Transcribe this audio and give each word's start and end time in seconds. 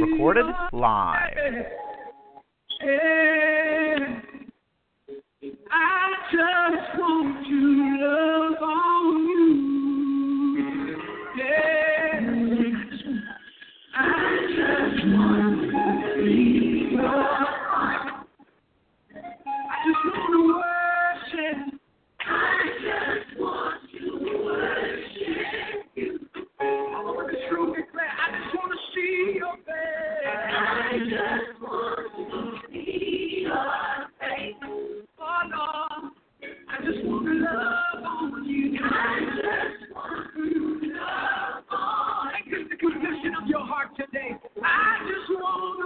Recorded 0.00 0.46
live. 0.72 1.36
I 5.70 6.14
just 6.32 6.98
want 6.98 7.46
to 7.46 7.60
love 16.96 17.49
I 27.50 27.56
just 27.56 28.54
want 28.54 28.70
to 28.70 28.78
see 28.94 29.34
your 29.34 29.56
face. 29.56 29.74
I 30.24 30.98
just 31.02 31.60
want 31.60 31.98
to. 32.14 32.50
Oh 35.18 35.40
love 37.42 38.04
on 38.06 38.44
you. 38.48 38.78
I 38.80 39.18
just 39.34 39.92
want 39.92 40.32
to 40.34 40.90
love 40.94 41.64
on 41.72 42.28
the 42.70 42.76
condition 42.76 43.34
of 43.42 43.48
your 43.48 43.66
heart 43.66 43.96
today. 43.96 44.30
I 44.62 44.98
just 45.08 45.40
want 45.40 45.79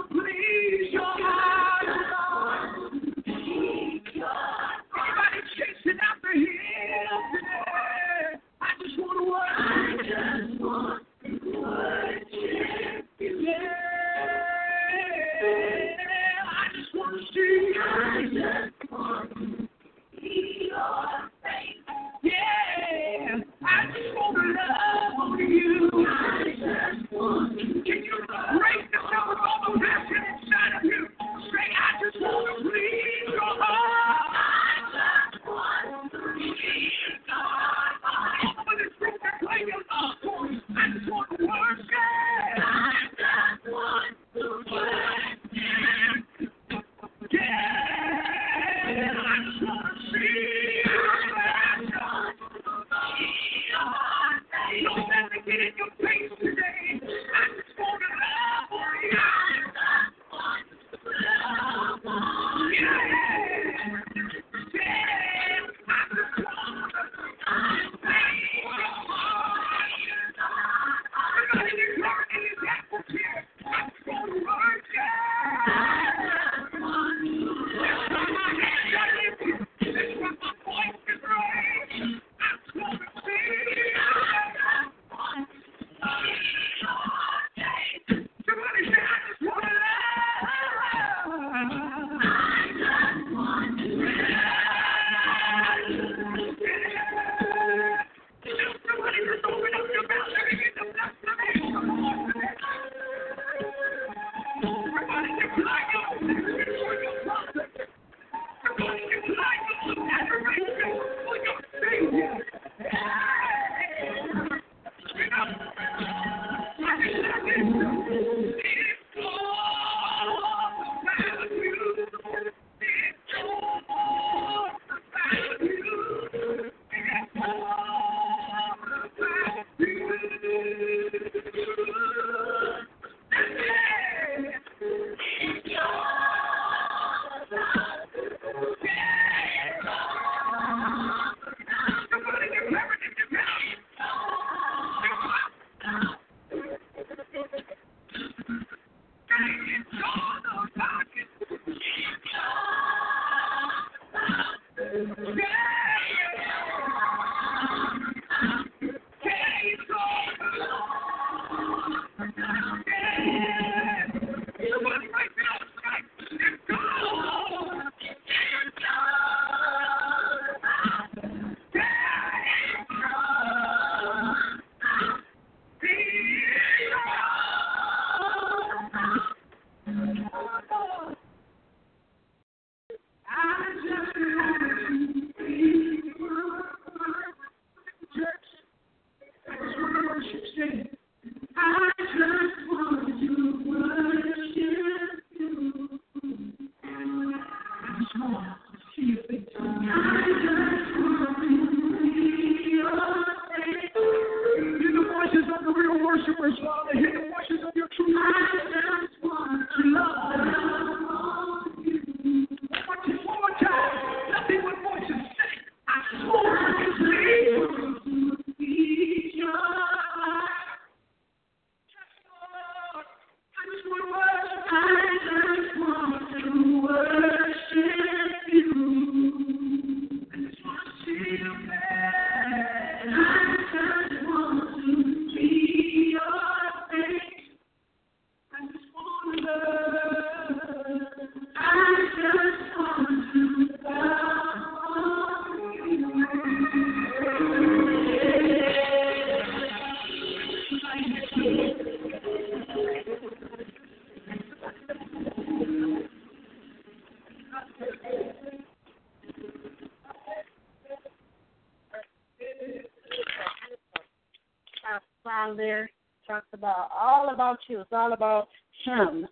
song 265.45 265.57
there 265.57 265.89
talks 266.27 266.47
about 266.53 266.89
all 266.97 267.33
about 267.33 267.57
you. 267.67 267.81
It's 267.81 267.89
all 267.91 268.13
about 268.13 268.47
Him, 268.85 269.27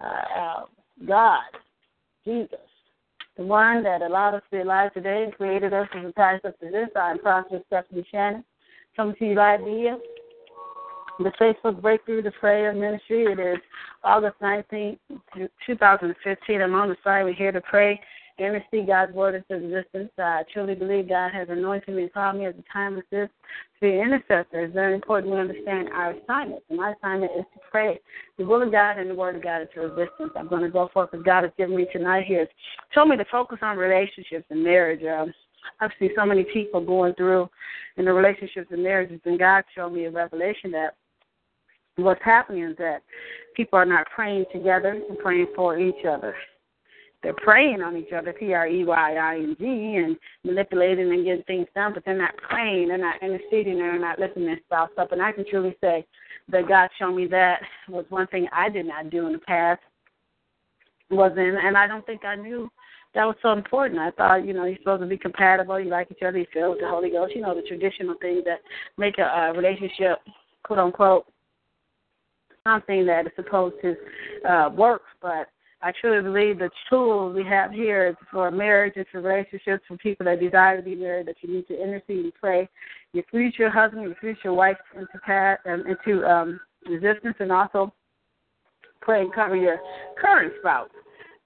uh, 0.00 0.40
uh, 0.40 0.64
God, 1.06 1.42
Jesus, 2.24 2.58
the 3.36 3.44
one 3.44 3.82
that 3.84 4.02
allowed 4.02 4.34
us 4.34 4.42
to 4.50 4.56
be 4.56 4.62
alive 4.62 4.92
today 4.92 5.24
and 5.24 5.34
created 5.34 5.72
us 5.72 5.88
and 5.92 6.14
ties 6.14 6.40
us 6.44 6.54
to 6.60 6.70
this. 6.70 6.88
I'm 6.96 7.18
Prophet 7.18 7.64
Stephanie 7.66 8.06
Shannon, 8.10 8.44
coming 8.96 9.14
to 9.18 9.24
you 9.24 9.34
live 9.34 9.60
via 9.60 9.96
the 11.18 11.32
Facebook 11.40 11.80
Breakthrough 11.80 12.22
the 12.22 12.32
Prayer 12.32 12.72
Ministry. 12.72 13.24
It 13.24 13.38
is 13.38 13.58
August 14.02 14.36
19th, 14.42 14.98
2015. 15.66 16.60
I'm 16.60 16.74
on 16.74 16.88
the 16.88 16.96
side. 17.04 17.24
We're 17.24 17.34
here 17.34 17.52
to 17.52 17.60
pray 17.60 18.00
and 18.42 18.54
receive 18.54 18.86
God's 18.86 19.12
word 19.12 19.34
into 19.34 19.64
existence. 19.64 20.10
I 20.18 20.42
truly 20.52 20.74
believe 20.74 21.08
God 21.08 21.32
has 21.32 21.48
anointed 21.48 21.94
me 21.94 22.02
and 22.02 22.12
called 22.12 22.36
me 22.36 22.46
at 22.46 22.56
the 22.56 22.64
time 22.72 22.96
of 22.96 23.04
this 23.10 23.28
to 23.48 23.80
be 23.80 23.92
an 23.92 24.00
intercessor. 24.00 24.64
It's 24.64 24.74
very 24.74 24.94
important 24.94 25.32
we 25.32 25.38
understand 25.38 25.88
our 25.90 26.10
assignment. 26.10 26.62
And 26.68 26.78
my 26.78 26.92
assignment 26.92 27.32
is 27.38 27.44
to 27.54 27.60
pray 27.70 28.00
the 28.38 28.44
will 28.44 28.62
of 28.62 28.72
God 28.72 28.98
and 28.98 29.08
the 29.08 29.14
word 29.14 29.36
of 29.36 29.42
God 29.42 29.62
into 29.62 29.86
existence. 29.86 30.32
I'm 30.36 30.48
going 30.48 30.62
to 30.62 30.70
go 30.70 30.90
forth 30.92 31.10
as 31.14 31.22
God 31.22 31.44
has 31.44 31.52
given 31.56 31.76
me 31.76 31.86
tonight 31.92 32.24
here. 32.26 32.48
Told 32.94 33.08
me 33.08 33.16
to 33.16 33.24
focus 33.30 33.58
on 33.62 33.76
relationships 33.76 34.46
and 34.50 34.62
marriage. 34.62 35.02
Um, 35.04 35.32
I've 35.80 35.90
seen 35.98 36.10
so 36.16 36.26
many 36.26 36.44
people 36.44 36.84
going 36.84 37.14
through 37.14 37.48
in 37.96 38.04
the 38.04 38.12
relationships 38.12 38.68
and 38.70 38.82
marriages, 38.82 39.20
and 39.24 39.38
God 39.38 39.64
showed 39.74 39.90
me 39.90 40.06
a 40.06 40.10
revelation 40.10 40.72
that 40.72 40.96
what's 41.96 42.22
happening 42.24 42.64
is 42.64 42.76
that 42.78 43.02
people 43.54 43.78
are 43.78 43.84
not 43.84 44.06
praying 44.14 44.46
together 44.52 45.00
and 45.08 45.18
praying 45.18 45.46
for 45.54 45.78
each 45.78 46.04
other 46.08 46.34
they're 47.22 47.34
preying 47.34 47.82
on 47.82 47.96
each 47.96 48.12
other, 48.12 48.32
P 48.32 48.52
R 48.52 48.66
E 48.66 48.84
Y 48.84 49.14
I 49.14 49.36
N 49.36 49.56
G, 49.58 49.64
and 49.64 50.16
manipulating 50.44 51.12
and 51.12 51.24
getting 51.24 51.44
things 51.44 51.68
done, 51.74 51.92
but 51.94 52.04
they're 52.04 52.18
not 52.18 52.36
praying, 52.36 52.88
they're 52.88 52.98
not 52.98 53.22
interceding, 53.22 53.78
they're 53.78 53.98
not 53.98 54.18
lifting 54.18 54.44
their 54.44 54.58
spouse 54.64 54.90
up. 54.98 55.12
And 55.12 55.22
I 55.22 55.32
can 55.32 55.44
truly 55.48 55.76
say 55.80 56.04
that 56.48 56.68
God 56.68 56.88
showed 56.98 57.14
me 57.14 57.26
that 57.28 57.60
was 57.88 58.04
one 58.08 58.26
thing 58.28 58.48
I 58.52 58.68
did 58.68 58.86
not 58.86 59.10
do 59.10 59.26
in 59.26 59.32
the 59.32 59.38
past. 59.38 59.80
Was 61.10 61.32
in, 61.36 61.58
and 61.62 61.76
I 61.76 61.86
don't 61.86 62.06
think 62.06 62.24
I 62.24 62.36
knew 62.36 62.70
that 63.14 63.24
was 63.26 63.36
so 63.42 63.52
important. 63.52 64.00
I 64.00 64.10
thought, 64.12 64.46
you 64.46 64.54
know, 64.54 64.64
you're 64.64 64.78
supposed 64.78 65.02
to 65.02 65.06
be 65.06 65.18
compatible, 65.18 65.78
you 65.78 65.90
like 65.90 66.10
each 66.10 66.22
other, 66.26 66.38
you 66.38 66.46
feel 66.52 66.70
with 66.70 66.80
the 66.80 66.88
Holy 66.88 67.10
Ghost, 67.10 67.34
you 67.36 67.42
know, 67.42 67.54
the 67.54 67.60
traditional 67.62 68.14
things 68.20 68.42
that 68.46 68.60
make 68.96 69.18
a, 69.18 69.22
a 69.22 69.52
relationship, 69.52 70.18
quote 70.62 70.78
unquote, 70.78 71.26
something 72.64 73.04
that 73.06 73.26
is 73.26 73.32
supposed 73.36 73.74
to 73.82 73.94
uh, 74.50 74.70
work. 74.70 75.02
But 75.20 75.48
I 75.84 75.92
truly 76.00 76.22
believe 76.22 76.58
the 76.60 76.70
tool 76.88 77.32
we 77.32 77.44
have 77.44 77.72
here 77.72 78.08
is 78.08 78.16
for 78.30 78.50
marriage 78.52 78.94
and 78.96 79.06
for 79.10 79.20
relationships 79.20 79.82
for 79.88 79.96
people 79.96 80.24
that 80.26 80.38
desire 80.38 80.76
to 80.76 80.82
be 80.82 80.94
married 80.94 81.26
that 81.26 81.36
you 81.40 81.52
need 81.52 81.66
to 81.68 81.82
intercede 81.82 82.24
and 82.24 82.34
pray 82.40 82.68
You 83.12 83.24
freeze 83.30 83.54
your 83.58 83.70
husband, 83.70 84.14
your 84.44 84.54
wife 84.54 84.76
into 84.94 85.18
pat 85.24 85.58
um, 85.66 85.84
into 85.86 86.24
um, 86.24 86.60
resistance 86.88 87.34
and 87.40 87.50
also 87.50 87.92
pray 89.00 89.22
and 89.22 89.34
cover 89.34 89.56
your 89.56 89.78
current 90.20 90.52
spouse. 90.60 90.88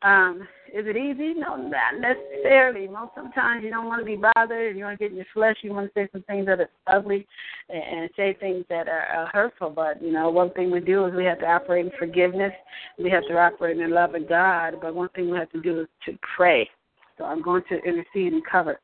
Um, 0.03 0.47
is 0.77 0.87
it 0.87 0.97
easy? 0.97 1.33
No, 1.33 1.57
not 1.57 1.99
necessarily. 1.99 2.87
Most 2.87 3.13
sometimes 3.15 3.65
you 3.65 3.71
don't 3.71 3.87
want 3.87 4.01
to 4.01 4.05
be 4.05 4.17
bothered 4.17 4.77
you 4.77 4.85
want 4.85 4.99
to 4.99 5.05
get 5.05 5.11
in 5.11 5.17
your 5.17 5.27
flesh. 5.33 5.57
You 5.63 5.73
want 5.73 5.93
to 5.93 5.93
say 5.99 6.09
some 6.13 6.23
things 6.23 6.47
that 6.47 6.61
are 6.61 6.69
ugly 6.87 7.27
and 7.71 8.11
say 8.15 8.37
things 8.39 8.65
that 8.69 8.87
are 8.87 9.31
hurtful. 9.33 9.71
But, 9.71 10.03
you 10.03 10.13
know, 10.13 10.29
one 10.29 10.51
thing 10.53 10.71
we 10.71 10.81
do 10.81 11.07
is 11.07 11.15
we 11.15 11.25
have 11.25 11.39
to 11.41 11.47
operate 11.47 11.87
in 11.87 11.93
forgiveness. 11.99 12.53
We 12.99 13.09
have 13.11 13.27
to 13.29 13.39
operate 13.39 13.79
in 13.79 13.91
love 13.91 14.15
of 14.15 14.29
God. 14.29 14.75
But 14.83 14.95
one 14.95 15.09
thing 15.11 15.31
we 15.31 15.39
have 15.39 15.51
to 15.53 15.63
do 15.63 15.81
is 15.81 15.89
to 16.05 16.19
pray. 16.37 16.69
So 17.17 17.25
I'm 17.25 17.41
going 17.41 17.63
to 17.71 17.77
intercede 17.77 18.35
and 18.35 18.43
cover 18.45 18.79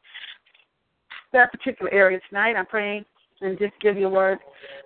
that 1.33 1.53
particular 1.53 1.93
area 1.93 2.21
tonight. 2.29 2.57
I'm 2.57 2.67
praying 2.67 3.05
and 3.43 3.59
just 3.59 3.73
give 3.81 3.97
you 3.97 4.07
a 4.07 4.11
word. 4.11 4.39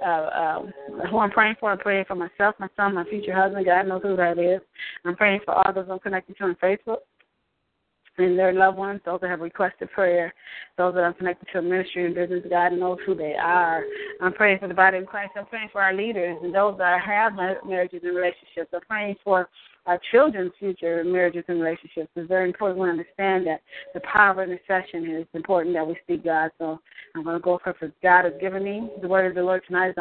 Uh, 0.05 0.08
uh, 0.08 0.62
who 1.11 1.19
I'm 1.19 1.31
praying 1.31 1.56
for, 1.61 1.70
I'm 1.70 1.79
praying 1.79 2.05
for 2.06 2.14
myself, 2.14 2.55
my 2.58 2.69
son, 2.76 2.94
my 2.94 3.05
future 3.05 3.35
husband. 3.35 3.64
God 3.64 3.87
knows 3.87 4.03
who 4.03 4.17
that 4.17 4.38
is. 4.38 4.61
I'm 5.05 5.17
praying 5.17 5.41
for 5.44 5.55
all 5.55 5.73
those 5.73 5.87
I'm 5.91 5.99
connected 5.99 6.37
to 6.38 6.44
on 6.44 6.56
Facebook 6.62 6.99
and 8.19 8.38
their 8.38 8.53
loved 8.53 8.79
ones, 8.79 9.00
those 9.05 9.20
that 9.20 9.31
have 9.31 9.41
requested 9.41 9.91
prayer, 9.91 10.32
those 10.79 10.94
that 10.94 11.00
are 11.00 11.12
connected 11.12 11.49
to 11.53 11.62
ministry 11.62 12.06
and 12.06 12.14
business. 12.14 12.44
God 12.49 12.73
knows 12.73 12.99
who 13.05 13.14
they 13.14 13.35
are. 13.35 13.85
I'm 14.20 14.32
praying 14.32 14.58
for 14.58 14.69
the 14.69 14.75
body 14.75 14.99
of 14.99 15.06
Christ. 15.06 15.32
I'm 15.37 15.47
praying 15.47 15.69
for 15.73 15.82
our 15.82 15.94
leaders 15.94 16.38
and 16.43 16.55
those 16.55 16.79
that 16.79 17.00
have 17.03 17.35
marriages 17.35 18.00
and 18.05 18.17
relationships. 18.17 18.73
I'm 18.73 18.81
praying 18.88 19.17
for 19.23 19.49
our 19.86 20.00
children's 20.10 20.52
future 20.58 21.02
marriages 21.04 21.44
and 21.48 21.60
relationships. 21.60 22.10
It's 22.16 22.28
very 22.28 22.48
important 22.48 22.80
we 22.80 22.90
understand 22.90 23.46
that 23.46 23.60
the 23.94 24.00
power 24.00 24.42
of 24.42 24.50
intercession 24.50 25.08
is 25.16 25.26
important 25.32 25.74
that 25.74 25.86
we 25.86 25.96
speak 26.02 26.24
God. 26.24 26.50
So 26.58 26.80
I'm 27.14 27.22
going 27.22 27.36
to 27.36 27.42
go 27.42 27.60
for 27.62 27.92
God 28.02 28.24
has 28.24 28.34
given 28.40 28.64
me. 28.64 28.90
The 29.00 29.08
word 29.08 29.26
of 29.26 29.34
the 29.34 29.42
Lord 29.42 29.62
tonight 29.66 29.90
is 29.90 29.96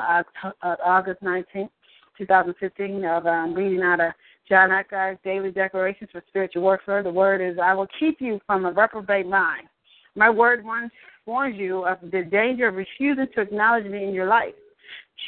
August 0.64 1.22
19th, 1.22 1.70
2015, 2.18 3.06
of 3.06 3.26
um, 3.28 3.54
reading 3.54 3.82
out 3.82 4.00
of 4.00 4.12
John 4.50 4.72
Eckhardt's 4.72 5.22
Daily 5.24 5.52
Declarations 5.52 6.10
for 6.12 6.24
Spiritual 6.28 6.64
Warfare. 6.64 7.04
The 7.04 7.12
word 7.12 7.42
is, 7.42 7.58
I 7.62 7.74
will 7.74 7.88
keep 8.00 8.20
you 8.20 8.40
from 8.46 8.66
a 8.66 8.72
reprobate 8.72 9.28
mind. 9.28 9.68
My 10.16 10.30
word 10.30 10.64
warns, 10.64 10.92
warns 11.26 11.58
you 11.58 11.86
of 11.86 11.98
the 12.12 12.24
danger 12.24 12.68
of 12.68 12.76
refusing 12.76 13.28
to 13.36 13.42
acknowledge 13.42 13.86
me 13.86 14.04
in 14.04 14.14
your 14.14 14.28
life, 14.28 14.54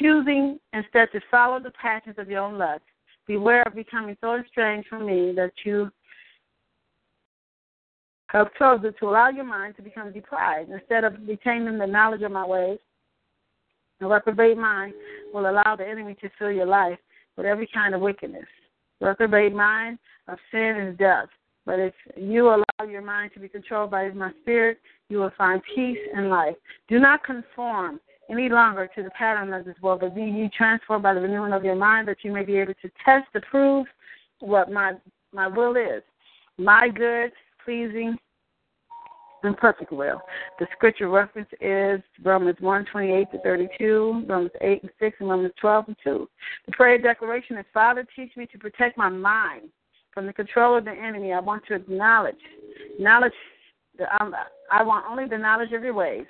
choosing 0.00 0.58
instead 0.72 1.12
to 1.12 1.20
follow 1.30 1.60
the 1.60 1.72
passions 1.72 2.16
of 2.18 2.28
your 2.28 2.40
own 2.40 2.58
lust. 2.58 2.82
Beware 3.28 3.62
of 3.66 3.74
becoming 3.74 4.16
so 4.22 4.36
estranged 4.36 4.88
from 4.88 5.06
me 5.06 5.32
that 5.36 5.52
you 5.64 5.90
have 8.28 8.48
chosen 8.58 8.92
to 8.98 9.08
allow 9.08 9.28
your 9.28 9.44
mind 9.44 9.76
to 9.76 9.82
become 9.82 10.12
deprived. 10.12 10.70
Instead 10.70 11.04
of 11.04 11.14
retaining 11.26 11.78
the 11.78 11.86
knowledge 11.86 12.22
of 12.22 12.32
my 12.32 12.46
ways, 12.46 12.78
a 14.00 14.06
reprobate 14.06 14.56
mind 14.56 14.94
will 15.32 15.48
allow 15.48 15.76
the 15.76 15.86
enemy 15.86 16.16
to 16.22 16.30
fill 16.38 16.50
your 16.50 16.66
life 16.66 16.98
with 17.36 17.46
every 17.46 17.68
kind 17.72 17.94
of 17.94 18.00
wickedness. 18.00 18.46
Reprobate 19.00 19.54
mind 19.54 19.98
of 20.26 20.38
sin 20.50 20.76
is 20.88 20.98
death. 20.98 21.28
But 21.66 21.80
if 21.80 21.94
you 22.16 22.48
allow 22.48 22.88
your 22.88 23.02
mind 23.02 23.32
to 23.34 23.40
be 23.40 23.48
controlled 23.48 23.90
by 23.90 24.08
my 24.10 24.32
spirit, 24.40 24.78
you 25.10 25.18
will 25.18 25.32
find 25.36 25.60
peace 25.74 25.98
and 26.14 26.30
life. 26.30 26.56
Do 26.88 26.98
not 26.98 27.24
conform 27.24 28.00
any 28.30 28.48
longer 28.48 28.88
to 28.94 29.02
the 29.02 29.10
pattern 29.10 29.52
of 29.52 29.64
this 29.64 29.76
world, 29.82 30.00
but 30.00 30.14
be 30.14 30.22
ye 30.22 30.50
transformed 30.56 31.02
by 31.02 31.14
the 31.14 31.20
renewing 31.20 31.52
of 31.52 31.64
your 31.64 31.76
mind 31.76 32.08
that 32.08 32.18
you 32.22 32.32
may 32.32 32.44
be 32.44 32.56
able 32.56 32.74
to 32.74 32.90
test 33.04 33.26
to 33.32 33.40
prove 33.42 33.86
what 34.40 34.70
my 34.70 34.92
my 35.32 35.46
will 35.46 35.76
is. 35.76 36.02
My 36.56 36.88
good, 36.88 37.32
pleasing, 37.64 38.16
and 39.42 39.56
perfect 39.56 39.92
will. 39.92 40.20
The 40.58 40.66
scripture 40.72 41.08
reference 41.08 41.48
is 41.60 42.00
Romans 42.24 42.56
1 42.60 42.86
28 42.86 43.30
to 43.32 43.38
32, 43.42 44.24
Romans 44.28 44.50
8 44.60 44.82
and 44.82 44.92
6, 44.98 45.16
and 45.20 45.28
Romans 45.28 45.52
12 45.60 45.84
and 45.88 45.96
2. 46.02 46.28
The 46.66 46.72
prayer 46.72 46.98
declaration 46.98 47.56
is 47.56 47.64
Father, 47.72 48.06
teach 48.16 48.36
me 48.36 48.46
to 48.46 48.58
protect 48.58 48.98
my 48.98 49.08
mind 49.08 49.68
from 50.12 50.26
the 50.26 50.32
control 50.32 50.76
of 50.76 50.84
the 50.84 50.92
enemy. 50.92 51.32
I 51.32 51.40
want 51.40 51.64
to 51.66 51.74
acknowledge, 51.74 52.34
knowledge, 52.98 53.32
um, 54.20 54.34
I 54.70 54.82
want 54.82 55.06
only 55.08 55.26
the 55.26 55.38
knowledge 55.38 55.72
of 55.72 55.82
your 55.82 55.94
ways 55.94 56.26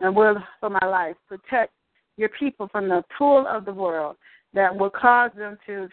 and 0.00 0.14
will 0.14 0.36
for 0.60 0.70
my 0.70 0.86
life. 0.86 1.16
Protect 1.28 1.72
your 2.16 2.28
people 2.30 2.68
from 2.68 2.88
the 2.88 3.02
tool 3.16 3.46
of 3.48 3.64
the 3.64 3.72
world 3.72 4.16
that 4.54 4.74
will 4.74 4.90
cause 4.90 5.30
them 5.36 5.58
to 5.66 5.88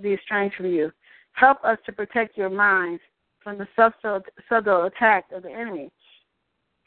be 0.00 0.14
estranged 0.14 0.56
from 0.56 0.66
you. 0.66 0.92
Help 1.32 1.58
us 1.64 1.78
to 1.86 1.92
protect 1.92 2.36
your 2.36 2.50
minds 2.50 3.02
from 3.42 3.58
the 3.58 3.66
subtle, 3.74 4.20
subtle 4.48 4.84
attack 4.84 5.24
of 5.34 5.42
the 5.42 5.50
enemy. 5.50 5.90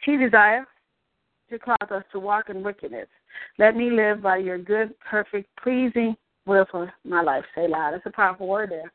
He 0.04 0.18
desires 0.18 0.66
to 1.50 1.60
cause 1.60 1.92
us 1.92 2.04
to 2.12 2.20
walk 2.20 2.50
in 2.50 2.64
wickedness. 2.64 3.08
Let 3.58 3.76
me 3.76 3.92
live 3.92 4.22
by 4.22 4.38
your 4.38 4.58
good, 4.58 4.94
perfect, 5.00 5.50
pleasing 5.62 6.16
will 6.46 6.66
for 6.72 6.92
my 7.04 7.22
life. 7.22 7.44
Say 7.56 7.68
loud. 7.68 7.94
That's 7.94 8.06
a 8.06 8.12
powerful 8.12 8.48
word 8.48 8.72
there. 8.72 8.92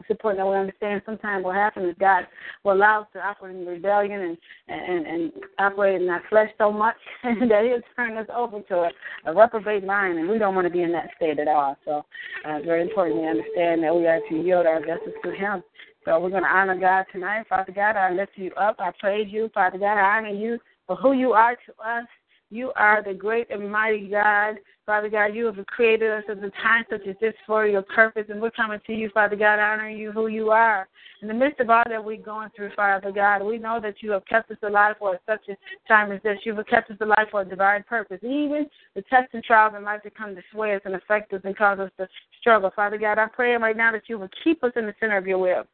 It's 0.00 0.10
important 0.10 0.38
that 0.38 0.50
we 0.50 0.56
understand 0.56 1.02
sometimes 1.04 1.44
what 1.44 1.56
happens 1.56 1.90
is 1.90 1.96
God 1.98 2.24
will 2.64 2.74
allow 2.74 3.02
us 3.02 3.08
to 3.14 3.20
operate 3.20 3.56
in 3.56 3.66
rebellion 3.66 4.20
and, 4.20 4.38
and, 4.68 5.06
and 5.06 5.32
operate 5.58 6.00
in 6.00 6.08
our 6.08 6.22
flesh 6.28 6.50
so 6.56 6.72
much 6.72 6.96
that 7.24 7.64
He'll 7.64 7.82
turn 7.96 8.16
us 8.16 8.28
over 8.34 8.60
to 8.60 8.74
a, 8.74 8.90
a 9.26 9.34
reprobate 9.34 9.84
mind, 9.84 10.18
and 10.18 10.28
we 10.28 10.38
don't 10.38 10.54
want 10.54 10.66
to 10.66 10.72
be 10.72 10.82
in 10.82 10.92
that 10.92 11.10
state 11.16 11.38
at 11.38 11.48
all. 11.48 11.76
So 11.84 11.98
uh, 12.46 12.56
it's 12.56 12.66
very 12.66 12.82
important 12.82 13.20
to 13.20 13.26
understand 13.26 13.82
that 13.82 13.94
we 13.94 14.06
are 14.06 14.20
to 14.28 14.34
yield 14.34 14.66
our 14.66 14.80
vessels 14.80 15.14
to 15.24 15.32
Him 15.32 15.62
so 16.08 16.18
we're 16.18 16.30
going 16.30 16.42
to 16.42 16.48
honor 16.48 16.78
God 16.78 17.04
tonight. 17.12 17.44
Father 17.50 17.70
God, 17.70 17.94
I 17.94 18.10
lift 18.10 18.32
you 18.36 18.50
up. 18.54 18.76
I 18.78 18.92
praise 18.98 19.28
you. 19.30 19.50
Father 19.52 19.76
God, 19.76 19.98
I 19.98 20.16
honor 20.16 20.30
you 20.30 20.58
for 20.86 20.96
who 20.96 21.12
you 21.12 21.32
are 21.32 21.54
to 21.54 21.72
us. 21.86 22.06
You 22.50 22.72
are 22.76 23.02
the 23.02 23.12
great 23.12 23.50
and 23.50 23.70
mighty 23.70 24.08
God. 24.08 24.56
Father 24.86 25.10
God, 25.10 25.34
you 25.34 25.44
have 25.46 25.66
created 25.66 26.10
us 26.10 26.24
at 26.30 26.38
a 26.38 26.50
time 26.62 26.84
such 26.88 27.06
as 27.06 27.14
this 27.20 27.34
for 27.46 27.66
your 27.66 27.82
purpose, 27.82 28.24
and 28.30 28.40
we're 28.40 28.50
coming 28.50 28.80
to 28.86 28.94
you, 28.94 29.10
Father 29.12 29.36
God, 29.36 29.58
honoring 29.58 29.98
you 29.98 30.12
who 30.12 30.28
you 30.28 30.50
are. 30.50 30.88
In 31.20 31.28
the 31.28 31.34
midst 31.34 31.60
of 31.60 31.68
all 31.68 31.82
that 31.86 32.02
we're 32.02 32.16
going 32.16 32.48
through, 32.56 32.70
Father 32.74 33.12
God, 33.12 33.42
we 33.42 33.58
know 33.58 33.80
that 33.82 33.96
you 34.02 34.12
have 34.12 34.24
kept 34.24 34.50
us 34.50 34.56
alive 34.62 34.96
for 34.98 35.20
such 35.26 35.46
a 35.50 35.56
time 35.86 36.10
as 36.10 36.22
this. 36.22 36.38
You 36.44 36.54
have 36.54 36.66
kept 36.66 36.90
us 36.90 36.96
alive 37.02 37.26
for 37.30 37.42
a 37.42 37.44
divine 37.44 37.82
purpose. 37.82 38.20
Even 38.22 38.66
the 38.94 39.02
tests 39.02 39.30
and 39.34 39.44
trials 39.44 39.74
in 39.76 39.84
life 39.84 40.00
that 40.04 40.16
come 40.16 40.34
to 40.34 40.42
sway 40.50 40.74
us 40.74 40.82
and 40.86 40.94
affect 40.94 41.34
us 41.34 41.42
and 41.44 41.54
cause 41.54 41.78
us 41.80 41.90
to 41.98 42.08
struggle. 42.40 42.70
Father 42.74 42.96
God, 42.96 43.18
I 43.18 43.26
pray 43.26 43.54
right 43.56 43.76
now 43.76 43.92
that 43.92 44.08
you 44.08 44.18
will 44.18 44.30
keep 44.42 44.64
us 44.64 44.72
in 44.74 44.86
the 44.86 44.94
center 45.00 45.18
of 45.18 45.26
your 45.26 45.38
will. 45.38 45.64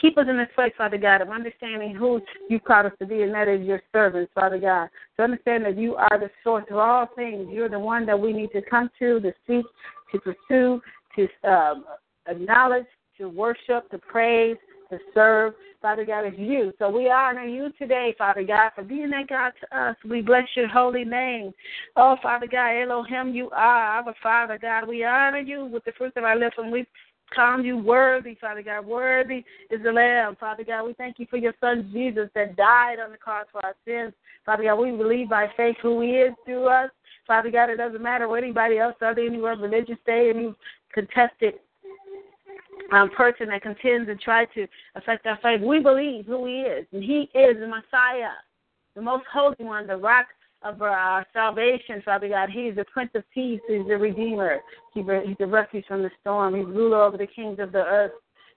Keep 0.00 0.18
us 0.18 0.26
in 0.28 0.36
this 0.36 0.48
place, 0.54 0.72
Father 0.76 0.98
God, 0.98 1.20
of 1.20 1.30
understanding 1.30 1.94
who 1.94 2.20
you 2.48 2.60
called 2.60 2.86
us 2.86 2.92
to 2.98 3.06
be, 3.06 3.22
and 3.22 3.34
that 3.34 3.48
is 3.48 3.66
your 3.66 3.82
servants, 3.92 4.32
Father 4.34 4.58
God. 4.58 4.88
To 5.16 5.24
understand 5.24 5.64
that 5.64 5.78
you 5.78 5.96
are 5.96 6.18
the 6.18 6.30
source 6.44 6.64
of 6.70 6.76
all 6.76 7.08
things. 7.16 7.48
You're 7.50 7.68
the 7.68 7.78
one 7.78 8.06
that 8.06 8.18
we 8.18 8.32
need 8.32 8.52
to 8.52 8.62
come 8.62 8.90
to, 8.98 9.20
to 9.20 9.32
seek, 9.46 9.64
to 10.12 10.20
pursue, 10.20 10.80
to 11.16 11.48
um, 11.48 11.84
acknowledge, 12.26 12.86
to 13.18 13.28
worship, 13.28 13.90
to 13.90 13.98
praise, 13.98 14.56
to 14.90 14.98
serve. 15.14 15.54
Father 15.80 16.04
God, 16.04 16.26
is 16.26 16.34
you. 16.36 16.72
So 16.80 16.90
we 16.90 17.08
honor 17.08 17.44
you 17.44 17.70
today, 17.78 18.12
Father 18.18 18.42
God, 18.42 18.72
for 18.74 18.82
being 18.82 19.10
that 19.10 19.28
God 19.28 19.52
to 19.60 19.80
us. 19.80 19.96
We 20.08 20.22
bless 20.22 20.44
your 20.56 20.66
holy 20.66 21.04
name. 21.04 21.54
Oh, 21.94 22.16
Father 22.20 22.48
God, 22.50 22.82
Elohim, 22.82 23.32
you 23.32 23.48
are 23.50 24.02
our 24.04 24.14
Father 24.20 24.58
God. 24.60 24.88
We 24.88 25.04
honor 25.04 25.38
you 25.38 25.66
with 25.66 25.84
the 25.84 25.92
fruits 25.92 26.16
of 26.16 26.24
our 26.24 26.36
lips, 26.36 26.56
and 26.58 26.72
we 26.72 26.84
Call 27.34 27.62
you 27.62 27.76
worthy, 27.76 28.36
Father 28.40 28.62
God. 28.62 28.86
Worthy 28.86 29.44
is 29.70 29.82
the 29.82 29.92
Lamb, 29.92 30.36
Father 30.40 30.64
God. 30.64 30.84
We 30.84 30.94
thank 30.94 31.18
you 31.18 31.26
for 31.28 31.36
your 31.36 31.54
Son 31.60 31.90
Jesus 31.92 32.28
that 32.34 32.56
died 32.56 32.98
on 33.04 33.12
the 33.12 33.18
cross 33.18 33.46
for 33.52 33.64
our 33.64 33.74
sins. 33.84 34.14
Father 34.46 34.64
God, 34.64 34.76
we 34.76 34.90
believe 34.92 35.28
by 35.28 35.48
faith 35.56 35.76
who 35.82 36.00
He 36.00 36.12
is 36.12 36.32
through 36.44 36.66
us. 36.66 36.90
Father 37.26 37.50
God, 37.50 37.68
it 37.68 37.76
doesn't 37.76 38.02
matter 38.02 38.28
what 38.28 38.42
anybody 38.42 38.78
else 38.78 38.94
does, 38.98 39.16
any 39.18 39.36
religious 39.36 39.98
day, 40.06 40.32
any 40.34 40.54
contested 40.92 41.54
um, 42.92 43.10
person 43.10 43.48
that 43.48 43.60
contends 43.62 44.08
and 44.08 44.18
try 44.18 44.46
to 44.46 44.66
affect 44.94 45.26
our 45.26 45.38
faith. 45.42 45.60
We 45.60 45.80
believe 45.80 46.24
who 46.24 46.46
He 46.46 46.60
is, 46.60 46.86
and 46.92 47.02
He 47.02 47.28
is 47.34 47.58
the 47.60 47.66
Messiah, 47.66 48.32
the 48.94 49.02
most 49.02 49.24
holy 49.30 49.56
one, 49.58 49.86
the 49.86 49.96
rock 49.96 50.26
of 50.62 50.82
our 50.82 51.26
salvation, 51.32 52.02
Father 52.04 52.28
God. 52.28 52.50
He 52.50 52.62
is 52.62 52.76
the 52.76 52.84
Prince 52.84 53.10
of 53.14 53.24
Peace. 53.32 53.60
He's 53.68 53.86
the 53.86 53.96
Redeemer. 53.96 54.58
He's 54.94 55.06
the 55.06 55.46
refuge 55.46 55.86
from 55.86 56.02
the 56.02 56.10
storm. 56.20 56.54
He's 56.54 56.66
ruler 56.66 57.02
over 57.02 57.16
the 57.16 57.26
kings 57.26 57.58
of 57.58 57.72
the 57.72 57.84
earth, 57.84 58.12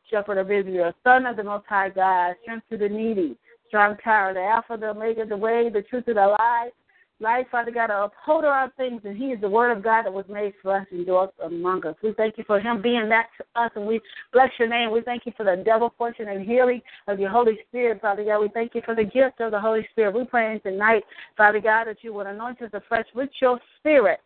shepherd 0.09 0.37
of 0.37 0.51
Israel, 0.51 0.93
son 1.03 1.25
of 1.25 1.35
the 1.35 1.43
Most 1.43 1.65
High 1.67 1.89
God, 1.89 2.35
strength 2.41 2.65
to 2.69 2.77
the 2.77 2.89
needy, 2.89 3.37
strong 3.67 3.97
tower, 4.03 4.33
the 4.33 4.41
Alpha, 4.41 4.77
the 4.77 4.89
Omega, 4.89 5.25
the 5.25 5.37
way, 5.37 5.69
the 5.69 5.83
truth, 5.83 6.05
and 6.07 6.17
the 6.17 6.35
life 6.39 6.73
life, 7.21 7.45
Father 7.51 7.71
God, 7.71 7.87
to 7.87 8.03
uphold 8.03 8.43
of 8.43 8.73
things, 8.75 9.01
and 9.05 9.15
He 9.15 9.27
is 9.27 9.39
the 9.39 9.49
Word 9.49 9.75
of 9.75 9.83
God 9.83 10.03
that 10.03 10.13
was 10.13 10.25
made 10.27 10.53
for 10.61 10.75
us 10.75 10.87
and 10.91 11.05
dwelt 11.05 11.33
among 11.43 11.85
us. 11.85 11.95
We 12.03 12.13
thank 12.13 12.37
you 12.37 12.43
for 12.45 12.59
Him 12.59 12.81
being 12.81 13.07
that 13.09 13.27
to 13.37 13.61
us, 13.61 13.71
and 13.75 13.85
we 13.85 14.01
bless 14.33 14.49
your 14.59 14.67
name. 14.67 14.91
We 14.91 15.01
thank 15.01 15.25
you 15.25 15.33
for 15.37 15.43
the 15.43 15.63
double 15.63 15.89
portion 15.89 16.27
and 16.27 16.45
healing 16.45 16.81
of 17.07 17.19
your 17.19 17.29
Holy 17.29 17.59
Spirit, 17.69 18.01
Father 18.01 18.23
God. 18.23 18.41
We 18.41 18.49
thank 18.49 18.75
you 18.75 18.81
for 18.83 18.95
the 18.95 19.03
gift 19.03 19.39
of 19.39 19.51
the 19.51 19.59
Holy 19.59 19.87
Spirit. 19.91 20.15
We 20.15 20.25
pray 20.25 20.59
tonight, 20.59 21.03
Father 21.37 21.61
God, 21.61 21.85
that 21.85 21.97
you 22.01 22.13
would 22.13 22.27
anoint 22.27 22.61
us 22.61 22.71
afresh 22.73 23.07
with 23.13 23.29
your 23.39 23.59
Spirit. 23.79 24.19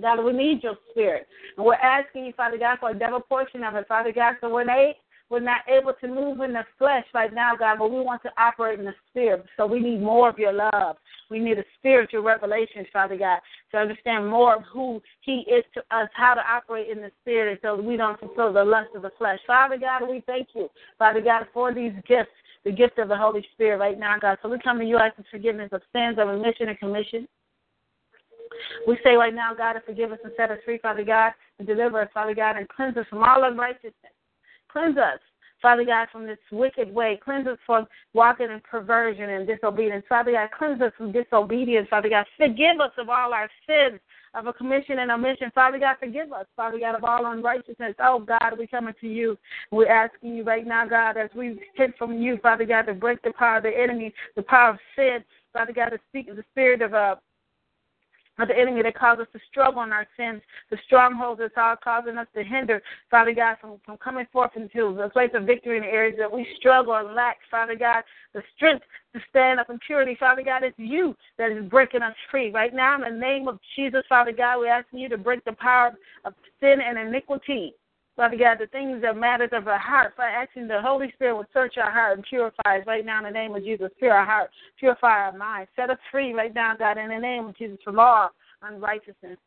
God, 0.00 0.24
we 0.24 0.32
need 0.32 0.62
your 0.62 0.76
spirit. 0.90 1.26
And 1.56 1.64
we're 1.64 1.74
asking 1.74 2.24
you, 2.26 2.32
Father 2.36 2.58
God, 2.58 2.78
for 2.80 2.90
a 2.90 2.98
double 2.98 3.20
portion 3.20 3.62
of 3.62 3.76
it, 3.76 3.86
Father 3.86 4.12
God, 4.12 4.34
so 4.40 4.48
when 4.48 4.66
they 4.66 4.96
we're 5.30 5.40
not 5.40 5.62
able 5.68 5.94
to 6.00 6.08
move 6.08 6.40
in 6.40 6.52
the 6.52 6.64
flesh 6.78 7.04
right 7.14 7.32
now, 7.32 7.56
God, 7.56 7.78
but 7.78 7.90
we 7.90 8.00
want 8.00 8.22
to 8.22 8.30
operate 8.38 8.78
in 8.78 8.84
the 8.84 8.94
spirit. 9.10 9.44
So 9.56 9.66
we 9.66 9.80
need 9.80 10.00
more 10.00 10.28
of 10.28 10.38
your 10.38 10.52
love. 10.52 10.96
We 11.30 11.38
need 11.38 11.58
a 11.58 11.64
spiritual 11.78 12.22
revelation, 12.22 12.86
Father 12.92 13.16
God, 13.16 13.40
to 13.72 13.78
understand 13.78 14.28
more 14.28 14.56
of 14.56 14.62
who 14.70 15.00
He 15.22 15.44
is 15.48 15.64
to 15.74 15.80
us, 15.90 16.08
how 16.14 16.34
to 16.34 16.42
operate 16.46 16.90
in 16.90 17.00
the 17.00 17.10
spirit 17.22 17.60
so 17.62 17.80
we 17.80 17.96
don't 17.96 18.20
fulfill 18.20 18.52
the 18.52 18.64
lust 18.64 18.90
of 18.94 19.02
the 19.02 19.10
flesh. 19.16 19.40
Father 19.46 19.78
God, 19.78 20.08
we 20.08 20.22
thank 20.26 20.48
you, 20.54 20.68
Father 20.98 21.22
God, 21.22 21.46
for 21.54 21.74
these 21.74 21.92
gifts, 22.06 22.30
the 22.64 22.72
gift 22.72 22.98
of 22.98 23.08
the 23.08 23.16
Holy 23.16 23.44
Spirit 23.54 23.78
right 23.78 23.98
now, 23.98 24.18
God. 24.18 24.38
So 24.42 24.48
we 24.48 24.58
come 24.58 24.78
to 24.78 24.84
you 24.84 24.98
asking 24.98 25.24
forgiveness 25.30 25.70
of 25.72 25.80
sins 25.92 26.18
of 26.18 26.28
omission 26.28 26.68
and 26.68 26.78
commission. 26.78 27.26
We 28.86 28.98
say 29.02 29.16
right 29.16 29.34
now, 29.34 29.52
God, 29.54 29.72
to 29.72 29.80
forgive 29.80 30.12
us 30.12 30.18
and 30.22 30.32
set 30.36 30.50
us 30.50 30.58
free, 30.64 30.78
Father 30.78 31.04
God, 31.04 31.32
and 31.58 31.66
deliver 31.66 32.00
us, 32.00 32.08
Father 32.12 32.34
God, 32.34 32.56
and 32.56 32.68
cleanse 32.68 32.96
us 32.96 33.06
from 33.08 33.24
all 33.24 33.44
unrighteousness. 33.44 34.13
Cleanse 34.74 34.98
us, 34.98 35.20
Father 35.62 35.84
God, 35.84 36.08
from 36.10 36.26
this 36.26 36.38
wicked 36.50 36.92
way. 36.92 37.20
Cleanse 37.24 37.46
us 37.46 37.58
from 37.64 37.86
walking 38.12 38.50
in 38.50 38.60
perversion 38.68 39.30
and 39.30 39.46
disobedience. 39.46 40.04
Father 40.08 40.32
God, 40.32 40.48
cleanse 40.58 40.82
us 40.82 40.92
from 40.98 41.12
disobedience. 41.12 41.86
Father 41.88 42.08
God, 42.08 42.26
forgive 42.36 42.80
us 42.80 42.90
of 42.98 43.08
all 43.08 43.32
our 43.32 43.48
sins 43.68 44.00
of 44.34 44.48
a 44.48 44.52
commission 44.52 44.98
and 44.98 45.12
omission. 45.12 45.52
Father 45.54 45.78
God, 45.78 45.94
forgive 46.00 46.32
us, 46.32 46.46
Father 46.56 46.80
God, 46.80 46.96
of 46.96 47.04
all 47.04 47.26
unrighteousness. 47.26 47.94
Oh 48.00 48.18
God, 48.18 48.58
we 48.58 48.66
coming 48.66 48.94
to 49.00 49.06
you. 49.06 49.38
We're 49.70 49.88
asking 49.88 50.34
you 50.34 50.42
right 50.42 50.66
now, 50.66 50.88
God, 50.88 51.16
as 51.16 51.30
we 51.36 51.60
hit 51.76 51.96
from 51.96 52.20
you, 52.20 52.38
Father 52.42 52.64
God, 52.64 52.82
to 52.82 52.94
break 52.94 53.22
the 53.22 53.32
power 53.32 53.58
of 53.58 53.62
the 53.62 53.70
enemy, 53.70 54.12
the 54.34 54.42
power 54.42 54.70
of 54.70 54.78
sin. 54.96 55.18
Father 55.52 55.72
God, 55.72 55.90
to 55.90 55.98
speak 56.08 56.26
the 56.26 56.42
spirit 56.50 56.82
of 56.82 56.94
uh, 56.94 57.14
of 58.38 58.48
the 58.48 58.58
enemy 58.58 58.82
that 58.82 58.96
causes 58.96 59.22
us 59.22 59.28
to 59.32 59.38
struggle 59.50 59.82
in 59.82 59.92
our 59.92 60.06
sins, 60.16 60.42
the 60.70 60.78
strongholds 60.86 61.40
that's 61.40 61.54
all 61.56 61.76
causing 61.82 62.18
us 62.18 62.26
to 62.34 62.42
hinder, 62.42 62.82
Father 63.10 63.32
God, 63.32 63.56
from, 63.60 63.80
from 63.84 63.96
coming 63.98 64.26
forth 64.32 64.50
into 64.56 65.00
a 65.00 65.08
place 65.08 65.30
of 65.34 65.44
victory 65.44 65.76
in 65.76 65.84
the 65.84 65.88
areas 65.88 66.16
that 66.18 66.30
we 66.30 66.46
struggle 66.58 66.94
and 66.94 67.14
lack, 67.14 67.38
Father 67.50 67.76
God, 67.76 68.02
the 68.32 68.42
strength 68.56 68.84
to 69.14 69.20
stand 69.30 69.60
up 69.60 69.70
in 69.70 69.78
purity, 69.86 70.16
Father 70.18 70.42
God, 70.42 70.64
it's 70.64 70.78
you 70.78 71.14
that 71.38 71.52
is 71.52 71.64
breaking 71.66 72.02
us 72.02 72.14
free. 72.30 72.50
Right 72.50 72.74
now, 72.74 72.96
in 72.96 73.02
the 73.14 73.20
name 73.20 73.46
of 73.46 73.58
Jesus, 73.76 74.02
Father 74.08 74.32
God, 74.32 74.58
we're 74.58 74.66
asking 74.68 74.98
you 74.98 75.08
to 75.08 75.18
break 75.18 75.44
the 75.44 75.52
power 75.52 75.92
of 76.24 76.34
sin 76.60 76.78
and 76.84 76.98
iniquity. 76.98 77.74
Father 78.16 78.36
God, 78.36 78.58
the 78.60 78.68
things 78.68 79.02
that 79.02 79.16
matter 79.16 79.48
of 79.50 79.66
our 79.66 79.78
heart, 79.78 80.16
by 80.16 80.28
asking 80.28 80.68
the 80.68 80.80
Holy 80.80 81.10
Spirit 81.12 81.34
will 81.34 81.46
search 81.52 81.74
our 81.78 81.90
heart 81.90 82.16
and 82.16 82.26
purify 82.28 82.78
us 82.78 82.86
right 82.86 83.04
now 83.04 83.18
in 83.18 83.24
the 83.24 83.30
name 83.30 83.54
of 83.54 83.64
Jesus. 83.64 83.90
Pure 83.98 84.12
our 84.12 84.24
heart, 84.24 84.50
purify 84.78 85.26
our 85.26 85.36
mind, 85.36 85.66
set 85.74 85.90
us 85.90 85.98
free 86.12 86.32
right 86.32 86.54
now, 86.54 86.76
God, 86.78 86.96
in 86.96 87.08
the 87.08 87.18
name 87.18 87.46
of 87.46 87.56
Jesus 87.56 87.78
from 87.82 87.98
all 87.98 88.30
unrighteousness. 88.62 89.38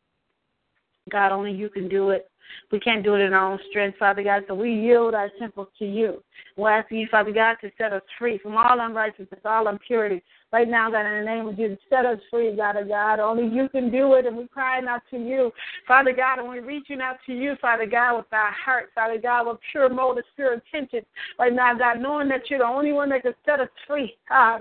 God, 1.10 1.32
only 1.32 1.52
you 1.52 1.68
can 1.68 1.88
do 1.88 2.10
it. 2.10 2.30
We 2.70 2.80
can't 2.80 3.04
do 3.04 3.14
it 3.14 3.20
in 3.20 3.32
our 3.32 3.52
own 3.52 3.58
strength, 3.70 3.98
Father 3.98 4.22
God, 4.22 4.44
so 4.48 4.54
we 4.54 4.72
yield 4.72 5.14
our 5.14 5.30
temples 5.38 5.68
to 5.78 5.84
you. 5.84 6.22
We're 6.56 6.70
asking 6.70 6.98
you, 6.98 7.08
Father 7.10 7.32
God, 7.32 7.56
to 7.60 7.70
set 7.78 7.92
us 7.92 8.02
free 8.18 8.38
from 8.38 8.56
all 8.56 8.80
unrighteousness, 8.80 9.40
all 9.44 9.68
impurity. 9.68 10.22
Right 10.52 10.68
now, 10.68 10.90
God, 10.90 11.06
in 11.06 11.24
the 11.24 11.30
name 11.30 11.46
of 11.46 11.56
Jesus, 11.56 11.78
set 11.90 12.06
us 12.06 12.18
free, 12.30 12.56
God, 12.56 12.76
of 12.76 12.88
God. 12.88 13.20
Only 13.20 13.54
you 13.54 13.68
can 13.68 13.90
do 13.90 14.14
it, 14.14 14.26
and 14.26 14.36
we're 14.36 14.48
crying 14.48 14.86
out 14.88 15.02
to 15.10 15.18
you, 15.18 15.52
Father 15.86 16.12
God, 16.12 16.38
and 16.38 16.48
we're 16.48 16.64
reaching 16.64 17.00
out 17.00 17.16
to 17.26 17.32
you, 17.34 17.54
Father 17.60 17.86
God, 17.86 18.16
with 18.16 18.32
our 18.32 18.52
heart, 18.52 18.90
Father 18.94 19.18
God, 19.18 19.46
with 19.46 19.58
pure 19.70 19.88
motives, 19.88 20.26
pure 20.36 20.54
intentions. 20.54 21.04
Right 21.38 21.52
now, 21.52 21.76
God, 21.76 22.00
knowing 22.00 22.28
that 22.28 22.48
you're 22.48 22.60
the 22.60 22.64
only 22.64 22.92
one 22.92 23.10
that 23.10 23.22
can 23.22 23.34
set 23.44 23.60
us 23.60 23.68
free. 23.86 24.16
Ah, 24.30 24.58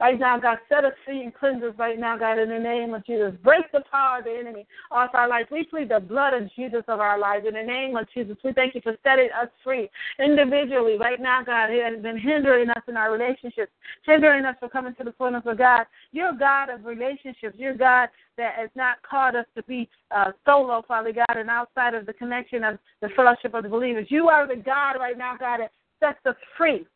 Right 0.00 0.18
now, 0.18 0.38
God, 0.38 0.58
set 0.68 0.84
us 0.84 0.92
free 1.04 1.22
and 1.22 1.34
cleanse 1.34 1.62
us 1.62 1.74
right 1.78 1.98
now, 1.98 2.16
God, 2.16 2.38
in 2.38 2.48
the 2.48 2.58
name 2.58 2.94
of 2.94 3.04
Jesus. 3.04 3.32
Break 3.42 3.70
the 3.72 3.82
power 3.90 4.18
of 4.18 4.24
the 4.24 4.36
enemy 4.38 4.66
off 4.90 5.10
our 5.14 5.28
life. 5.28 5.46
We 5.50 5.64
plead 5.64 5.90
the 5.90 6.00
blood 6.00 6.34
of 6.34 6.50
Jesus 6.54 6.82
of 6.88 7.00
our 7.00 7.18
lives. 7.18 7.46
In 7.46 7.54
the 7.54 7.62
name 7.62 7.96
of 7.96 8.06
Jesus, 8.12 8.36
we 8.44 8.52
thank 8.52 8.74
you 8.74 8.80
for 8.80 8.96
setting 9.02 9.28
us 9.40 9.48
free 9.64 9.90
individually. 10.18 10.96
Right 10.98 11.20
now, 11.20 11.42
God, 11.44 11.70
it 11.70 11.84
has 11.84 12.02
been 12.02 12.18
hindering 12.18 12.70
us 12.70 12.82
in 12.86 12.96
our 12.96 13.12
relationships, 13.12 13.72
hindering 14.04 14.44
us 14.44 14.56
from 14.60 14.70
coming 14.70 14.94
to 14.96 15.04
the 15.04 15.12
fullness 15.12 15.42
of 15.46 15.58
God. 15.58 15.84
You're 16.12 16.32
God 16.32 16.70
of 16.70 16.84
relationships. 16.84 17.56
You're 17.58 17.74
God 17.74 18.08
that 18.36 18.54
has 18.56 18.70
not 18.74 19.02
called 19.02 19.34
us 19.34 19.46
to 19.56 19.62
be 19.64 19.88
uh, 20.14 20.32
solo, 20.46 20.82
Father 20.86 21.12
God, 21.12 21.36
and 21.36 21.50
outside 21.50 21.94
of 21.94 22.06
the 22.06 22.12
connection 22.12 22.64
of 22.64 22.78
the 23.02 23.08
fellowship 23.16 23.54
of 23.54 23.64
the 23.64 23.68
believers. 23.68 24.06
You 24.08 24.28
are 24.28 24.46
the 24.46 24.56
God 24.56 24.92
right 24.98 25.18
now, 25.18 25.36
God, 25.38 25.60
that 25.60 25.72
sets 26.00 26.24
us 26.24 26.36
free. 26.56 26.86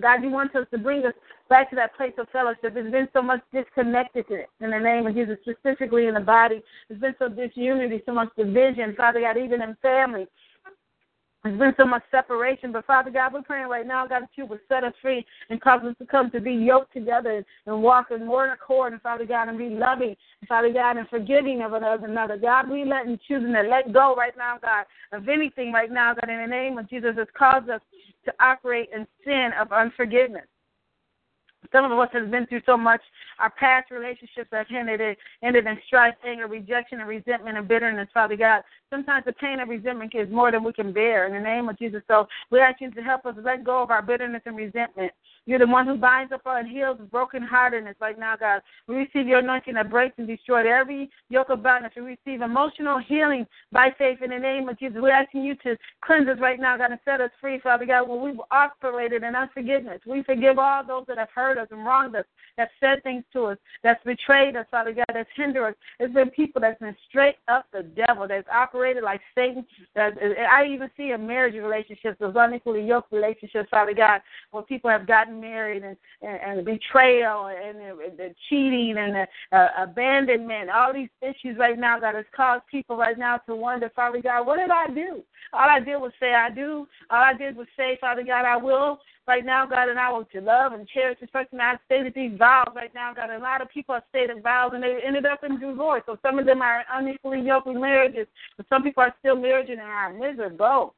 God, 0.00 0.22
you 0.22 0.30
want 0.30 0.54
us 0.54 0.66
to 0.70 0.78
bring 0.78 1.06
us 1.06 1.14
back 1.48 1.70
to 1.70 1.76
that 1.76 1.96
place 1.96 2.12
of 2.18 2.28
fellowship. 2.30 2.74
There's 2.74 2.92
been 2.92 3.08
so 3.12 3.22
much 3.22 3.40
disconnected 3.52 4.26
in 4.60 4.70
the 4.70 4.78
name 4.78 5.06
of 5.06 5.14
Jesus, 5.14 5.38
specifically 5.42 6.06
in 6.06 6.14
the 6.14 6.20
body. 6.20 6.62
There's 6.88 7.00
been 7.00 7.14
so 7.18 7.28
disunity, 7.28 8.02
so 8.06 8.12
much 8.12 8.28
division, 8.36 8.94
Father 8.96 9.20
God, 9.20 9.36
even 9.36 9.62
in 9.62 9.76
family. 9.82 10.26
There's 11.44 11.58
been 11.60 11.74
so 11.76 11.84
much 11.86 12.02
separation, 12.10 12.72
but 12.72 12.86
Father 12.86 13.10
God, 13.10 13.32
we're 13.32 13.42
praying 13.42 13.68
right 13.68 13.86
now, 13.86 14.04
God, 14.04 14.22
that 14.22 14.30
you 14.34 14.46
would 14.46 14.58
set 14.68 14.82
us 14.82 14.94
free 15.00 15.24
and 15.48 15.60
cause 15.60 15.80
us 15.84 15.94
to 16.00 16.06
come 16.06 16.28
to 16.32 16.40
be 16.40 16.52
yoked 16.52 16.92
together 16.92 17.44
and 17.66 17.82
walk 17.82 18.10
in 18.10 18.26
one 18.26 18.50
accord, 18.50 18.92
and 18.92 19.02
Father 19.02 19.24
God, 19.24 19.48
and 19.48 19.56
be 19.56 19.68
loving, 19.68 20.16
and 20.40 20.48
Father 20.48 20.72
God, 20.72 20.96
and 20.96 21.08
forgiving 21.08 21.62
of 21.62 21.72
another. 21.72 22.36
God, 22.36 22.68
we 22.68 22.84
letting 22.84 23.16
choosing 23.28 23.52
to 23.52 23.62
let 23.62 23.92
go 23.92 24.16
right 24.16 24.36
now, 24.36 24.58
God, 24.60 24.86
of 25.12 25.28
anything 25.28 25.70
right 25.70 25.92
now, 25.92 26.14
God, 26.14 26.28
in 26.28 26.40
the 26.40 26.48
name 26.48 26.78
of 26.78 26.90
Jesus, 26.90 27.14
has 27.16 27.28
caused 27.38 27.70
us 27.70 27.80
to 28.24 28.32
operate 28.40 28.88
in 28.92 29.06
sin 29.24 29.50
of 29.60 29.70
unforgiveness. 29.70 30.46
Some 31.72 31.90
of 31.90 31.98
us 31.98 32.08
have 32.12 32.30
been 32.30 32.46
through 32.46 32.62
so 32.66 32.76
much. 32.76 33.00
Our 33.38 33.50
past 33.50 33.90
relationships 33.90 34.48
have 34.52 34.66
ended, 34.70 35.16
ended 35.42 35.66
in 35.66 35.78
strife, 35.86 36.14
anger, 36.26 36.46
rejection, 36.46 37.00
and 37.00 37.08
resentment 37.08 37.58
and 37.58 37.68
bitterness, 37.68 38.08
Father 38.12 38.36
God. 38.36 38.62
Sometimes 38.90 39.24
the 39.24 39.32
pain 39.32 39.58
of 39.58 39.68
resentment 39.68 40.14
is 40.14 40.30
more 40.30 40.52
than 40.52 40.62
we 40.62 40.72
can 40.72 40.92
bear 40.92 41.26
in 41.26 41.32
the 41.32 41.40
name 41.40 41.68
of 41.68 41.78
Jesus. 41.78 42.02
So 42.06 42.28
we 42.50 42.60
ask 42.60 42.80
you 42.80 42.90
to 42.92 43.02
help 43.02 43.26
us 43.26 43.34
let 43.42 43.64
go 43.64 43.82
of 43.82 43.90
our 43.90 44.02
bitterness 44.02 44.42
and 44.46 44.56
resentment. 44.56 45.12
You're 45.44 45.60
the 45.60 45.66
one 45.66 45.86
who 45.86 45.96
binds 45.96 46.32
up 46.32 46.42
and 46.44 46.68
heals 46.68 46.98
brokenheartedness 47.12 47.94
right 48.00 48.18
now, 48.18 48.36
God. 48.36 48.62
We 48.88 48.96
receive 48.96 49.28
your 49.28 49.38
anointing 49.38 49.74
that 49.74 49.90
breaks 49.90 50.16
and 50.18 50.26
destroys 50.26 50.66
every 50.68 51.08
yoke 51.28 51.50
of 51.50 51.62
bondage. 51.62 51.92
We 51.96 52.02
receive 52.02 52.42
emotional 52.42 52.98
healing 52.98 53.46
by 53.70 53.90
faith 53.96 54.22
in 54.22 54.30
the 54.30 54.38
name 54.38 54.68
of 54.68 54.78
Jesus. 54.78 54.98
We're 55.00 55.10
asking 55.10 55.44
you 55.44 55.54
to 55.62 55.76
cleanse 56.04 56.28
us 56.28 56.38
right 56.40 56.58
now, 56.58 56.76
God, 56.76 56.90
and 56.90 57.00
set 57.04 57.20
us 57.20 57.30
free, 57.40 57.60
Father 57.60 57.86
God. 57.86 58.08
When 58.08 58.22
we've 58.22 58.40
operated 58.50 59.22
in 59.22 59.36
unforgiveness, 59.36 60.00
we 60.04 60.24
forgive 60.24 60.58
all 60.58 60.84
those 60.84 61.04
that 61.06 61.18
have 61.18 61.30
hurt 61.32 61.58
us 61.58 61.68
and 61.70 61.84
wronged 61.84 62.16
us, 62.16 62.24
that 62.56 62.70
said 62.80 63.02
things 63.04 63.24
to 63.32 63.46
us, 63.46 63.58
that's 63.84 64.02
betrayed 64.04 64.56
us, 64.56 64.66
Father 64.70 64.92
God, 64.92 65.06
that's 65.12 65.28
hindered 65.36 65.70
us. 65.70 65.74
It's 66.00 66.14
been 66.14 66.30
people 66.30 66.60
that's 66.60 66.80
been 66.80 66.96
straight 67.08 67.36
up 67.46 67.66
the 67.72 67.82
devil, 67.82 68.26
that's 68.26 68.48
operated 68.52 68.75
like 69.02 69.20
Satan. 69.34 69.66
That, 69.94 70.14
I 70.52 70.66
even 70.66 70.90
see 70.96 71.12
in 71.12 71.26
marriage 71.26 71.54
relationships, 71.54 72.16
those 72.20 72.34
unequally 72.36 72.86
yoked 72.86 73.12
relationships, 73.12 73.68
Father 73.70 73.94
God, 73.94 74.20
where 74.50 74.62
people 74.62 74.90
have 74.90 75.06
gotten 75.06 75.40
married 75.40 75.82
and, 75.82 75.96
and, 76.22 76.58
and 76.58 76.64
betrayal 76.64 77.46
and, 77.46 77.78
and 77.78 78.18
the 78.18 78.34
cheating 78.48 78.96
and 78.98 79.14
the 79.14 79.56
uh, 79.56 79.68
abandonment, 79.78 80.70
all 80.70 80.92
these 80.92 81.08
issues 81.22 81.56
right 81.58 81.78
now 81.78 81.98
that 81.98 82.14
has 82.14 82.24
caused 82.34 82.62
people 82.70 82.96
right 82.96 83.18
now 83.18 83.38
to 83.38 83.54
wonder, 83.54 83.90
Father 83.94 84.20
God, 84.22 84.46
what 84.46 84.56
did 84.56 84.70
I 84.70 84.86
do? 84.88 85.22
All 85.52 85.68
I 85.68 85.80
did 85.80 85.96
was 85.96 86.12
say 86.20 86.34
I 86.34 86.50
do. 86.50 86.86
All 87.10 87.22
I 87.22 87.34
did 87.34 87.56
was 87.56 87.66
say, 87.76 87.98
Father 88.00 88.22
God, 88.22 88.44
I 88.44 88.56
will 88.56 88.98
right 89.26 89.44
now, 89.44 89.66
God, 89.66 89.88
and 89.88 89.98
I 89.98 90.10
want 90.10 90.30
to 90.32 90.40
love 90.40 90.72
and 90.72 90.86
cherish 90.88 91.18
this 91.20 91.30
person. 91.30 91.60
I 91.60 91.74
stated 91.86 92.14
these 92.14 92.38
vows 92.38 92.72
right 92.74 92.94
now, 92.94 93.12
God. 93.14 93.30
A 93.30 93.38
lot 93.38 93.60
of 93.60 93.68
people 93.70 93.94
have 93.94 94.04
stated 94.08 94.42
vows 94.42 94.72
and 94.74 94.82
they 94.82 94.98
ended 95.04 95.26
up 95.26 95.42
in 95.44 95.58
divorce. 95.58 96.02
So 96.06 96.18
some 96.22 96.38
of 96.38 96.46
them 96.46 96.62
are 96.62 96.84
unequally 96.92 97.40
yoked 97.40 97.66
marriages, 97.66 98.26
but 98.56 98.66
some 98.68 98.82
people 98.82 99.02
are 99.02 99.14
still 99.18 99.36
married 99.36 99.70
and 99.70 99.80
are 99.80 100.12
miserable. 100.12 100.94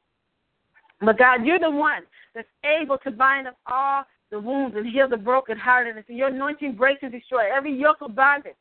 But 1.01 1.17
God, 1.17 1.45
you're 1.45 1.59
the 1.59 1.71
one 1.71 2.03
that's 2.35 2.47
able 2.63 2.97
to 2.99 3.11
bind 3.11 3.47
up 3.47 3.57
all 3.65 4.03
the 4.31 4.39
wounds 4.39 4.75
and 4.77 4.85
heal 4.85 5.09
the 5.09 5.17
broken 5.17 5.57
hearted. 5.57 5.95
And 5.95 6.17
your 6.17 6.27
anointing 6.27 6.73
breaks 6.73 7.01
and 7.01 7.11
destroys 7.11 7.45
every 7.55 7.75
yoke 7.75 7.97
of 8.01 8.15
bondage. 8.15 8.53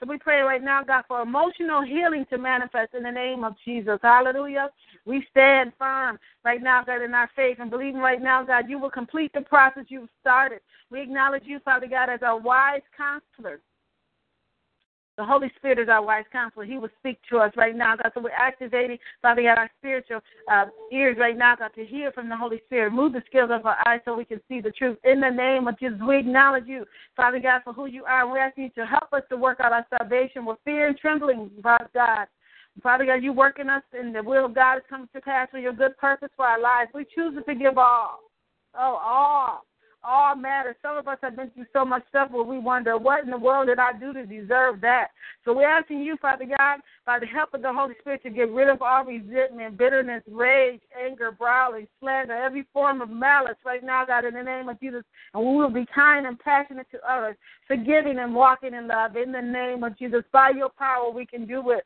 So 0.00 0.08
we 0.08 0.18
pray 0.18 0.40
right 0.40 0.62
now, 0.62 0.82
God, 0.82 1.04
for 1.06 1.22
emotional 1.22 1.82
healing 1.82 2.26
to 2.30 2.38
manifest 2.38 2.94
in 2.94 3.04
the 3.04 3.10
name 3.10 3.44
of 3.44 3.54
Jesus. 3.64 3.98
Hallelujah. 4.02 4.68
We 5.04 5.24
stand 5.30 5.72
firm 5.78 6.18
right 6.44 6.62
now, 6.62 6.82
God, 6.84 7.02
in 7.02 7.14
our 7.14 7.30
faith 7.36 7.58
and 7.60 7.70
believing 7.70 8.00
right 8.00 8.20
now, 8.20 8.44
God, 8.44 8.68
you 8.68 8.78
will 8.78 8.90
complete 8.90 9.32
the 9.34 9.42
process 9.42 9.84
you've 9.88 10.08
started. 10.20 10.60
We 10.90 11.00
acknowledge 11.00 11.44
you, 11.46 11.60
Father 11.60 11.86
God, 11.86 12.10
as 12.10 12.22
our 12.22 12.38
wise 12.38 12.82
counselor. 12.96 13.60
The 15.16 15.24
Holy 15.24 15.50
Spirit 15.56 15.78
is 15.78 15.88
our 15.88 16.04
wise 16.04 16.24
counselor. 16.32 16.64
He 16.64 16.76
will 16.76 16.88
speak 16.98 17.18
to 17.30 17.38
us 17.38 17.52
right 17.56 17.76
now, 17.76 17.94
God. 17.96 18.10
So 18.14 18.20
we're 18.20 18.30
activating, 18.30 18.98
Father 19.22 19.42
God, 19.42 19.58
our 19.58 19.70
spiritual 19.78 20.20
uh, 20.50 20.64
ears 20.92 21.16
right 21.20 21.38
now, 21.38 21.54
God, 21.54 21.70
to 21.76 21.84
hear 21.84 22.10
from 22.10 22.28
the 22.28 22.36
Holy 22.36 22.60
Spirit. 22.66 22.92
Move 22.92 23.12
the 23.12 23.22
scales 23.26 23.50
of 23.52 23.64
our 23.64 23.76
eyes 23.86 24.00
so 24.04 24.16
we 24.16 24.24
can 24.24 24.40
see 24.48 24.60
the 24.60 24.72
truth. 24.72 24.98
In 25.04 25.20
the 25.20 25.30
name 25.30 25.68
of 25.68 25.78
Jesus, 25.78 25.98
we 26.06 26.18
acknowledge 26.18 26.66
you, 26.66 26.84
Father 27.16 27.38
God, 27.38 27.60
for 27.62 27.72
who 27.72 27.86
you 27.86 28.04
are. 28.04 28.30
We 28.30 28.40
ask 28.40 28.58
you 28.58 28.70
to 28.70 28.84
help 28.84 29.12
us 29.12 29.22
to 29.30 29.36
work 29.36 29.60
out 29.60 29.72
our 29.72 29.86
salvation 29.98 30.44
with 30.44 30.58
fear 30.64 30.88
and 30.88 30.98
trembling, 30.98 31.50
Father 31.62 31.90
God. 31.94 32.26
Father 32.82 33.06
God, 33.06 33.22
you 33.22 33.32
work 33.32 33.60
in 33.60 33.70
us, 33.70 33.84
and 33.92 34.12
the 34.12 34.22
will 34.22 34.46
of 34.46 34.54
God 34.54 34.78
is 34.78 34.82
coming 34.90 35.08
to 35.14 35.20
pass 35.20 35.48
for 35.48 35.58
your 35.58 35.72
good 35.72 35.96
purpose 35.96 36.30
for 36.34 36.44
our 36.44 36.60
lives. 36.60 36.90
We 36.92 37.04
choose 37.14 37.36
to 37.36 37.44
forgive 37.44 37.78
all. 37.78 38.18
Oh, 38.74 38.98
all 39.00 39.64
all 40.06 40.34
matters. 40.34 40.76
Some 40.82 40.96
of 40.96 41.08
us 41.08 41.18
have 41.22 41.36
been 41.36 41.50
through 41.50 41.66
so 41.72 41.84
much 41.84 42.02
stuff 42.08 42.30
where 42.30 42.44
we 42.44 42.58
wonder, 42.58 42.98
what 42.98 43.24
in 43.24 43.30
the 43.30 43.38
world 43.38 43.68
did 43.68 43.78
I 43.78 43.92
do 43.92 44.12
to 44.12 44.26
deserve 44.26 44.80
that? 44.82 45.08
So 45.44 45.52
we're 45.52 45.68
asking 45.68 46.00
you, 46.00 46.16
Father 46.20 46.44
God, 46.44 46.80
by 47.06 47.18
the 47.18 47.26
help 47.26 47.54
of 47.54 47.62
the 47.62 47.72
Holy 47.72 47.94
Spirit, 48.00 48.22
to 48.22 48.30
get 48.30 48.50
rid 48.50 48.68
of 48.68 48.82
all 48.82 49.04
resentment, 49.04 49.76
bitterness, 49.76 50.22
rage, 50.26 50.80
anger, 50.98 51.32
brawling, 51.32 51.86
slander, 52.00 52.34
every 52.34 52.66
form 52.72 53.00
of 53.00 53.10
malice 53.10 53.56
right 53.64 53.82
now, 53.82 54.04
God, 54.04 54.24
in 54.24 54.34
the 54.34 54.42
name 54.42 54.68
of 54.68 54.80
Jesus. 54.80 55.02
And 55.34 55.44
we 55.44 55.56
will 55.56 55.70
be 55.70 55.86
kind 55.94 56.26
and 56.26 56.38
passionate 56.38 56.86
to 56.92 56.98
others, 57.10 57.36
forgiving 57.66 58.18
and 58.18 58.34
walking 58.34 58.74
in 58.74 58.86
love. 58.86 59.16
In 59.16 59.32
the 59.32 59.42
name 59.42 59.84
of 59.84 59.98
Jesus, 59.98 60.22
by 60.32 60.50
your 60.50 60.70
power, 60.70 61.10
we 61.10 61.26
can 61.26 61.46
do 61.46 61.70
it. 61.70 61.84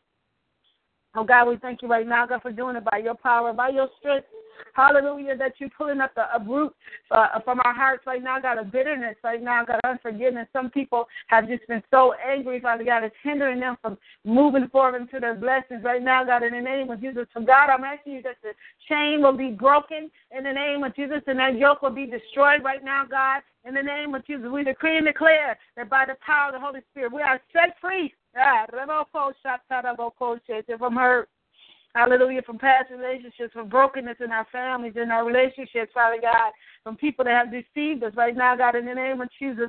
Oh 1.15 1.25
God, 1.25 1.49
we 1.49 1.57
thank 1.57 1.83
you 1.83 1.89
right 1.89 2.07
now, 2.07 2.27
God, 2.27 2.43
for 2.43 2.53
doing 2.53 2.77
it 2.77 2.85
by 2.85 2.99
your 2.99 3.15
power, 3.15 3.53
by 3.53 3.71
your 3.71 3.89
strength. 3.99 4.27
Hallelujah, 4.75 5.37
that 5.37 5.55
you're 5.59 5.71
pulling 5.77 6.01
up 6.01 6.15
the 6.15 6.25
root 6.47 6.75
uh, 7.11 7.41
from 7.45 7.61
our 7.65 7.75
hearts 7.75 8.05
right 8.07 8.23
now, 8.23 8.41
God, 8.41 8.59
of 8.59 8.71
bitterness 8.71 9.17
right 9.25 9.43
now, 9.43 9.65
God, 9.65 9.81
unforgiveness. 9.85 10.47
Some 10.53 10.71
people 10.71 11.07
have 11.29 11.49
just 11.49 11.67
been 11.67 11.83
so 11.91 12.15
angry, 12.15 12.61
Father 12.61 12.85
God, 12.85 13.05
it's 13.05 13.15
hindering 13.23 13.61
them 13.61 13.77
from 13.83 13.99
moving 14.25 14.69
forward 14.69 15.01
into 15.01 15.21
their 15.21 15.35
blessings 15.35 15.83
right 15.85 16.03
now, 16.03 16.25
God, 16.25 16.43
in 16.43 16.53
the 16.53 16.61
name 16.61 16.91
of 16.91 17.01
Jesus. 17.01 17.27
So, 17.35 17.41
God, 17.43 17.71
I'm 17.71 17.85
asking 17.85 18.15
you 18.15 18.23
that 18.23 18.37
the 18.43 18.53
chain 18.89 19.23
will 19.23 19.37
be 19.37 19.51
broken 19.51 20.11
in 20.37 20.45
the 20.45 20.53
name 20.53 20.85
of 20.85 20.95
Jesus 20.95 21.23
and 21.27 21.39
that 21.39 21.57
yoke 21.57 21.83
will 21.83 21.91
be 21.91 22.07
destroyed 22.07 22.63
right 22.65 22.85
now, 22.85 23.05
God. 23.09 23.43
In 23.65 23.75
the 23.75 23.83
name 23.83 24.15
of 24.15 24.25
Jesus, 24.27 24.47
we 24.51 24.65
decree 24.65 24.97
and 24.97 25.07
declare 25.07 25.59
that 25.77 25.91
by 25.91 26.05
the 26.07 26.17
power 26.25 26.49
of 26.49 26.55
the 26.55 26.61
Holy 26.61 26.81
Spirit, 26.91 27.13
we 27.13 27.21
are 27.21 27.41
set 27.53 27.75
free 27.81 28.15
ah, 28.37 28.65
from 30.79 30.97
hurt 30.97 31.29
Hallelujah. 31.99 32.43
From 32.43 32.59
past 32.59 32.93
relationships, 32.93 33.53
from 33.53 33.69
brokenness 33.69 34.19
in 34.25 34.31
our 34.31 34.47
families, 34.53 34.93
in 34.95 35.11
our 35.11 35.25
relationships, 35.25 35.91
Father 35.93 36.19
God, 36.23 36.53
from 36.85 36.97
people 36.97 37.25
that 37.25 37.35
have 37.35 37.51
deceived 37.51 38.05
us 38.05 38.13
right 38.15 38.37
now, 38.37 38.55
God, 38.55 38.77
in 38.77 38.87
the 38.87 38.95
name 38.95 39.21
of 39.21 39.29
Jesus. 39.37 39.69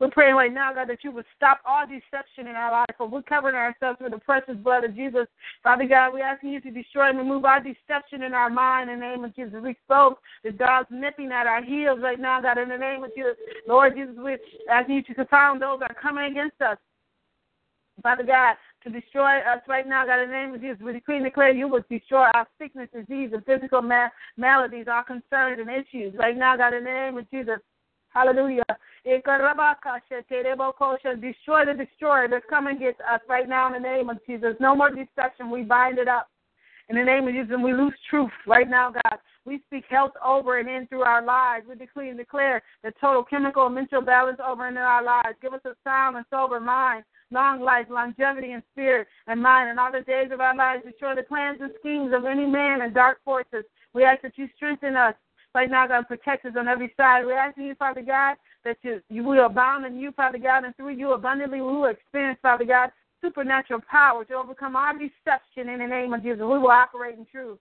We're 0.00 0.08
praying 0.08 0.36
right 0.36 0.54
now, 0.54 0.72
God, 0.72 0.88
that 0.88 1.04
you 1.04 1.12
would 1.12 1.26
stop 1.36 1.60
all 1.68 1.84
deception 1.84 2.46
in 2.46 2.56
our 2.56 2.72
life. 2.72 2.96
For 2.96 3.06
we're 3.06 3.20
covering 3.20 3.54
ourselves 3.54 3.98
with 4.00 4.12
the 4.12 4.18
precious 4.18 4.56
blood 4.56 4.84
of 4.84 4.96
Jesus. 4.96 5.26
Father 5.62 5.84
God, 5.86 6.14
we're 6.14 6.24
asking 6.24 6.52
you 6.52 6.60
to 6.62 6.70
destroy 6.70 7.10
and 7.10 7.18
remove 7.18 7.44
all 7.44 7.60
deception 7.60 8.22
in 8.22 8.32
our 8.32 8.48
mind 8.48 8.88
in 8.88 9.00
the 9.00 9.04
name 9.04 9.24
of 9.24 9.36
Jesus. 9.36 9.60
We 9.62 9.76
spoke 9.84 10.20
the 10.44 10.52
dogs 10.52 10.86
nipping 10.90 11.32
at 11.32 11.46
our 11.46 11.62
heels 11.62 11.98
right 12.00 12.18
now, 12.18 12.40
God, 12.40 12.56
in 12.56 12.70
the 12.70 12.78
name 12.78 13.04
of 13.04 13.14
Jesus. 13.14 13.36
Lord 13.66 13.94
Jesus, 13.94 14.14
we're 14.16 14.38
asking 14.70 14.94
you 14.94 15.02
to 15.02 15.14
confound 15.14 15.60
those 15.60 15.80
that 15.80 15.90
are 15.90 16.00
coming 16.00 16.32
against 16.32 16.62
us. 16.62 16.78
Father 18.02 18.22
God, 18.24 18.54
to 18.84 18.90
destroy 18.90 19.38
us 19.38 19.60
right 19.68 19.86
now, 19.86 20.06
God, 20.06 20.20
in 20.22 20.30
the 20.30 20.36
name 20.36 20.54
of 20.54 20.60
Jesus. 20.60 20.80
We 20.82 20.92
decree 20.92 21.16
and 21.16 21.24
declare 21.24 21.50
you 21.50 21.68
will 21.68 21.84
destroy 21.90 22.26
our 22.34 22.46
sickness, 22.58 22.88
disease, 22.94 23.30
and 23.32 23.44
physical 23.44 23.82
ma- 23.82 24.08
maladies, 24.36 24.86
our 24.88 25.04
concerns 25.04 25.58
and 25.60 25.68
issues. 25.68 26.14
Right 26.18 26.36
now, 26.36 26.56
God, 26.56 26.74
in 26.74 26.84
the 26.84 26.90
name 26.90 27.18
of 27.18 27.30
Jesus. 27.30 27.58
Hallelujah. 28.10 28.62
Destroy 29.04 29.26
the 31.64 31.74
destroyer 31.76 32.28
that's 32.28 32.44
coming 32.48 32.76
against 32.76 33.00
us 33.00 33.20
right 33.28 33.48
now 33.48 33.66
in 33.68 33.74
the 33.74 33.88
name 33.88 34.08
of 34.08 34.18
Jesus. 34.26 34.54
No 34.60 34.74
more 34.74 34.90
deception. 34.90 35.50
We 35.50 35.62
bind 35.62 35.98
it 35.98 36.08
up. 36.08 36.28
In 36.88 36.96
the 36.96 37.04
name 37.04 37.28
of 37.28 37.34
Jesus, 37.34 37.50
and 37.52 37.62
we 37.62 37.74
lose 37.74 37.92
truth 38.08 38.30
right 38.46 38.68
now, 38.68 38.90
God. 38.90 39.18
We 39.48 39.62
speak 39.66 39.84
health 39.88 40.12
over 40.24 40.58
and 40.58 40.68
in 40.68 40.86
through 40.86 41.02
our 41.02 41.24
lives. 41.24 41.66
We 41.68 41.74
decree 41.74 42.10
and 42.10 42.18
declare 42.18 42.62
the 42.84 42.92
total 43.00 43.24
chemical 43.24 43.66
and 43.66 43.74
mental 43.74 44.02
balance 44.02 44.38
over 44.46 44.68
and 44.68 44.76
in 44.76 44.82
our 44.82 45.02
lives. 45.02 45.38
Give 45.40 45.54
us 45.54 45.60
a 45.64 45.72
sound 45.84 46.16
and 46.16 46.26
sober 46.30 46.60
mind 46.60 47.04
long 47.30 47.60
life, 47.60 47.86
longevity 47.90 48.52
in 48.52 48.62
spirit 48.72 49.06
and 49.26 49.42
mind, 49.42 49.70
and 49.70 49.78
all 49.78 49.92
the 49.92 50.00
days 50.00 50.30
of 50.32 50.40
our 50.40 50.56
lives. 50.56 50.84
Destroy 50.84 51.14
the 51.14 51.22
plans 51.22 51.58
and 51.60 51.72
schemes 51.80 52.12
of 52.14 52.24
any 52.24 52.46
man 52.46 52.82
and 52.82 52.94
dark 52.94 53.18
forces. 53.24 53.64
We 53.94 54.04
ask 54.04 54.22
that 54.22 54.36
you 54.36 54.48
strengthen 54.56 54.96
us 54.96 55.14
right 55.54 55.70
now, 55.70 55.86
God, 55.86 56.08
protect 56.08 56.46
us 56.46 56.54
on 56.58 56.68
every 56.68 56.92
side. 56.96 57.26
We 57.26 57.32
ask 57.32 57.56
you, 57.58 57.74
Father 57.74 58.02
God, 58.02 58.36
that 58.64 58.78
you, 58.82 59.00
you 59.08 59.24
will 59.24 59.46
abound 59.46 59.86
in 59.86 59.98
you, 59.98 60.12
Father 60.12 60.38
God, 60.38 60.64
and 60.64 60.76
through 60.76 60.90
you 60.90 61.12
abundantly 61.12 61.60
we 61.60 61.72
will 61.72 61.86
experience, 61.86 62.38
Father 62.42 62.64
God, 62.64 62.90
supernatural 63.20 63.80
power 63.90 64.24
to 64.24 64.34
overcome 64.34 64.76
our 64.76 64.92
deception 64.92 65.68
in 65.68 65.80
the 65.80 65.86
name 65.86 66.14
of 66.14 66.22
Jesus. 66.22 66.40
We 66.40 66.58
will 66.58 66.70
operate 66.70 67.18
in 67.18 67.26
truth. 67.26 67.58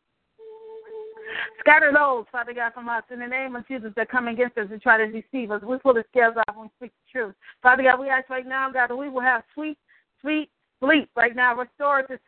Scatter 1.60 1.92
those, 1.94 2.26
Father 2.32 2.54
God, 2.54 2.74
from 2.74 2.90
us 2.90 3.04
in 3.12 3.20
the 3.20 3.28
name 3.28 3.56
of 3.56 3.68
Jesus 3.68 3.92
that 3.96 4.10
come 4.10 4.28
against 4.28 4.58
us 4.58 4.68
and 4.72 4.82
try 4.82 4.98
to 4.98 5.12
deceive 5.12 5.52
us. 5.52 5.62
We 5.62 5.78
pull 5.78 5.94
the 5.94 6.04
scales 6.10 6.36
off 6.38 6.56
and 6.58 6.70
speak 6.78 6.92
the 6.92 7.20
truth. 7.20 7.36
Father 7.62 7.84
God, 7.84 8.00
we 8.00 8.10
ask 8.10 8.30
right 8.30 8.48
now, 8.48 8.72
God, 8.72 8.90
that 8.90 8.96
we 8.96 9.10
will 9.10 9.22
have 9.22 9.44
sweet, 9.54 9.78
sweet 10.22 10.50
sleep 10.80 11.10
right 11.16 11.36
now, 11.36 11.56
restorative 11.56 12.20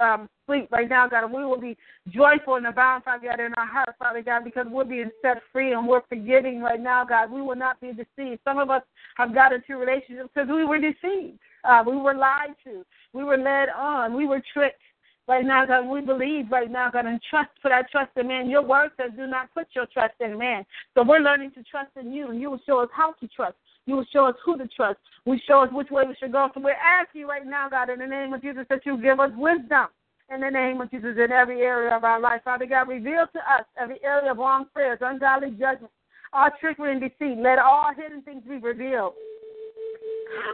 um, 0.00 0.28
sleep 0.46 0.68
right 0.70 0.88
now, 0.88 1.08
God, 1.08 1.24
and 1.24 1.32
we 1.32 1.44
will 1.44 1.60
be 1.60 1.76
joyful 2.08 2.56
and 2.56 2.66
abound, 2.66 3.04
Father 3.04 3.28
God, 3.28 3.40
in 3.40 3.54
our 3.54 3.66
heart, 3.66 3.94
Father 3.98 4.22
God, 4.22 4.44
because 4.44 4.66
we're 4.70 4.84
being 4.84 5.10
set 5.22 5.38
free 5.52 5.72
and 5.72 5.86
we're 5.86 6.02
forgetting 6.08 6.60
right 6.60 6.80
now, 6.80 7.04
God. 7.04 7.30
We 7.30 7.42
will 7.42 7.56
not 7.56 7.80
be 7.80 7.92
deceived. 7.92 8.40
Some 8.44 8.58
of 8.58 8.70
us 8.70 8.82
have 9.16 9.34
got 9.34 9.52
into 9.52 9.76
relationships 9.76 10.28
because 10.34 10.48
we 10.48 10.64
were 10.64 10.78
deceived. 10.78 11.38
Uh, 11.64 11.82
we 11.86 11.96
were 11.96 12.14
lied 12.14 12.54
to. 12.64 12.84
We 13.12 13.24
were 13.24 13.38
led 13.38 13.68
on. 13.70 14.14
We 14.14 14.26
were 14.26 14.42
tricked. 14.52 14.80
Right 15.26 15.44
now, 15.44 15.64
God, 15.64 15.88
we 15.88 16.02
believe 16.02 16.50
right 16.50 16.70
now, 16.70 16.90
God, 16.90 17.06
and 17.06 17.18
trust 17.30 17.48
for 17.62 17.70
that 17.70 17.90
trust 17.90 18.10
in 18.16 18.28
man. 18.28 18.50
Your 18.50 18.62
word 18.62 18.90
says 18.98 19.10
do 19.16 19.26
not 19.26 19.52
put 19.54 19.66
your 19.74 19.86
trust 19.86 20.14
in 20.20 20.36
man. 20.38 20.66
So 20.94 21.02
we're 21.02 21.20
learning 21.20 21.52
to 21.52 21.62
trust 21.62 21.90
in 21.98 22.12
you, 22.12 22.30
and 22.30 22.40
you 22.40 22.50
will 22.50 22.60
show 22.66 22.80
us 22.80 22.90
how 22.92 23.12
to 23.12 23.28
trust. 23.28 23.56
You 23.86 23.96
will 23.96 24.06
show 24.12 24.26
us 24.26 24.34
who 24.44 24.58
to 24.58 24.68
trust. 24.68 24.98
We 25.24 25.40
show 25.46 25.62
us 25.62 25.70
which 25.72 25.90
way 25.90 26.04
we 26.06 26.14
should 26.20 26.32
go. 26.32 26.48
So 26.52 26.60
we're 26.60 26.72
asking 26.72 27.22
you 27.22 27.28
right 27.28 27.46
now, 27.46 27.68
God, 27.70 27.88
in 27.88 28.00
the 28.00 28.06
name 28.06 28.34
of 28.34 28.42
Jesus, 28.42 28.66
that 28.68 28.84
you 28.84 29.00
give 29.00 29.18
us 29.18 29.30
wisdom 29.36 29.86
in 30.32 30.40
the 30.40 30.50
name 30.50 30.80
of 30.80 30.90
Jesus 30.90 31.16
in 31.22 31.32
every 31.32 31.62
area 31.62 31.94
of 31.94 32.04
our 32.04 32.20
life. 32.20 32.42
Father 32.44 32.66
God, 32.66 32.88
reveal 32.88 33.26
to 33.32 33.38
us 33.38 33.64
every 33.80 34.02
area 34.04 34.30
of 34.30 34.38
wrong 34.38 34.66
prayers, 34.72 34.98
ungodly 35.00 35.50
judgment, 35.50 35.92
all 36.32 36.48
trickery 36.60 36.92
and 36.92 37.00
deceit. 37.00 37.38
Let 37.38 37.58
all 37.58 37.92
hidden 37.94 38.22
things 38.22 38.42
be 38.48 38.56
revealed. 38.56 39.14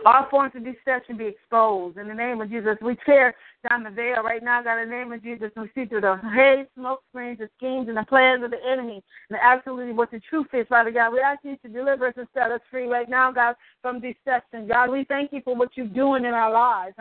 All 0.05 0.27
forms 0.31 0.53
of 0.55 0.65
deception 0.65 1.17
be 1.17 1.27
exposed. 1.27 1.99
In 1.99 2.09
the 2.09 2.15
name 2.15 2.41
of 2.41 2.51
Jesus, 2.51 2.77
we 2.83 2.97
tear 3.07 3.35
down 3.69 3.83
the 3.83 3.91
veil 3.91 4.23
right 4.23 4.43
now, 4.43 4.63
God, 4.63 4.81
in 4.81 4.89
the 4.89 4.97
name 4.97 5.13
of 5.13 5.23
Jesus. 5.23 5.51
We 5.57 5.71
see 5.75 5.85
through 5.87 6.01
the 6.03 6.17
haze, 6.35 6.67
smoke 6.75 7.03
screens, 7.11 7.39
the 7.39 7.49
schemes, 7.57 7.89
and 7.89 7.97
the 7.97 8.05
plans 8.05 8.43
of 8.45 8.51
the 8.51 8.59
enemy, 8.65 9.03
and 9.29 9.39
absolutely 9.43 9.93
what 9.93 10.11
the 10.11 10.21
truth 10.21 10.47
is, 10.53 10.67
Father 10.69 10.91
God. 10.91 11.13
We 11.13 11.21
ask 11.21 11.41
you 11.45 11.57
to 11.59 11.69
deliver 11.69 12.09
us 12.09 12.15
and 12.17 12.27
set 12.35 12.51
us 12.51 12.61
free 12.71 12.87
right 12.87 13.09
now, 13.09 13.31
God, 13.33 13.57
from 13.83 14.01
deception. 14.01 14.67
God, 14.69 14.91
we 14.91 15.05
thank 15.05 15.33
you 15.33 15.41
for 15.45 15.55
what 15.55 15.71
you're 15.75 15.87
doing 15.87 16.25
in 16.25 16.35
our 16.35 16.53
lives. 16.53 16.95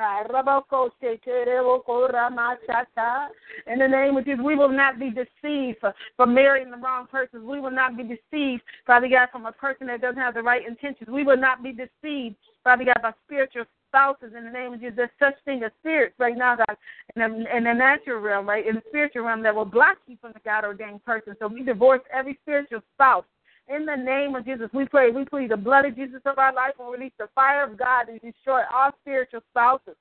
In 3.68 3.80
the 3.80 3.88
name 3.88 4.18
of 4.18 4.26
Jesus, 4.26 4.44
we 4.44 4.56
will 4.56 4.70
not 4.70 5.00
be 5.00 5.10
deceived 5.10 5.78
from 6.16 6.34
marrying 6.34 6.72
the 6.72 6.78
wrong 6.78 7.08
person. 7.08 7.48
We 7.48 7.60
will 7.60 7.72
not 7.72 7.96
be 7.98 8.04
deceived, 8.04 8.64
Father 8.86 9.08
God, 9.08 9.30
from 9.32 9.46
a 9.46 9.52
person 9.52 9.88
that 9.88 10.02
doesn't 10.02 10.22
have 10.22 10.34
the 10.34 10.42
right 10.42 10.68
intentions. 10.68 11.10
We 11.10 11.24
will 11.24 11.38
not 11.38 11.64
be 11.64 11.72
deceived 11.72 12.36
Father 12.64 12.86
God, 12.86 13.02
by 13.02 13.14
spiritual 13.26 13.66
spouses 13.90 14.34
in 14.38 14.46
the 14.46 14.52
name 14.52 14.74
of 14.74 14.80
Jesus. 14.80 14.96
There's 14.96 15.10
such 15.20 15.36
thing 15.44 15.64
as 15.64 15.72
spirits 15.80 16.16
right 16.18 16.38
now, 16.38 16.56
God, 16.56 16.78
in 17.16 17.22
the, 17.22 17.58
in 17.58 17.64
the 17.66 17.74
natural 17.74 18.22
realm, 18.22 18.48
right, 18.48 18.66
in 18.66 18.76
the 18.76 18.84
spiritual 18.88 19.24
realm 19.24 19.44
that 19.44 19.54
will 19.54 19.66
block 19.66 19.98
you 20.08 20.18
from 20.22 20.32
the 20.34 20.40
God 20.46 20.64
ordained 20.64 21.04
person. 21.04 21.36
So 21.40 21.48
we 21.48 21.64
divorce 21.64 22.02
every 22.14 22.38
spiritual 22.42 22.82
spouse. 22.94 23.26
In 23.68 23.86
the 23.86 23.96
name 23.96 24.36
of 24.36 24.46
Jesus, 24.46 24.70
we 24.74 24.86
pray, 24.86 25.12
we 25.12 25.26
plead 25.26 25.52
the 25.52 25.58
blood 25.58 25.86
of 25.86 25.96
Jesus 25.96 26.22
of 26.26 26.40
our 26.40 26.54
life 26.54 26.74
and 26.80 26.92
release 26.92 27.14
the 27.20 27.30
fire 27.36 27.64
of 27.64 27.78
God 27.78 28.06
to 28.06 28.18
destroy 28.20 28.62
all 28.74 28.92
spiritual 29.02 29.42
spouses. 29.52 29.96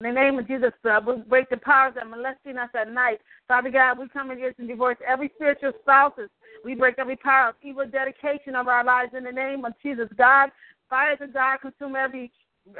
In 0.00 0.14
the 0.14 0.20
name 0.20 0.38
of 0.38 0.46
Jesus, 0.46 0.72
uh, 0.84 1.00
we 1.06 1.16
break 1.22 1.48
the 1.50 1.56
powers 1.56 1.94
that 1.94 2.08
molesting 2.08 2.58
us 2.58 2.68
at 2.74 2.92
night. 2.92 3.20
Father 3.48 3.70
God, 3.70 3.98
we 3.98 4.08
come 4.08 4.30
against 4.30 4.58
and 4.58 4.68
divorce 4.68 4.96
every 5.06 5.30
spiritual 5.34 5.72
spouses. 5.82 6.28
We 6.64 6.74
break 6.74 6.96
every 6.98 7.16
power 7.16 7.50
of 7.50 7.54
evil 7.62 7.86
dedication 7.86 8.54
of 8.54 8.68
our 8.68 8.84
lives 8.84 9.12
in 9.16 9.24
the 9.24 9.32
name 9.32 9.64
of 9.64 9.72
Jesus. 9.82 10.08
God, 10.16 10.50
Fire 10.88 11.16
to 11.16 11.26
God 11.26 11.58
consume 11.60 11.96
every 11.96 12.30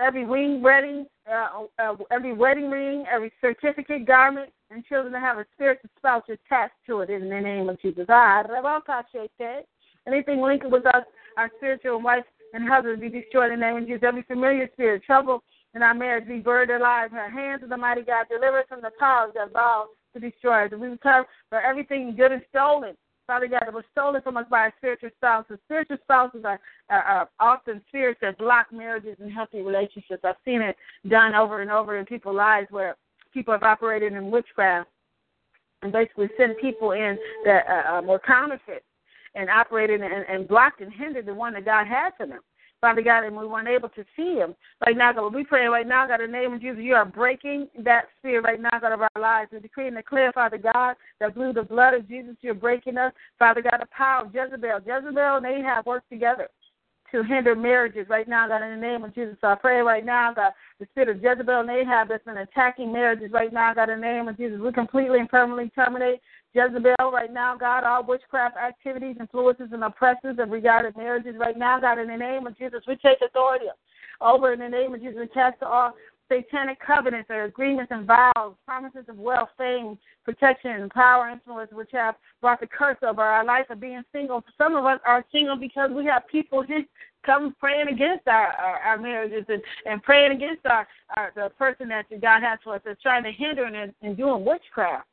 every 0.00 0.24
ring 0.24 0.62
wedding, 0.62 1.06
uh, 1.30 1.64
uh, 1.78 1.94
every 2.10 2.32
wedding 2.32 2.70
ring, 2.70 3.04
every 3.10 3.32
certificate, 3.40 4.06
garment, 4.06 4.50
and 4.70 4.84
children 4.84 5.12
that 5.12 5.20
have 5.20 5.38
a 5.38 5.46
spirit 5.54 5.78
spiritual 5.80 5.90
spouse 5.98 6.22
attached 6.28 6.74
to 6.86 7.00
it 7.00 7.10
in 7.10 7.28
the 7.28 7.40
name 7.40 7.68
of 7.68 7.80
Jesus. 7.80 8.06
Ah, 8.08 8.42
Anything 10.06 10.42
linked 10.42 10.66
with 10.70 10.86
us, 10.86 11.04
our 11.38 11.50
spiritual 11.56 12.00
wife 12.00 12.24
and 12.52 12.68
husband, 12.68 13.00
be 13.00 13.08
destroyed 13.08 13.52
in 13.52 13.60
the 13.60 13.66
name 13.66 13.76
of 13.76 13.86
Jesus. 13.86 14.02
Every 14.06 14.22
familiar 14.22 14.68
spirit, 14.72 15.02
trouble 15.04 15.42
in 15.74 15.82
our 15.82 15.94
marriage, 15.94 16.28
be 16.28 16.38
buried 16.38 16.70
alive. 16.70 17.10
In 17.10 17.16
the 17.16 17.28
hands 17.28 17.62
of 17.62 17.68
the 17.68 17.76
mighty 17.76 18.02
God, 18.02 18.26
deliver 18.28 18.60
us 18.60 18.66
from 18.68 18.82
the 18.82 18.90
powers 18.98 19.32
that 19.34 19.52
vow 19.52 19.86
to 20.12 20.20
destroy 20.20 20.66
us. 20.66 20.72
We 20.72 20.88
recover 20.88 21.26
for 21.48 21.60
everything 21.60 22.14
good 22.16 22.32
and 22.32 22.42
stolen 22.50 22.94
Father 23.26 23.46
God, 23.46 23.62
that 23.64 23.72
was 23.72 23.84
stolen 23.92 24.20
from 24.22 24.36
us 24.36 24.44
by 24.50 24.58
our 24.58 24.74
spiritual 24.76 25.10
spouses. 25.16 25.58
Spiritual 25.64 25.96
spouses 26.02 26.42
are, 26.44 26.60
are, 26.90 27.02
are 27.02 27.28
often 27.40 27.80
spirits 27.88 28.20
that 28.20 28.36
block 28.38 28.66
marriages 28.72 29.16
and 29.20 29.32
healthy 29.32 29.62
relationships. 29.62 30.22
I've 30.24 30.36
seen 30.44 30.60
it 30.60 30.76
done 31.08 31.34
over 31.34 31.62
and 31.62 31.70
over 31.70 31.98
in 31.98 32.04
people's 32.04 32.36
lives 32.36 32.68
where 32.70 32.96
people 33.32 33.52
have 33.52 33.62
operated 33.62 34.12
in 34.12 34.30
witchcraft 34.30 34.88
and 35.82 35.92
basically 35.92 36.28
sent 36.36 36.60
people 36.60 36.92
in 36.92 37.18
that 37.44 37.64
uh, 37.68 37.94
um, 37.94 38.06
were 38.06 38.18
counterfeit 38.18 38.84
and 39.34 39.50
operated 39.50 40.00
and, 40.00 40.24
and 40.28 40.46
blocked 40.46 40.80
and 40.80 40.92
hindered 40.92 41.26
the 41.26 41.34
one 41.34 41.54
that 41.54 41.64
God 41.64 41.86
had 41.86 42.10
for 42.16 42.26
them. 42.26 42.40
Father 42.84 43.00
God, 43.00 43.24
and 43.24 43.34
we 43.34 43.46
weren't 43.46 43.66
able 43.66 43.88
to 43.88 44.04
see 44.14 44.34
him. 44.34 44.54
Right 44.84 44.94
now, 44.94 45.10
God, 45.10 45.32
we 45.32 45.42
pray 45.42 45.64
right 45.68 45.86
now, 45.86 46.06
God, 46.06 46.20
in 46.20 46.30
the 46.30 46.36
name 46.36 46.52
of 46.52 46.60
Jesus, 46.60 46.80
you 46.82 46.92
are 46.92 47.06
breaking 47.06 47.66
that 47.78 48.08
spirit 48.18 48.44
right 48.44 48.60
now, 48.60 48.78
God, 48.78 48.92
of 48.92 49.00
our 49.00 49.08
lives. 49.18 49.52
We 49.54 49.60
decree 49.60 49.86
and 49.86 49.96
declare, 49.96 50.30
Father 50.32 50.58
God, 50.58 50.96
that 51.18 51.32
through 51.32 51.54
the 51.54 51.62
blood 51.62 51.94
of 51.94 52.06
Jesus, 52.06 52.36
you're 52.42 52.52
breaking 52.52 52.98
us. 52.98 53.14
Father 53.38 53.62
God, 53.62 53.78
the 53.80 53.86
power 53.86 54.26
of 54.26 54.34
Jezebel. 54.34 54.80
Jezebel 54.84 55.36
and 55.36 55.46
Ahab 55.46 55.86
worked 55.86 56.10
together 56.10 56.48
to 57.10 57.22
hinder 57.22 57.56
marriages 57.56 58.06
right 58.10 58.28
now, 58.28 58.48
God, 58.48 58.62
in 58.62 58.78
the 58.78 58.86
name 58.86 59.02
of 59.02 59.14
Jesus. 59.14 59.38
So 59.40 59.46
I 59.46 59.54
pray 59.54 59.80
right 59.80 60.04
now, 60.04 60.34
God, 60.34 60.52
the 60.78 60.84
spirit 60.90 61.08
of 61.08 61.22
Jezebel 61.22 61.60
and 61.60 61.70
Ahab 61.70 62.10
that's 62.10 62.26
been 62.26 62.36
attacking 62.36 62.92
marriages 62.92 63.32
right 63.32 63.50
now, 63.50 63.72
God, 63.72 63.88
in 63.88 64.02
the 64.02 64.06
name 64.06 64.28
of 64.28 64.36
Jesus, 64.36 64.60
we 64.60 64.70
completely 64.72 65.20
and 65.20 65.28
permanently 65.30 65.70
terminate 65.74 66.20
Jezebel 66.54 67.10
right 67.12 67.32
now, 67.32 67.56
God, 67.56 67.84
all 67.84 68.04
witchcraft 68.04 68.56
activities, 68.56 69.16
influences, 69.18 69.68
and 69.72 69.82
oppressors 69.82 70.36
of 70.38 70.50
regarded 70.50 70.96
marriages 70.96 71.34
right 71.38 71.58
now, 71.58 71.80
God, 71.80 71.98
in 71.98 72.08
the 72.08 72.16
name 72.16 72.46
of 72.46 72.56
Jesus, 72.56 72.82
we 72.86 72.96
take 72.96 73.18
authority 73.26 73.66
over 74.20 74.52
in 74.52 74.60
the 74.60 74.68
name 74.68 74.94
of 74.94 75.00
Jesus 75.00 75.18
and 75.20 75.32
cast 75.32 75.62
all 75.62 75.94
satanic 76.30 76.78
covenants 76.80 77.28
or 77.28 77.44
agreements 77.44 77.92
and 77.92 78.06
vows, 78.06 78.54
promises 78.64 79.04
of 79.08 79.18
wealth, 79.18 79.50
fame, 79.58 79.98
protection, 80.24 80.88
power, 80.90 81.28
influence, 81.28 81.70
which 81.72 81.90
have 81.92 82.14
brought 82.40 82.60
the 82.60 82.66
curse 82.66 82.96
over 83.02 83.20
our 83.20 83.44
life 83.44 83.66
of 83.68 83.80
being 83.80 84.02
single. 84.12 84.42
Some 84.56 84.76
of 84.76 84.84
us 84.84 85.00
are 85.06 85.24
single 85.32 85.56
because 85.56 85.90
we 85.90 86.04
have 86.06 86.26
people 86.28 86.62
just 86.68 86.86
come 87.26 87.54
praying 87.58 87.88
against 87.88 88.28
our, 88.28 88.48
our, 88.48 88.78
our 88.78 88.98
marriages 88.98 89.44
and, 89.48 89.62
and 89.86 90.02
praying 90.02 90.32
against 90.32 90.64
our, 90.66 90.86
our 91.16 91.32
the 91.34 91.50
person 91.58 91.88
that 91.88 92.04
God 92.20 92.42
has 92.42 92.58
for 92.62 92.76
us 92.76 92.82
that's 92.84 93.02
trying 93.02 93.24
to 93.24 93.32
hinder 93.32 93.64
and, 93.64 93.92
and 94.02 94.16
doing 94.16 94.44
witchcraft. 94.44 95.06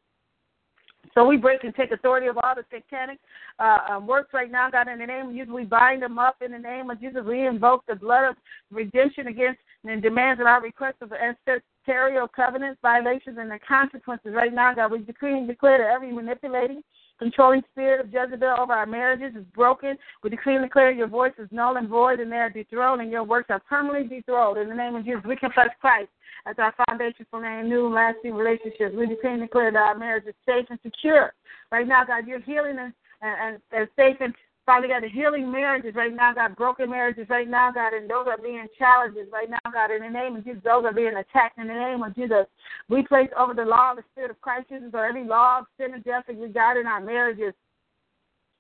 So 1.13 1.25
we 1.25 1.37
break 1.37 1.63
and 1.63 1.75
take 1.75 1.91
authority 1.91 2.27
of 2.27 2.37
all 2.37 2.55
the 2.55 2.63
satanic 2.71 3.19
uh, 3.59 3.79
um, 3.89 4.07
works 4.07 4.33
right 4.33 4.51
now, 4.51 4.69
God, 4.69 4.87
in 4.87 4.99
the 4.99 5.05
name. 5.05 5.35
We 5.51 5.65
bind 5.65 6.01
them 6.01 6.17
up 6.17 6.37
in 6.43 6.51
the 6.51 6.59
name 6.59 6.89
of 6.89 7.01
Jesus. 7.01 7.21
We 7.25 7.45
invoke 7.45 7.85
the 7.87 7.95
blood 7.95 8.29
of 8.29 8.35
redemption 8.71 9.27
against 9.27 9.59
the 9.83 9.97
demands 9.97 10.39
and 10.39 10.47
our 10.47 10.61
requests 10.61 11.01
of 11.01 11.09
the 11.09 11.17
ancestral 11.21 12.27
covenants, 12.27 12.79
violations, 12.81 13.37
and 13.39 13.51
the 13.51 13.59
consequences 13.67 14.33
right 14.33 14.53
now, 14.53 14.73
God. 14.73 14.91
We 14.91 14.99
decree 14.99 15.37
and 15.37 15.47
declare 15.47 15.79
that 15.79 15.91
every 15.91 16.11
manipulating, 16.13 16.81
controlling 17.21 17.61
spirit 17.71 18.03
of 18.03 18.11
Jezebel 18.11 18.55
over 18.59 18.73
our 18.73 18.87
marriages 18.87 19.39
is 19.39 19.45
broken. 19.53 19.95
We 20.23 20.31
decree 20.31 20.55
and 20.55 20.65
declare 20.65 20.91
your 20.91 21.07
voice 21.07 21.33
is 21.37 21.47
null 21.51 21.77
and 21.77 21.87
void, 21.87 22.19
and 22.19 22.31
they 22.31 22.37
are 22.37 22.49
dethroned, 22.49 22.99
and 22.99 23.11
your 23.11 23.23
works 23.23 23.51
are 23.51 23.61
permanently 23.69 24.17
dethroned. 24.17 24.57
In 24.57 24.69
the 24.69 24.75
name 24.75 24.95
of 24.95 25.05
Jesus, 25.05 25.21
we 25.23 25.35
confess 25.35 25.69
Christ 25.79 26.09
as 26.47 26.55
our 26.57 26.73
foundation 26.87 27.27
for 27.29 27.45
any 27.45 27.69
new 27.69 27.93
lasting 27.93 28.33
relationships. 28.33 28.95
We 28.97 29.05
decree 29.05 29.33
and 29.33 29.41
declare 29.41 29.71
that 29.71 29.77
our 29.77 29.97
marriage 29.97 30.25
is 30.27 30.33
safe 30.47 30.65
and 30.71 30.79
secure. 30.81 31.33
Right 31.71 31.87
now, 31.87 32.03
God, 32.03 32.25
you're 32.25 32.41
healing 32.41 32.77
and, 32.79 32.93
and, 33.21 33.59
and 33.71 33.87
safe 33.95 34.17
and 34.19 34.33
Father 34.65 34.87
God, 34.87 35.03
healing 35.11 35.51
marriages 35.51 35.95
right 35.95 36.15
now, 36.15 36.33
God, 36.33 36.55
broken 36.55 36.89
marriages 36.89 37.25
right 37.29 37.47
now, 37.47 37.71
God, 37.71 37.93
and 37.93 38.09
those 38.09 38.27
are 38.27 38.37
being 38.37 38.67
challenges 38.77 39.27
right 39.33 39.49
now, 39.49 39.59
God, 39.71 39.91
in 39.91 40.01
the 40.01 40.09
name 40.09 40.35
of 40.35 40.45
Jesus, 40.45 40.61
those 40.63 40.85
are 40.85 40.93
being 40.93 41.15
attacked 41.15 41.57
in 41.57 41.67
the 41.67 41.73
name 41.73 42.03
of 42.03 42.15
Jesus. 42.15 42.45
We 42.87 43.01
place 43.01 43.29
over 43.37 43.53
the 43.53 43.65
law 43.65 43.91
of 43.91 43.97
the 43.97 44.03
Spirit 44.11 44.31
of 44.31 44.41
Christ 44.41 44.69
Jesus 44.69 44.91
or 44.93 45.05
every 45.05 45.25
law 45.25 45.59
of 45.59 45.65
sin 45.77 45.93
and 45.93 46.03
death 46.03 46.25
that 46.27 46.37
we 46.37 46.47
got 46.49 46.77
in 46.77 46.85
our 46.85 47.01
marriages 47.01 47.53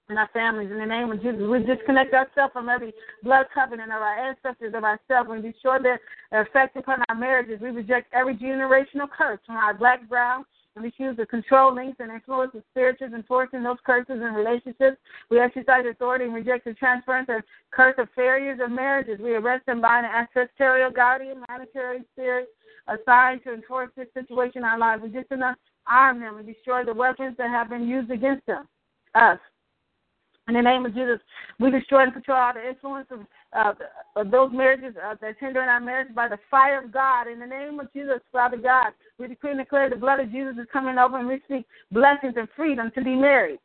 and 0.09 0.17
our 0.17 0.29
families. 0.33 0.71
In 0.71 0.79
the 0.79 0.85
name 0.85 1.11
of 1.11 1.21
Jesus, 1.21 1.39
we 1.39 1.63
disconnect 1.63 2.13
ourselves 2.13 2.51
from 2.51 2.67
every 2.67 2.93
blood 3.23 3.45
covenant 3.53 3.91
of 3.91 4.01
our 4.01 4.27
ancestors, 4.27 4.73
of 4.75 4.83
ourselves, 4.83 5.29
and 5.31 5.53
sure 5.61 5.79
that 5.81 5.99
effect 6.31 6.75
upon 6.77 7.03
our 7.09 7.15
marriages. 7.15 7.59
We 7.61 7.69
reject 7.69 8.11
every 8.11 8.35
generational 8.35 9.09
curse 9.15 9.39
from 9.45 9.55
our 9.55 9.73
black, 9.73 10.09
brown, 10.09 10.45
and 10.75 10.85
refuse 10.85 11.17
to 11.17 11.25
control 11.25 11.73
links 11.73 11.97
and 11.99 12.11
influence 12.11 12.51
of 12.55 12.63
spirituals 12.71 13.13
enforcing 13.13 13.63
those 13.63 13.77
curses 13.85 14.15
in 14.15 14.33
relationships. 14.33 14.97
We 15.29 15.39
exercise 15.39 15.83
authority 15.89 16.25
and 16.25 16.33
reject 16.33 16.65
the 16.65 16.73
transference 16.73 17.27
of 17.29 17.43
curse 17.71 17.95
of 17.97 18.07
failures 18.15 18.59
of 18.63 18.71
marriages. 18.71 19.19
We 19.19 19.35
arrest 19.35 19.63
and 19.67 19.81
bind 19.81 20.05
an 20.05 20.11
ancestral 20.13 20.91
guardian, 20.91 21.43
monetary 21.49 22.03
spirit 22.13 22.49
assigned 22.87 23.43
to 23.43 23.53
enforce 23.53 23.89
this 23.95 24.07
situation 24.13 24.59
in 24.59 24.63
our 24.63 24.79
lives. 24.79 25.03
We 25.03 25.09
just 25.09 25.31
arm 25.87 26.19
them 26.19 26.37
and 26.37 26.47
destroy 26.47 26.85
the 26.85 26.93
weapons 26.93 27.35
that 27.37 27.49
have 27.49 27.69
been 27.69 27.87
used 27.87 28.11
against 28.11 28.45
them, 28.45 28.67
us. 29.15 29.39
In 30.47 30.55
the 30.55 30.61
name 30.61 30.85
of 30.85 30.93
Jesus, 30.93 31.19
we 31.59 31.69
destroy 31.69 32.03
and 32.03 32.13
control 32.13 32.37
all 32.37 32.53
the 32.53 32.67
influence 32.67 33.07
of, 33.11 33.19
uh, 33.53 33.73
those 34.29 34.51
marriages 34.53 34.95
uh, 35.03 35.15
that's 35.19 35.39
hindering 35.39 35.67
our 35.67 35.79
marriage 35.79 36.13
by 36.15 36.27
the 36.27 36.37
fire 36.49 36.83
of 36.83 36.91
God. 36.91 37.27
In 37.27 37.39
the 37.39 37.45
name 37.45 37.79
of 37.79 37.91
Jesus, 37.93 38.19
Father 38.31 38.57
God, 38.57 38.93
we 39.19 39.27
decree 39.27 39.51
and 39.51 39.59
declare 39.59 39.89
the 39.89 39.95
blood 39.95 40.19
of 40.19 40.31
Jesus 40.31 40.55
is 40.57 40.67
coming 40.71 40.97
over 40.97 41.17
and 41.17 41.27
we 41.27 41.41
speak 41.45 41.65
blessings 41.91 42.33
and 42.37 42.47
freedom 42.55 42.91
to 42.95 43.03
be 43.03 43.15
married. 43.15 43.59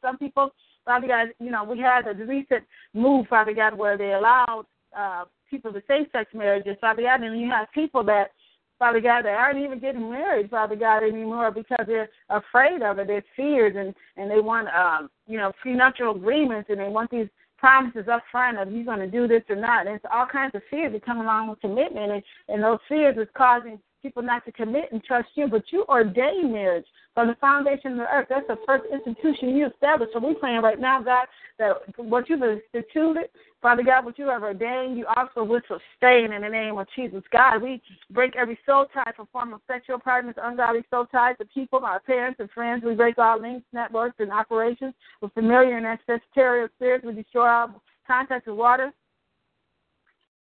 Some 0.00 0.18
people, 0.18 0.50
Father 0.84 1.08
God, 1.08 1.28
you 1.40 1.50
know, 1.50 1.64
we 1.64 1.78
had 1.78 2.06
a 2.06 2.14
recent 2.14 2.64
move, 2.94 3.26
Father 3.28 3.52
God, 3.52 3.76
where 3.76 3.98
they 3.98 4.12
allowed 4.12 4.66
uh, 4.96 5.24
people 5.50 5.72
to 5.72 5.82
same 5.88 6.06
sex 6.12 6.30
marriages, 6.32 6.76
Father 6.80 7.02
God, 7.02 7.22
and 7.22 7.40
you 7.40 7.50
have 7.50 7.66
people 7.72 8.04
that 8.04 8.30
Father 8.78 9.00
God, 9.00 9.22
they 9.22 9.28
aren't 9.28 9.60
even 9.60 9.78
getting 9.78 10.10
married, 10.10 10.50
Father 10.50 10.74
God, 10.74 11.04
anymore 11.04 11.52
because 11.52 11.86
they're 11.86 12.08
afraid 12.30 12.82
of 12.82 12.98
it. 12.98 13.06
There's 13.06 13.22
fears 13.36 13.74
and 13.78 13.94
and 14.16 14.28
they 14.28 14.40
want 14.40 14.66
um, 14.74 15.08
you 15.28 15.38
know, 15.38 15.52
prenuptial 15.62 16.16
agreements 16.16 16.68
and 16.68 16.80
they 16.80 16.88
want 16.88 17.08
these 17.12 17.28
promises 17.62 18.08
up 18.12 18.24
front 18.32 18.58
of 18.58 18.72
you're 18.72 18.84
going 18.84 18.98
to 18.98 19.06
do 19.06 19.28
this 19.28 19.44
or 19.48 19.54
not. 19.54 19.86
And 19.86 19.94
it's 19.94 20.04
all 20.12 20.26
kinds 20.26 20.52
of 20.56 20.62
fears 20.68 20.92
that 20.92 21.06
come 21.06 21.20
along 21.20 21.48
with 21.48 21.60
commitment, 21.60 22.10
and 22.10 22.22
and 22.48 22.62
those 22.62 22.80
fears 22.88 23.16
is 23.16 23.28
causing 23.36 23.78
people 24.02 24.20
not 24.20 24.44
to 24.44 24.52
commit 24.52 24.90
and 24.90 25.02
trust 25.04 25.28
you. 25.36 25.46
But 25.46 25.62
you 25.70 25.84
ordain 25.88 26.52
marriage. 26.52 26.84
From 27.14 27.28
the 27.28 27.34
foundation 27.36 27.92
of 27.92 27.98
the 27.98 28.12
earth. 28.12 28.26
That's 28.30 28.46
the 28.46 28.56
first 28.66 28.84
institution 28.92 29.56
you 29.56 29.66
established. 29.66 30.12
So 30.14 30.20
we're 30.20 30.34
praying 30.34 30.62
right 30.62 30.80
now, 30.80 31.02
God, 31.02 31.26
that 31.58 31.72
what 31.96 32.28
you've 32.28 32.42
instituted, 32.42 33.28
Father 33.60 33.82
God, 33.82 34.04
what 34.04 34.18
you 34.18 34.28
have 34.28 34.42
ordained, 34.42 34.96
you 34.96 35.06
also 35.16 35.44
will 35.44 35.60
sustain 35.62 36.32
in 36.32 36.42
the 36.42 36.48
name 36.48 36.78
of 36.78 36.86
Jesus. 36.96 37.22
God, 37.30 37.62
we 37.62 37.82
break 38.10 38.34
every 38.36 38.58
soul 38.66 38.86
tie 38.92 39.12
for 39.14 39.26
form 39.32 39.52
of 39.52 39.60
sexual 39.66 39.98
partners, 39.98 40.34
ungodly 40.42 40.82
soul 40.90 41.06
ties 41.06 41.36
to 41.38 41.44
people, 41.44 41.84
our 41.84 42.00
parents 42.00 42.40
and 42.40 42.50
friends. 42.50 42.82
We 42.84 42.94
break 42.94 43.18
all 43.18 43.40
links, 43.40 43.66
networks, 43.72 44.16
and 44.18 44.32
operations 44.32 44.94
with 45.20 45.32
familiar 45.34 45.76
and 45.76 45.86
ancestral 45.86 46.68
spirits. 46.76 47.04
We 47.04 47.12
destroy 47.12 47.46
all 47.46 47.82
contact 48.06 48.46
with 48.46 48.56
water, 48.56 48.92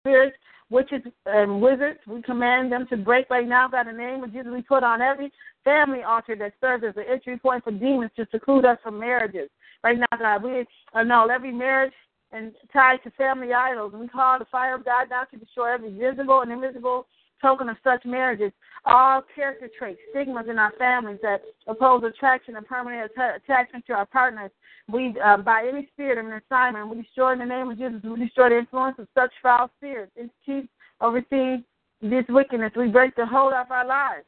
spirits, 0.09 0.37
witches 0.71 1.03
um, 1.05 1.13
and 1.27 1.63
wizards. 1.63 1.99
We 2.07 2.23
command 2.23 2.73
them 2.73 2.87
to 2.91 2.97
break 2.97 3.29
right 3.31 3.47
now, 3.47 3.67
in 3.67 3.87
the 3.87 3.93
name 3.93 4.25
of 4.25 4.33
Jesus. 4.33 4.51
We 4.53 4.63
put 4.63 4.83
on 4.83 5.01
every 5.01 5.33
family 5.65 6.03
altar 6.03 6.37
that 6.37 6.55
serves 6.61 6.85
as 6.89 6.97
an 6.97 7.05
entry 7.11 7.39
point 7.39 7.65
for 7.65 7.71
demons 7.71 8.11
to 8.17 8.27
seclude 8.31 8.65
us 8.65 8.79
from 8.83 8.99
marriages. 8.99 9.51
Right 9.85 9.99
now, 9.99 10.19
God, 10.19 10.43
we 10.43 10.65
annul 10.95 11.31
every 11.31 11.53
marriage 11.53 11.93
and 12.33 12.53
tied 12.73 13.03
to 13.05 13.11
family 13.13 13.53
idols. 13.53 13.93
And 13.93 14.03
we 14.03 14.09
call 14.09 14.39
the 14.39 14.45
fire 14.47 14.75
of 14.75 14.85
God 14.85 15.09
down 15.09 15.27
to 15.31 15.37
destroy 15.37 15.73
every 15.73 15.93
visible 15.93 16.41
and 16.41 16.53
invisible 16.53 17.07
token 17.41 17.69
of 17.69 17.77
such 17.85 18.05
marriages. 18.05 18.53
All 18.85 19.23
character 19.35 19.69
traits, 19.79 20.01
stigmas 20.11 20.47
in 20.49 20.59
our 20.59 20.73
families 20.79 21.19
that 21.23 21.43
oppose 21.67 22.03
attraction 22.05 22.57
and 22.57 22.67
permanent 22.67 23.11
attachment 23.17 23.87
to 23.87 23.93
our 23.93 24.07
partners. 24.07 24.51
We, 24.91 25.15
uh, 25.23 25.39
by 25.39 25.67
any 25.69 25.89
spirit 25.93 26.19
of 26.19 26.27
an 26.27 26.41
assignment, 26.47 26.89
we 26.89 27.03
destroy 27.03 27.33
in 27.33 27.41
the 27.41 27.45
name 27.45 27.71
of 27.71 27.79
Jesus. 27.79 28.01
We 28.03 28.25
destroy 28.25 28.51
the 28.51 28.59
influence 28.59 28.97
of 28.99 29.09
such 29.15 29.33
foul 29.43 29.71
spirits. 29.77 30.13
It's 30.17 30.33
chief 30.47 30.65
overseeing 31.01 31.65
this 32.01 32.25
wickedness. 32.29 32.73
We 32.77 32.89
break 32.89 33.15
the 33.17 33.27
hold 33.27 33.53
off 33.53 33.71
our 33.71 33.87
lives. 33.87 34.25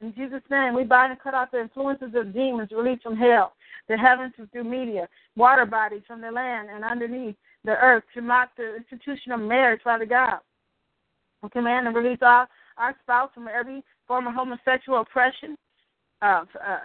In 0.00 0.14
Jesus' 0.14 0.42
name, 0.50 0.74
we 0.74 0.84
bind 0.84 1.12
and 1.12 1.20
cut 1.20 1.34
off 1.34 1.50
the 1.52 1.60
influences 1.60 2.12
of 2.14 2.34
demons 2.34 2.70
released 2.72 3.04
from 3.04 3.16
hell, 3.16 3.54
the 3.88 3.96
heavens 3.96 4.34
through 4.52 4.64
media, 4.64 5.08
water 5.36 5.64
bodies 5.64 6.02
from 6.06 6.20
the 6.20 6.30
land 6.30 6.68
and 6.70 6.84
underneath 6.84 7.36
the 7.64 7.76
earth 7.76 8.04
to 8.12 8.20
mock 8.20 8.50
the 8.56 8.76
institution 8.76 9.32
of 9.32 9.40
marriage, 9.40 9.80
Father 9.82 10.04
God. 10.04 10.40
We 11.44 11.50
command 11.50 11.86
and 11.86 11.94
release 11.94 12.20
all 12.22 12.46
our 12.78 12.96
spouse 13.02 13.30
from 13.34 13.48
every 13.48 13.84
form 14.08 14.26
of 14.26 14.34
homosexual 14.34 15.02
oppression, 15.02 15.58
uh, 16.22 16.44
uh, 16.66 16.78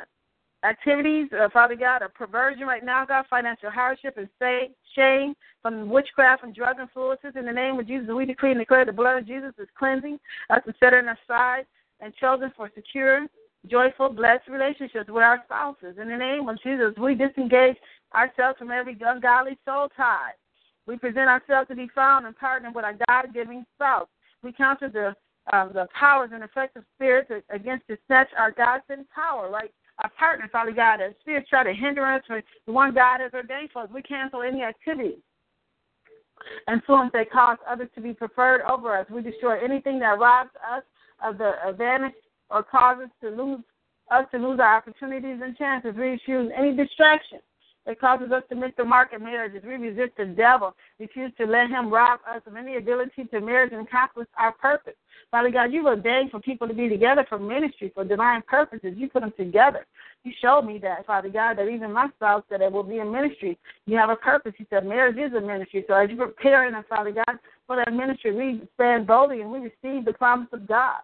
activities, 0.68 1.30
uh, 1.32 1.48
Father 1.54 1.76
God, 1.76 2.02
of 2.02 2.14
perversion 2.14 2.68
right 2.68 2.84
now, 2.84 3.06
God, 3.06 3.24
financial 3.30 3.72
hardship 3.72 4.18
and 4.18 4.28
say, 4.38 4.72
shame 4.96 5.34
from 5.62 5.90
witchcraft 5.90 6.44
and 6.44 6.54
drug 6.54 6.76
influences. 6.82 7.32
In 7.38 7.46
the 7.46 7.54
name 7.54 7.80
of 7.80 7.88
Jesus, 7.88 8.10
we 8.14 8.26
decree 8.26 8.52
and 8.52 8.60
declare 8.60 8.84
the 8.84 8.92
blood 8.92 9.20
of 9.20 9.28
Jesus 9.28 9.54
is 9.58 9.70
cleansing 9.78 10.20
us 10.50 10.60
and 10.66 10.76
setting 10.78 11.08
us 11.08 11.18
aside 11.24 11.66
and 12.02 12.14
chosen 12.16 12.52
for 12.58 12.70
secure, 12.76 13.28
joyful, 13.68 14.10
blessed 14.10 14.50
relationships 14.50 15.10
with 15.10 15.24
our 15.24 15.42
spouses. 15.46 15.96
In 16.02 16.10
the 16.10 16.18
name 16.18 16.50
of 16.50 16.62
Jesus, 16.62 16.94
we 16.98 17.16
disengage 17.16 17.78
ourselves 18.14 18.60
from 18.60 18.72
every 18.72 18.98
ungodly 19.00 19.58
soul 19.64 19.88
tie. 19.96 20.32
We 20.86 20.98
present 20.98 21.30
ourselves 21.30 21.70
to 21.70 21.76
be 21.76 21.88
found 21.96 22.26
and 22.26 22.36
partner 22.38 22.72
with 22.76 22.84
our 22.84 22.98
God 23.08 23.34
giving 23.34 23.66
spouse. 23.76 24.08
We 24.44 24.52
counter 24.54 24.90
the 24.90 25.16
um, 25.52 25.72
the 25.74 25.88
powers 25.98 26.30
and 26.32 26.44
effects 26.44 26.76
of 26.76 26.84
spirits 26.96 27.32
against 27.50 27.88
to 27.88 27.98
snatch 28.06 28.28
our 28.38 28.52
God 28.52 28.82
sent 28.88 29.10
power, 29.10 29.50
right? 29.50 29.72
Our 30.04 30.12
partner, 30.12 30.48
Father 30.52 30.72
God, 30.72 31.02
as 31.02 31.14
spirits 31.22 31.50
try 31.50 31.64
to 31.64 31.74
hinder 31.74 32.06
us 32.06 32.22
from 32.28 32.42
the 32.68 32.72
one 32.72 32.94
God 32.94 33.20
has 33.20 33.34
ordained 33.34 33.70
for 33.74 33.84
us. 33.84 33.90
We 33.92 34.04
cancel 34.04 34.44
any 34.44 34.62
activity 34.62 35.18
and 36.68 36.80
influence 36.80 37.12
that 37.14 37.32
cause 37.32 37.58
others 37.68 37.90
to 37.96 38.02
be 38.02 38.14
preferred 38.14 38.62
over 38.62 38.96
us. 38.96 39.08
We 39.10 39.22
destroy 39.22 39.64
anything 39.64 40.00
that 40.00 40.20
robs 40.20 40.52
us 40.72 40.84
of 41.24 41.38
the 41.38 41.54
advantage 41.68 42.14
or 42.50 42.64
causes 42.64 43.10
to 43.22 43.30
lose 43.30 43.60
us 44.12 44.26
to 44.32 44.38
lose 44.38 44.60
our 44.60 44.78
opportunities 44.78 45.40
and 45.44 45.58
chances. 45.58 45.94
We 45.96 46.10
refuse 46.10 46.52
any 46.56 46.76
distraction 46.76 47.40
that 47.86 48.00
causes 48.00 48.32
us 48.32 48.44
to 48.50 48.56
miss 48.56 48.72
the 48.78 48.86
mark 48.86 49.14
in 49.14 49.24
marriages. 49.24 49.64
We 49.66 49.76
resist 49.76 50.18
the 50.18 50.26
devil, 50.26 50.76
refuse 51.00 51.32
to 51.38 51.46
let 51.46 51.70
him 51.70 51.92
rob 51.92 52.20
us 52.30 52.42
of 52.46 52.56
any 52.56 52.78
ability 52.78 53.26
to 53.26 53.40
marriage 53.42 53.72
and 53.74 53.88
accomplish 53.88 54.28
our 54.38 54.52
purpose. 54.52 54.96
Father 55.32 55.50
God, 55.52 55.72
you 55.72 55.88
ordained 55.88 56.32
for 56.32 56.40
people 56.40 56.68
to 56.68 56.74
be 56.74 56.90
together 56.90 57.26
for 57.28 57.40
ministry, 57.40 57.92
for 57.94 58.04
divine 58.04 58.42
purposes. 58.48 58.94
You 58.96 59.10
put 59.10 59.22
them 59.22 59.34
together. 59.38 59.86
You 60.24 60.34
showed 60.42 60.64
me 60.64 60.80
that, 60.80 61.06
Father 61.06 61.30
God, 61.30 61.58
that 61.58 61.68
even 61.68 61.94
my 61.94 62.10
spouse, 62.16 62.44
that 62.50 62.62
it 62.62 62.72
will 62.72 62.84
be 62.84 63.00
a 63.00 63.06
ministry. 63.06 63.58
You 63.86 63.98
have 63.98 64.10
a 64.10 64.16
purpose. 64.16 64.54
You 64.58 64.66
said 64.70 64.86
marriage 64.86 65.18
is 65.18 65.34
a 65.34 65.42
ministry. 65.42 65.86
So 65.88 65.94
as 65.94 66.10
you're 66.10 66.28
preparing 66.28 66.74
us, 66.74 66.86
Father 66.90 67.12
God, 67.12 67.40
for 67.68 67.76
that 67.78 67.94
ministry, 67.94 68.36
we 68.36 68.68
stand 68.76 69.08
boldly 69.08 69.42
and 69.42 69.52
we 69.52 69.60
receive 69.60 70.06
the 70.06 70.14
promise 70.14 70.50
of 70.52 70.68
God. 70.68 71.00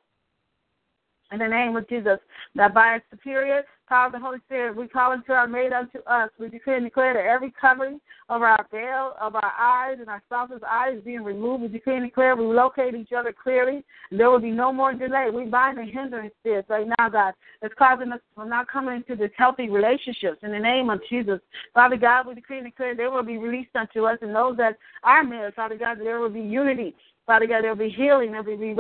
In 1.36 1.40
the 1.40 1.48
name 1.50 1.76
of 1.76 1.86
Jesus, 1.90 2.18
that 2.56 2.74
by 2.74 2.88
our 2.88 3.04
superior 3.12 3.64
power 3.90 4.06
of 4.06 4.14
the 4.14 4.20
Holy 4.20 4.38
Spirit, 4.46 4.74
we 4.74 4.88
call 4.88 5.12
into 5.12 5.34
our 5.34 5.50
made 5.50 5.74
unto 5.74 6.00
us. 6.08 6.30
We 6.40 6.48
declare 6.48 6.78
and 6.78 6.86
declare 6.86 7.14
that 7.14 7.26
every 7.26 7.54
covering 7.60 8.00
of 8.30 8.42
our 8.42 8.66
veil, 8.72 9.16
of 9.20 9.36
our 9.36 9.52
eyes, 9.60 9.98
and 10.00 10.08
our 10.08 10.22
spouse's 10.28 10.62
eyes 10.66 11.02
being 11.04 11.26
removed. 11.26 11.64
We 11.64 11.68
declare 11.68 11.98
and 11.98 12.06
declare 12.06 12.38
we 12.38 12.46
locate 12.46 12.96
each 12.96 13.12
other 13.12 13.34
clearly. 13.34 13.84
There 14.12 14.30
will 14.30 14.40
be 14.40 14.50
no 14.50 14.72
more 14.72 14.94
delay. 14.94 15.28
We 15.30 15.44
bind 15.44 15.78
the 15.78 15.84
hindrance 15.84 16.34
right 16.70 16.88
now, 16.98 17.10
God, 17.10 17.34
that's 17.62 17.74
causing 17.78 18.14
us 18.14 18.22
from 18.34 18.48
not 18.48 18.70
coming 18.70 18.96
into 18.96 19.18
this 19.22 19.32
healthy 19.38 19.70
relationships. 19.70 20.38
In 20.42 20.52
the 20.52 20.60
name 20.60 20.90
of 20.90 21.02
Jesus, 21.10 21.42
Father 21.74 21.98
God, 21.98 22.28
we 22.28 22.36
declare 22.36 22.60
and 22.60 22.68
declare 22.68 22.96
there 22.96 23.12
will 23.12 23.24
be 23.24 23.38
released 23.38 23.76
unto 23.76 24.06
us, 24.06 24.20
and 24.22 24.34
those 24.34 24.56
that 24.56 24.78
are 25.04 25.22
married, 25.22 25.54
Father 25.54 25.78
God, 25.78 25.98
there 26.00 26.22
will 26.22 26.30
be 26.30 26.40
unity 26.40 26.96
Father 27.26 27.48
God, 27.48 27.64
there'll 27.64 27.76
be 27.76 27.90
healing, 27.90 28.32
there'll 28.32 28.46
be 28.46 28.74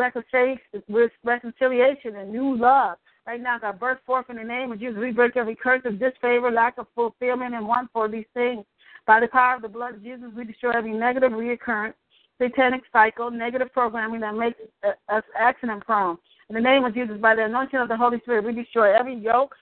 reconciliation, 1.23 2.15
and 2.15 2.31
new 2.31 2.55
love. 2.55 2.97
Right 3.25 3.41
now, 3.41 3.58
God, 3.58 3.79
birth 3.79 3.97
forth 4.05 4.29
in 4.29 4.36
the 4.36 4.43
name 4.43 4.71
of 4.71 4.79
Jesus. 4.79 4.99
We 4.99 5.12
break 5.12 5.36
every 5.36 5.55
curse 5.55 5.81
of 5.86 5.99
disfavor, 5.99 6.51
lack 6.51 6.77
of 6.77 6.86
fulfillment, 6.93 7.55
and 7.55 7.67
want 7.67 7.89
for 7.91 8.08
these 8.08 8.25
things. 8.36 8.63
By 9.08 9.19
the 9.19 9.27
power 9.27 9.55
of 9.55 9.63
the 9.63 9.67
blood 9.67 9.95
of 9.95 10.03
Jesus, 10.03 10.29
we 10.36 10.45
destroy 10.45 10.71
every 10.71 10.93
negative 10.93 11.31
reoccurrence, 11.31 11.95
satanic 12.39 12.84
cycle, 12.93 13.31
negative 13.31 13.73
programming 13.73 14.19
that 14.21 14.36
makes 14.36 14.60
uh, 14.84 14.91
us 15.10 15.23
accident 15.38 15.84
prone. 15.86 16.17
In 16.49 16.55
the 16.55 16.62
name 16.62 16.86
of 16.86 16.93
Jesus, 16.93 17.17
by 17.19 17.36
the 17.36 17.45
anointing 17.45 17.79
of 17.79 17.88
the 17.88 17.97
Holy 17.97 18.19
Spirit, 18.19 18.45
we 18.45 18.53
destroy 18.53 18.93
every 18.95 19.15
yoke, 19.15 19.55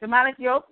demonic 0.00 0.36
yoke, 0.38 0.66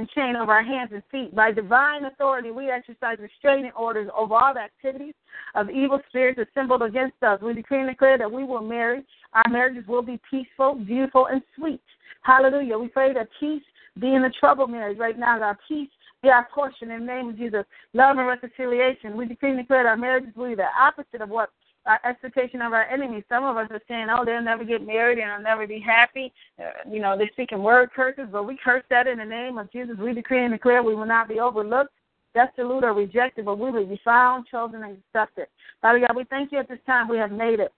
and 0.00 0.08
chain 0.10 0.34
over 0.34 0.52
our 0.52 0.64
hands 0.64 0.90
and 0.92 1.02
feet. 1.10 1.34
By 1.34 1.52
divine 1.52 2.06
authority, 2.06 2.50
we 2.50 2.70
exercise 2.70 3.18
restraining 3.20 3.70
orders 3.78 4.08
over 4.16 4.34
all 4.34 4.54
the 4.54 4.60
activities 4.60 5.14
of 5.54 5.68
evil 5.68 6.00
spirits 6.08 6.40
assembled 6.40 6.82
against 6.82 7.22
us. 7.22 7.40
We 7.42 7.52
decree 7.52 7.80
and 7.80 7.88
declare 7.88 8.18
that 8.18 8.30
we 8.30 8.44
will 8.44 8.62
marry. 8.62 9.04
Our 9.34 9.50
marriages 9.50 9.86
will 9.86 10.02
be 10.02 10.18
peaceful, 10.28 10.74
beautiful, 10.74 11.26
and 11.26 11.42
sweet. 11.54 11.82
Hallelujah. 12.22 12.78
We 12.78 12.88
pray 12.88 13.12
that 13.12 13.28
peace 13.38 13.62
be 14.00 14.14
in 14.14 14.22
the 14.22 14.32
troubled 14.40 14.70
marriage 14.70 14.98
right 14.98 15.18
now. 15.18 15.38
That 15.38 15.44
Our 15.44 15.58
peace 15.68 15.90
be 16.22 16.28
our 16.28 16.48
portion 16.54 16.90
in 16.90 17.00
the 17.00 17.06
name 17.06 17.28
of 17.28 17.36
Jesus. 17.36 17.64
Love 17.92 18.16
and 18.18 18.26
reconciliation. 18.26 19.16
We 19.16 19.26
decree 19.26 19.50
and 19.50 19.58
declare 19.58 19.84
that 19.84 19.90
our 19.90 19.96
marriages 19.96 20.34
will 20.34 20.48
be 20.48 20.54
the 20.54 20.66
opposite 20.78 21.20
of 21.20 21.28
what 21.28 21.50
our 21.86 22.00
expectation 22.04 22.60
of 22.62 22.72
our 22.72 22.84
enemies. 22.84 23.24
Some 23.28 23.44
of 23.44 23.56
us 23.56 23.68
are 23.70 23.80
saying, 23.88 24.08
"Oh, 24.10 24.24
they'll 24.24 24.42
never 24.42 24.64
get 24.64 24.86
married 24.86 25.18
and 25.18 25.30
they'll 25.30 25.42
never 25.42 25.66
be 25.66 25.80
happy." 25.80 26.32
Uh, 26.58 26.70
you 26.88 27.00
know, 27.00 27.16
they're 27.16 27.30
speaking 27.32 27.62
word 27.62 27.90
curses, 27.92 28.28
but 28.30 28.44
we 28.44 28.56
curse 28.56 28.84
that 28.90 29.06
in 29.06 29.18
the 29.18 29.24
name 29.24 29.58
of 29.58 29.70
Jesus. 29.72 29.96
We 29.98 30.12
decree 30.12 30.44
and 30.44 30.52
declare 30.52 30.82
we 30.82 30.94
will 30.94 31.06
not 31.06 31.28
be 31.28 31.40
overlooked, 31.40 31.92
destitute, 32.34 32.84
or 32.84 32.92
rejected, 32.92 33.44
but 33.44 33.58
we 33.58 33.70
will 33.70 33.86
be 33.86 34.00
found, 34.04 34.46
chosen, 34.46 34.82
and 34.82 34.98
accepted. 34.98 35.46
Father 35.80 36.00
God, 36.00 36.16
we 36.16 36.24
thank 36.24 36.52
you 36.52 36.58
at 36.58 36.68
this 36.68 36.78
time 36.86 37.08
we 37.08 37.16
have 37.16 37.32
made 37.32 37.60
it. 37.60 37.72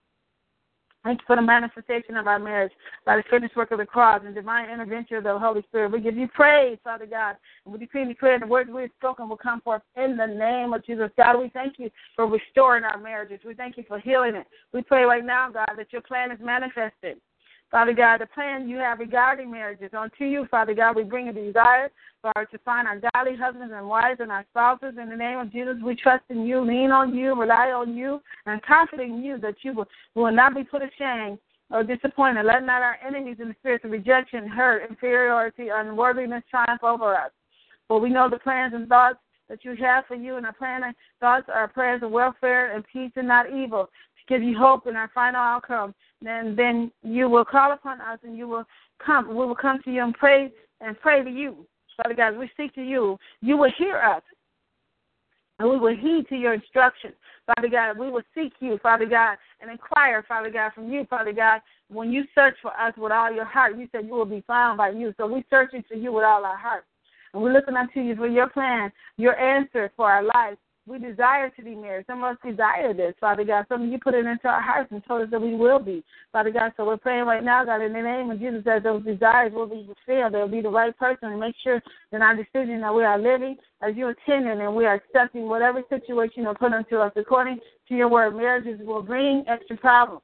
Thank 1.04 1.20
you 1.20 1.24
for 1.26 1.34
the 1.36 1.42
manifestation 1.42 2.16
of 2.16 2.28
our 2.28 2.38
marriage 2.38 2.72
by 3.04 3.16
the 3.16 3.24
finished 3.28 3.56
work 3.56 3.72
of 3.72 3.78
the 3.78 3.86
cross 3.86 4.22
and 4.24 4.34
divine 4.34 4.70
intervention 4.70 5.16
of 5.16 5.24
the 5.24 5.36
Holy 5.36 5.62
Spirit. 5.62 5.90
We 5.90 6.00
give 6.00 6.16
you 6.16 6.28
praise, 6.28 6.78
Father 6.84 7.06
God. 7.06 7.36
And 7.64 7.72
we 7.72 7.80
decree 7.80 8.02
and 8.02 8.10
declare 8.10 8.38
the 8.38 8.46
words 8.46 8.70
we 8.72 8.82
have 8.82 8.90
spoken 8.98 9.28
will 9.28 9.36
come 9.36 9.60
forth 9.62 9.82
in 9.96 10.16
the 10.16 10.26
name 10.26 10.72
of 10.72 10.86
Jesus. 10.86 11.10
God, 11.16 11.40
we 11.40 11.48
thank 11.48 11.78
you 11.78 11.90
for 12.14 12.28
restoring 12.28 12.84
our 12.84 12.98
marriages. 12.98 13.40
We 13.44 13.54
thank 13.54 13.76
you 13.76 13.84
for 13.88 13.98
healing 13.98 14.36
it. 14.36 14.46
We 14.72 14.82
pray 14.82 15.02
right 15.02 15.24
now, 15.24 15.50
God, 15.50 15.70
that 15.76 15.92
your 15.92 16.02
plan 16.02 16.30
is 16.30 16.38
manifested. 16.40 17.18
Father 17.72 17.94
God, 17.94 18.18
the 18.20 18.26
plan 18.26 18.68
you 18.68 18.76
have 18.76 18.98
regarding 18.98 19.50
marriages 19.50 19.92
unto 19.96 20.24
you, 20.24 20.46
Father 20.50 20.74
God, 20.74 20.94
we 20.94 21.04
bring 21.04 21.28
a 21.28 21.32
desire 21.32 21.90
for 22.20 22.44
to 22.44 22.58
find 22.58 22.86
our 22.86 23.00
godly 23.14 23.34
husbands 23.34 23.72
and 23.74 23.88
wives 23.88 24.20
and 24.20 24.30
our 24.30 24.44
spouses. 24.50 24.98
In 25.00 25.08
the 25.08 25.16
name 25.16 25.38
of 25.38 25.50
Jesus, 25.50 25.76
we 25.82 25.96
trust 25.96 26.22
in 26.28 26.44
you, 26.44 26.60
lean 26.60 26.90
on 26.90 27.14
you, 27.14 27.34
rely 27.34 27.70
on 27.70 27.96
you, 27.96 28.20
and 28.44 28.62
confident 28.62 29.10
in 29.10 29.24
you 29.24 29.38
that 29.38 29.54
you 29.62 29.72
will, 29.72 29.88
will 30.14 30.30
not 30.30 30.54
be 30.54 30.64
put 30.64 30.82
ashamed 30.82 31.38
or 31.70 31.82
disappointed. 31.82 32.44
Let 32.44 32.62
not 32.62 32.82
our 32.82 32.98
enemies 33.04 33.38
in 33.40 33.48
the 33.48 33.54
spirit 33.60 33.82
of 33.84 33.90
rejection, 33.90 34.46
hurt, 34.46 34.90
inferiority, 34.90 35.68
unworthiness 35.72 36.44
triumph 36.50 36.84
over 36.84 37.14
us. 37.16 37.30
For 37.88 37.98
we 37.98 38.10
know 38.10 38.28
the 38.28 38.38
plans 38.38 38.74
and 38.74 38.86
thoughts 38.86 39.18
that 39.48 39.64
you 39.64 39.74
have 39.76 40.04
for 40.06 40.14
you, 40.14 40.36
and 40.36 40.44
our 40.44 40.52
plan 40.52 40.82
and 40.84 40.94
thoughts 41.20 41.46
are 41.48 41.68
prayers 41.68 42.02
of 42.02 42.10
welfare 42.10 42.76
and 42.76 42.84
peace 42.92 43.12
and 43.16 43.28
not 43.28 43.50
evil, 43.50 43.86
to 43.86 44.34
give 44.34 44.42
you 44.42 44.58
hope 44.58 44.86
in 44.86 44.94
our 44.94 45.10
final 45.14 45.40
outcome 45.40 45.94
and 46.26 46.56
then 46.56 46.90
you 47.02 47.28
will 47.28 47.44
call 47.44 47.72
upon 47.72 48.00
us 48.00 48.18
and 48.22 48.36
you 48.36 48.48
will 48.48 48.64
come. 49.04 49.28
We 49.28 49.34
will 49.34 49.54
come 49.54 49.80
to 49.84 49.90
you 49.92 50.02
and 50.02 50.14
pray 50.14 50.52
and 50.80 50.98
pray 51.00 51.22
to 51.22 51.30
you. 51.30 51.66
Father 51.96 52.14
God, 52.14 52.36
we 52.36 52.50
seek 52.56 52.74
to 52.74 52.82
you. 52.82 53.18
You 53.40 53.56
will 53.56 53.72
hear 53.76 53.98
us. 53.98 54.22
And 55.58 55.70
we 55.70 55.78
will 55.78 55.94
heed 55.94 56.28
to 56.28 56.36
your 56.36 56.54
instructions. 56.54 57.14
Father 57.54 57.68
God, 57.68 57.98
we 57.98 58.10
will 58.10 58.22
seek 58.34 58.52
you, 58.60 58.78
Father 58.82 59.04
God, 59.04 59.36
and 59.60 59.70
inquire, 59.70 60.24
Father 60.26 60.50
God, 60.50 60.72
from 60.74 60.90
you, 60.90 61.04
Father 61.10 61.32
God, 61.32 61.60
when 61.88 62.10
you 62.10 62.24
search 62.34 62.56
for 62.62 62.72
us 62.78 62.94
with 62.96 63.12
all 63.12 63.30
your 63.30 63.44
heart, 63.44 63.76
you 63.76 63.88
said 63.92 64.06
you 64.06 64.12
will 64.12 64.24
be 64.24 64.42
found 64.46 64.78
by 64.78 64.90
you. 64.90 65.12
So 65.16 65.26
we're 65.26 65.44
searching 65.50 65.84
for 65.86 65.94
you 65.94 66.12
with 66.12 66.24
all 66.24 66.44
our 66.44 66.56
heart. 66.56 66.84
And 67.34 67.42
we're 67.42 67.52
looking 67.52 67.76
unto 67.76 68.00
you 68.00 68.16
for 68.16 68.26
your 68.26 68.48
plan, 68.48 68.92
your 69.16 69.38
answer 69.38 69.92
for 69.96 70.10
our 70.10 70.22
lives. 70.22 70.58
We 70.84 70.98
desire 70.98 71.48
to 71.50 71.62
be 71.62 71.76
married. 71.76 72.06
Some 72.08 72.24
of 72.24 72.32
us 72.32 72.38
desire 72.44 72.92
this, 72.92 73.14
Father 73.20 73.44
God. 73.44 73.66
Some 73.68 73.82
of 73.82 73.88
you 73.88 73.98
put 74.02 74.14
it 74.14 74.26
into 74.26 74.48
our 74.48 74.60
hearts 74.60 74.90
and 74.90 75.02
told 75.06 75.22
us 75.22 75.28
that 75.30 75.40
we 75.40 75.54
will 75.54 75.78
be, 75.78 76.02
Father 76.32 76.50
God. 76.50 76.72
So 76.76 76.84
we're 76.84 76.96
praying 76.96 77.24
right 77.24 77.44
now, 77.44 77.64
God, 77.64 77.82
in 77.82 77.92
the 77.92 78.02
name 78.02 78.30
of 78.30 78.40
Jesus, 78.40 78.62
that 78.64 78.82
those 78.82 79.04
desires 79.04 79.52
will 79.52 79.68
be 79.68 79.86
fulfilled. 79.86 80.34
They'll 80.34 80.48
be 80.48 80.60
the 80.60 80.70
right 80.70 80.96
person 80.98 81.28
and 81.28 81.38
make 81.38 81.54
sure 81.62 81.80
that 82.10 82.20
our 82.20 82.34
decision 82.34 82.80
that 82.80 82.92
we 82.92 83.04
are 83.04 83.16
living 83.18 83.56
as 83.80 83.94
you 83.96 84.08
intended 84.08 84.58
and 84.58 84.74
we 84.74 84.84
are 84.84 84.94
accepting 84.94 85.48
whatever 85.48 85.82
situation 85.88 86.42
you 86.42 86.54
put 86.58 86.72
unto 86.72 86.96
us 86.96 87.12
according 87.14 87.60
to 87.88 87.94
your 87.94 88.08
word. 88.08 88.34
Marriages 88.34 88.80
will 88.84 89.02
bring 89.02 89.44
extra 89.46 89.76
problems. 89.76 90.22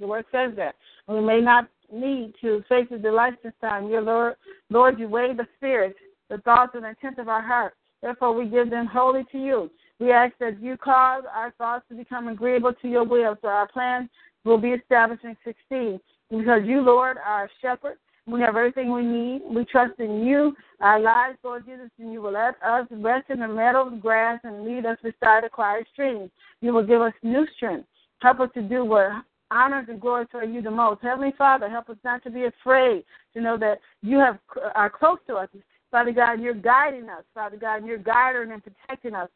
The 0.00 0.06
word 0.08 0.24
says 0.32 0.50
that. 0.56 0.74
We 1.06 1.20
may 1.20 1.40
not 1.40 1.68
need 1.92 2.34
to 2.40 2.64
face 2.68 2.86
the 2.90 2.98
delights 2.98 3.36
this 3.44 3.52
time. 3.60 3.88
Your 3.88 4.02
Lord, 4.02 4.34
Lord, 4.68 4.98
you 4.98 5.08
weigh 5.08 5.32
the 5.32 5.46
spirits, 5.58 5.98
the 6.28 6.38
thoughts 6.38 6.72
and 6.74 6.84
intent 6.84 7.18
of 7.18 7.28
our 7.28 7.42
heart. 7.42 7.74
Therefore, 8.00 8.32
we 8.34 8.46
give 8.46 8.68
them 8.68 8.86
wholly 8.86 9.24
to 9.30 9.38
you. 9.38 9.70
We 10.02 10.10
ask 10.10 10.32
that 10.40 10.60
you 10.60 10.76
cause 10.76 11.22
our 11.32 11.52
thoughts 11.58 11.84
to 11.88 11.94
become 11.94 12.26
agreeable 12.26 12.72
to 12.82 12.88
your 12.88 13.04
will, 13.04 13.38
so 13.40 13.46
our 13.46 13.68
plans 13.68 14.08
will 14.44 14.58
be 14.58 14.70
established 14.70 15.22
and 15.22 15.36
succeed. 15.44 16.00
Because 16.28 16.62
you, 16.64 16.80
Lord, 16.80 17.18
are 17.18 17.42
our 17.42 17.50
shepherd. 17.60 17.98
We 18.26 18.40
have 18.40 18.56
everything 18.56 18.90
we 18.90 19.04
need. 19.04 19.42
We 19.48 19.64
trust 19.64 20.00
in 20.00 20.26
you, 20.26 20.56
our 20.80 20.98
lives, 20.98 21.38
Lord 21.44 21.66
Jesus, 21.66 21.88
and 22.00 22.12
you 22.12 22.20
will 22.20 22.32
let 22.32 22.60
us 22.64 22.88
rest 22.90 23.30
in 23.30 23.38
the 23.38 23.46
meadows, 23.46 23.92
grass, 24.00 24.40
and 24.42 24.64
lead 24.64 24.86
us 24.86 24.98
beside 25.04 25.44
the 25.44 25.48
quiet 25.48 25.86
stream. 25.92 26.28
You 26.60 26.72
will 26.72 26.84
give 26.84 27.00
us 27.00 27.12
new 27.22 27.46
strength. 27.54 27.86
Help 28.20 28.40
us 28.40 28.50
to 28.54 28.62
do 28.62 28.84
what 28.84 29.10
honors 29.52 29.86
and 29.88 30.00
glory 30.00 30.26
glorify 30.32 30.52
you 30.52 30.62
the 30.62 30.70
most. 30.70 31.00
Heavenly 31.02 31.32
Father, 31.38 31.68
help 31.68 31.88
us 31.90 31.96
not 32.04 32.24
to 32.24 32.30
be 32.30 32.46
afraid 32.46 33.04
to 33.34 33.40
know 33.40 33.56
that 33.58 33.78
you 34.02 34.18
have 34.18 34.38
are 34.74 34.90
close 34.90 35.18
to 35.28 35.36
us. 35.36 35.48
Father 35.92 36.10
God, 36.10 36.40
you're 36.40 36.54
guiding 36.54 37.08
us, 37.08 37.22
Father 37.34 37.56
God, 37.56 37.86
you're 37.86 37.98
guiding 37.98 38.50
and 38.50 38.62
protecting 38.64 39.14
us. 39.14 39.28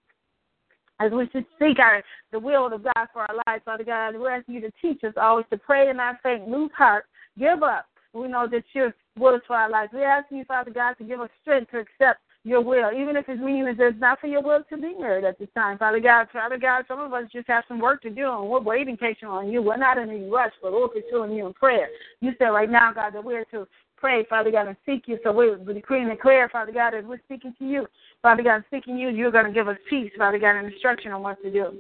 As 0.99 1.13
we 1.13 1.29
should 1.31 1.45
seek 1.59 1.79
our 1.79 2.03
the 2.33 2.39
will 2.39 2.73
of 2.73 2.83
God 2.83 3.07
for 3.13 3.23
our 3.23 3.37
lives, 3.47 3.63
Father 3.65 3.85
God, 3.85 4.15
we're 4.17 4.31
asking 4.31 4.55
you 4.55 4.61
to 4.63 4.73
teach 4.81 5.05
us 5.05 5.13
always 5.21 5.47
to 5.51 5.59
pray 5.59 5.91
in 5.91 6.01
our 6.01 6.19
faith, 6.23 6.41
lose 6.47 6.71
heart, 6.77 7.05
give 7.39 7.63
up. 7.63 7.87
We 8.15 8.29
know 8.29 8.47
that 8.51 8.65
your 8.73 8.95
will 9.19 9.35
is 9.35 9.43
for 9.47 9.57
our 9.57 9.69
lives. 9.69 9.91
We're 9.93 10.09
asking 10.09 10.39
you, 10.39 10.45
Father 10.45 10.71
God, 10.71 10.95
to 10.95 11.05
give 11.05 11.21
us 11.21 11.29
strength 11.43 11.71
to 11.73 11.81
accept 11.81 12.21
your 12.45 12.63
will, 12.63 12.93
even 12.93 13.17
if 13.17 13.29
it's 13.29 13.41
meaning 13.41 13.65
that 13.65 13.81
it's 13.81 14.01
not 14.01 14.21
for 14.21 14.29
your 14.29 14.41
will 14.41 14.63
to 14.71 14.77
be 14.77 14.95
married 14.99 15.25
at 15.25 15.39
this 15.39 15.49
time. 15.55 15.77
Father 15.77 16.01
God, 16.01 16.29
Father 16.33 16.57
God, 16.57 16.85
some 16.87 17.01
of 17.01 17.13
us 17.13 17.25
just 17.33 17.49
have 17.49 17.65
some 17.67 17.81
work 17.81 18.01
to 18.03 18.11
do, 18.11 18.31
and 18.31 18.49
we're 18.49 18.61
waiting 18.61 18.97
patiently 18.97 19.37
on 19.37 19.51
you. 19.51 19.61
We're 19.61 19.77
not 19.77 19.99
in 19.99 20.09
any 20.09 20.31
rush, 20.31 20.53
but 20.63 20.73
we're 20.73 20.89
pursuing 20.89 21.33
you 21.33 21.47
in 21.47 21.53
prayer. 21.53 21.89
You 22.21 22.33
said 22.39 22.47
right 22.47 22.71
now, 22.71 22.93
God, 22.93 23.15
that 23.15 23.25
we're 23.25 23.45
to 23.47 23.67
pray, 23.97 24.25
Father 24.29 24.51
God, 24.51 24.69
and 24.69 24.77
seek 24.87 25.05
you. 25.07 25.19
So 25.23 25.33
we're 25.33 25.57
decreeing 25.57 26.09
and 26.09 26.17
declare, 26.17 26.49
Father 26.49 26.73
God, 26.73 26.95
as 26.95 27.05
we're 27.05 27.21
speaking 27.25 27.55
to 27.59 27.65
you, 27.65 27.87
Father 28.23 28.43
God, 28.43 28.65
seeking 28.71 28.97
you, 28.97 29.09
you're 29.09 29.31
going 29.31 29.47
to 29.47 29.53
give 29.53 29.69
us 29.69 29.79
peace, 29.89 30.11
Father 30.17 30.39
God, 30.39 30.57
and 30.57 30.73
instruction 30.73 31.13
on 31.13 31.23
what 31.23 31.43
to 31.43 31.51
do. 31.51 31.75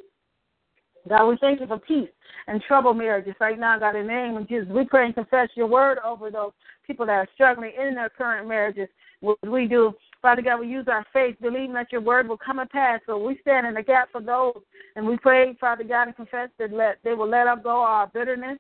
God, 1.09 1.29
we 1.29 1.37
thank 1.41 1.61
you 1.61 1.67
for 1.69 1.79
peace 1.79 2.09
and 2.49 2.61
trouble 2.63 2.93
marriages 2.93 3.35
right 3.41 3.59
now, 3.59 3.79
God, 3.79 3.95
in 3.95 4.07
the 4.07 4.13
name 4.13 4.37
of 4.37 4.49
Jesus. 4.49 4.69
We 4.69 4.85
pray 4.85 5.07
and 5.07 5.15
confess 5.15 5.49
your 5.55 5.69
word 5.69 5.99
over 6.05 6.31
those 6.31 6.51
people 6.87 7.07
that 7.07 7.13
are 7.13 7.29
struggling 7.35 7.73
in 7.81 7.95
their 7.95 8.09
current 8.09 8.49
marriages. 8.49 8.89
What 9.21 9.39
We 9.49 9.67
do 9.67 9.95
Father 10.27 10.43
God, 10.43 10.59
we 10.59 10.67
use 10.67 10.87
our 10.89 11.07
faith, 11.13 11.37
believing 11.41 11.75
that 11.75 11.93
your 11.93 12.01
word 12.01 12.29
will 12.29 12.37
come 12.37 12.59
and 12.59 12.69
pass. 12.69 13.01
So 13.07 13.17
we 13.17 13.39
stand 13.43 13.65
in 13.65 13.75
the 13.75 13.83
gap 13.83 14.09
for 14.11 14.21
those. 14.21 14.61
And 14.97 15.07
we 15.07 15.17
pray, 15.19 15.57
Father 15.61 15.85
God, 15.85 16.09
and 16.09 16.17
confess 16.17 16.49
that 16.59 16.73
let, 16.73 16.99
they 17.05 17.15
will 17.15 17.29
let 17.29 17.47
up 17.47 17.63
go 17.63 17.81
our 17.81 18.09
bitterness, 18.09 18.59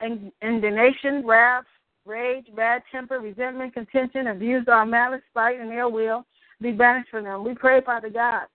and 0.00 0.30
indignation, 0.40 1.26
wrath, 1.26 1.64
rage, 2.10 2.46
bad 2.56 2.82
temper, 2.90 3.20
resentment, 3.20 3.72
contention, 3.72 4.26
abuse, 4.26 4.66
our 4.68 4.84
malice, 4.84 5.22
spite, 5.30 5.60
and 5.60 5.72
ill 5.72 5.92
will 5.92 6.26
be 6.60 6.72
banished 6.72 7.10
from 7.10 7.24
them. 7.24 7.44
We 7.44 7.54
pray, 7.54 7.80
Father 7.80 8.10
God, 8.10 8.46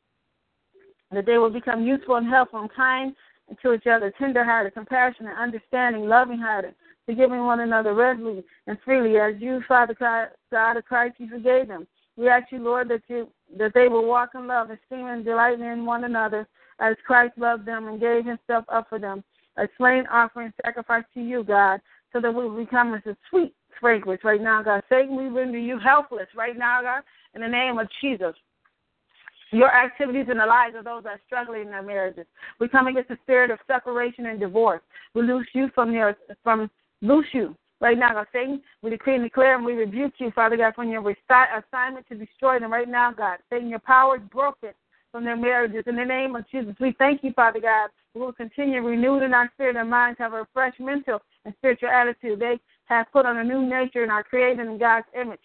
that 1.11 1.25
they 1.25 1.37
will 1.37 1.49
become 1.49 1.83
useful 1.83 2.15
and 2.15 2.27
helpful 2.27 2.59
and 2.59 2.73
kind 2.73 3.15
to 3.61 3.73
each 3.73 3.87
other, 3.87 4.11
tender-hearted, 4.19 4.73
compassionate, 4.73 5.37
understanding, 5.37 6.07
loving-hearted, 6.07 6.75
forgiving 7.05 7.45
one 7.45 7.61
another 7.61 7.93
readily 7.93 8.43
and 8.67 8.77
freely, 8.83 9.17
as 9.17 9.35
you, 9.39 9.61
Father 9.67 9.95
God 9.99 10.77
of 10.77 10.85
Christ, 10.85 11.15
you 11.19 11.29
forgave 11.29 11.67
them. 11.67 11.87
We 12.17 12.27
ask 12.27 12.51
you, 12.51 12.59
Lord, 12.59 12.89
that 12.89 13.03
you 13.07 13.29
that 13.57 13.73
they 13.75 13.87
will 13.87 14.05
walk 14.05 14.31
in 14.33 14.47
love, 14.47 14.69
esteem 14.71 15.05
and 15.05 15.23
delight 15.23 15.59
in 15.59 15.85
one 15.85 16.03
another, 16.03 16.47
as 16.79 16.95
Christ 17.05 17.33
loved 17.37 17.65
them 17.65 17.87
and 17.87 17.99
gave 17.99 18.25
himself 18.25 18.65
up 18.69 18.89
for 18.89 18.99
them, 18.99 19.23
a 19.57 19.67
slain 19.77 20.05
offering 20.11 20.51
sacrifice 20.65 21.03
to 21.13 21.21
you, 21.21 21.43
God, 21.43 21.79
so 22.15 22.21
that 22.21 22.33
we 22.33 22.63
become 22.63 22.93
as 22.93 23.01
a 23.05 23.17
sweet 23.29 23.53
fragrance 23.81 24.23
right 24.23 24.41
now, 24.41 24.63
God. 24.63 24.81
Satan, 24.87 25.17
we 25.17 25.27
render 25.27 25.57
you 25.57 25.77
helpless 25.77 26.27
right 26.33 26.57
now, 26.57 26.81
God, 26.81 27.03
in 27.33 27.41
the 27.41 27.47
name 27.47 27.77
of 27.77 27.89
Jesus. 27.99 28.33
Your 29.51 29.69
activities 29.69 30.27
in 30.31 30.37
the 30.37 30.45
lives 30.45 30.75
of 30.77 30.85
those 30.85 31.03
that 31.03 31.09
are 31.09 31.21
struggling 31.25 31.63
in 31.63 31.71
their 31.71 31.83
marriages. 31.83 32.25
We 32.61 32.69
come 32.69 32.87
against 32.87 33.09
the 33.09 33.17
spirit 33.23 33.51
of 33.51 33.59
separation 33.67 34.27
and 34.27 34.39
divorce. 34.39 34.81
We 35.13 35.23
loose 35.23 35.47
you 35.53 35.69
from 35.75 35.91
your 35.91 36.15
from 36.41 36.71
loose 37.01 37.27
you 37.33 37.55
Right 37.81 37.97
now, 37.97 38.13
God, 38.13 38.27
Satan, 38.31 38.61
we 38.81 38.89
decree 38.89 39.15
and 39.15 39.23
declare 39.23 39.55
and 39.57 39.65
we 39.65 39.73
rebuke 39.73 40.13
you, 40.17 40.31
Father 40.31 40.55
God, 40.55 40.75
from 40.75 40.89
your 40.89 41.01
assignment 41.03 42.07
to 42.07 42.15
destroy 42.15 42.57
them 42.57 42.71
right 42.71 42.87
now, 42.87 43.11
God. 43.11 43.39
Satan, 43.49 43.67
your 43.67 43.79
power 43.79 44.15
is 44.15 44.21
broken 44.31 44.69
from 45.11 45.25
their 45.25 45.35
marriages. 45.35 45.83
In 45.85 45.97
the 45.97 46.05
name 46.05 46.35
of 46.37 46.49
Jesus, 46.49 46.73
we 46.79 46.95
thank 46.97 47.21
you, 47.23 47.33
Father 47.33 47.59
God. 47.59 47.89
We 48.15 48.21
will 48.21 48.33
continue 48.33 48.81
renewed 48.81 49.23
in 49.23 49.33
our 49.33 49.51
spirit 49.53 49.75
and 49.75 49.89
minds, 49.89 50.17
have 50.19 50.33
a 50.33 50.47
fresh 50.53 50.73
mental 50.79 51.21
and 51.43 51.53
spiritual 51.57 51.89
attitude. 51.89 52.39
They 52.39 52.59
have 52.85 53.11
put 53.11 53.25
on 53.25 53.37
a 53.37 53.43
new 53.43 53.67
nature 53.67 54.03
and 54.03 54.11
are 54.11 54.23
created 54.23 54.65
in 54.65 54.79
God's 54.79 55.07
image 55.19 55.39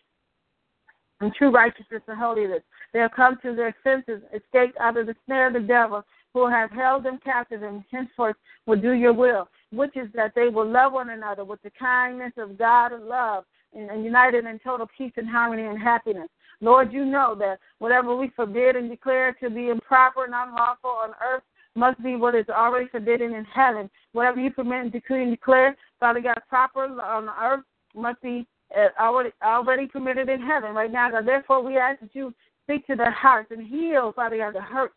and 1.20 1.34
true 1.34 1.50
righteousness 1.50 2.02
and 2.06 2.18
holiness. 2.18 2.62
They 2.94 3.00
have 3.00 3.12
come 3.12 3.36
to 3.42 3.54
their 3.54 3.74
senses, 3.84 4.22
escaped 4.32 4.78
out 4.80 4.96
of 4.96 5.06
the 5.06 5.16
snare 5.26 5.48
of 5.48 5.52
the 5.52 5.60
devil, 5.60 6.04
who 6.32 6.48
have 6.48 6.70
held 6.70 7.04
them 7.04 7.18
captive 7.22 7.62
and 7.62 7.84
henceforth 7.90 8.36
will 8.66 8.80
do 8.80 8.92
your 8.92 9.12
will 9.12 9.48
which 9.72 9.96
is 9.96 10.08
that 10.14 10.32
they 10.34 10.48
will 10.48 10.68
love 10.68 10.92
one 10.92 11.10
another 11.10 11.44
with 11.44 11.62
the 11.62 11.70
kindness 11.70 12.32
of 12.36 12.58
God 12.58 12.92
and 12.92 13.06
love 13.06 13.44
and, 13.74 13.90
and 13.90 14.04
united 14.04 14.44
in 14.44 14.58
total 14.58 14.88
peace 14.96 15.12
and 15.16 15.28
harmony 15.28 15.64
and 15.64 15.80
happiness. 15.80 16.28
Lord, 16.60 16.92
you 16.92 17.04
know 17.04 17.34
that 17.38 17.58
whatever 17.78 18.14
we 18.14 18.30
forbid 18.36 18.76
and 18.76 18.90
declare 18.90 19.32
to 19.34 19.48
be 19.48 19.68
improper 19.68 20.24
and 20.24 20.34
unlawful 20.34 20.90
on 20.90 21.10
earth 21.24 21.42
must 21.74 22.02
be 22.02 22.16
what 22.16 22.34
is 22.34 22.48
already 22.48 22.88
forbidden 22.88 23.34
in 23.34 23.44
heaven. 23.44 23.88
Whatever 24.12 24.40
you 24.40 24.50
permit 24.50 24.82
and 24.82 24.92
decree 24.92 25.22
and 25.22 25.30
declare, 25.30 25.76
Father 25.98 26.20
God, 26.20 26.38
proper 26.48 26.84
on 26.84 27.28
earth 27.40 27.64
must 27.94 28.20
be 28.22 28.46
uh, 28.76 28.88
already 29.00 29.30
already 29.42 29.86
permitted 29.86 30.28
in 30.28 30.40
heaven 30.40 30.74
right 30.74 30.92
now, 30.92 31.10
God. 31.10 31.26
Therefore, 31.26 31.62
we 31.62 31.76
ask 31.76 32.00
that 32.00 32.14
you 32.14 32.34
speak 32.64 32.86
to 32.86 32.96
their 32.96 33.10
hearts 33.10 33.50
and 33.50 33.66
heal, 33.66 34.12
Father 34.14 34.38
God, 34.38 34.54
the 34.54 34.60
hurt 34.60 34.92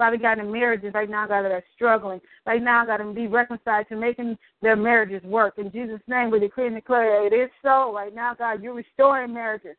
Father 0.00 0.16
God, 0.16 0.38
in 0.38 0.50
marriages 0.50 0.94
right 0.94 1.10
now, 1.10 1.26
God, 1.26 1.42
that 1.42 1.52
are 1.52 1.62
struggling. 1.74 2.22
Right 2.46 2.62
now, 2.62 2.86
God, 2.86 3.02
and 3.02 3.14
be 3.14 3.26
reconciled 3.26 3.86
to 3.90 3.96
making 3.96 4.38
their 4.62 4.74
marriages 4.74 5.22
work. 5.24 5.58
In 5.58 5.70
Jesus' 5.70 6.00
name, 6.08 6.30
we 6.30 6.40
decree 6.40 6.68
and 6.68 6.74
declare 6.74 7.26
it 7.26 7.34
is 7.34 7.50
so. 7.62 7.92
Right 7.94 8.14
now, 8.14 8.32
God, 8.32 8.62
you're 8.62 8.72
restoring 8.72 9.34
marriages. 9.34 9.76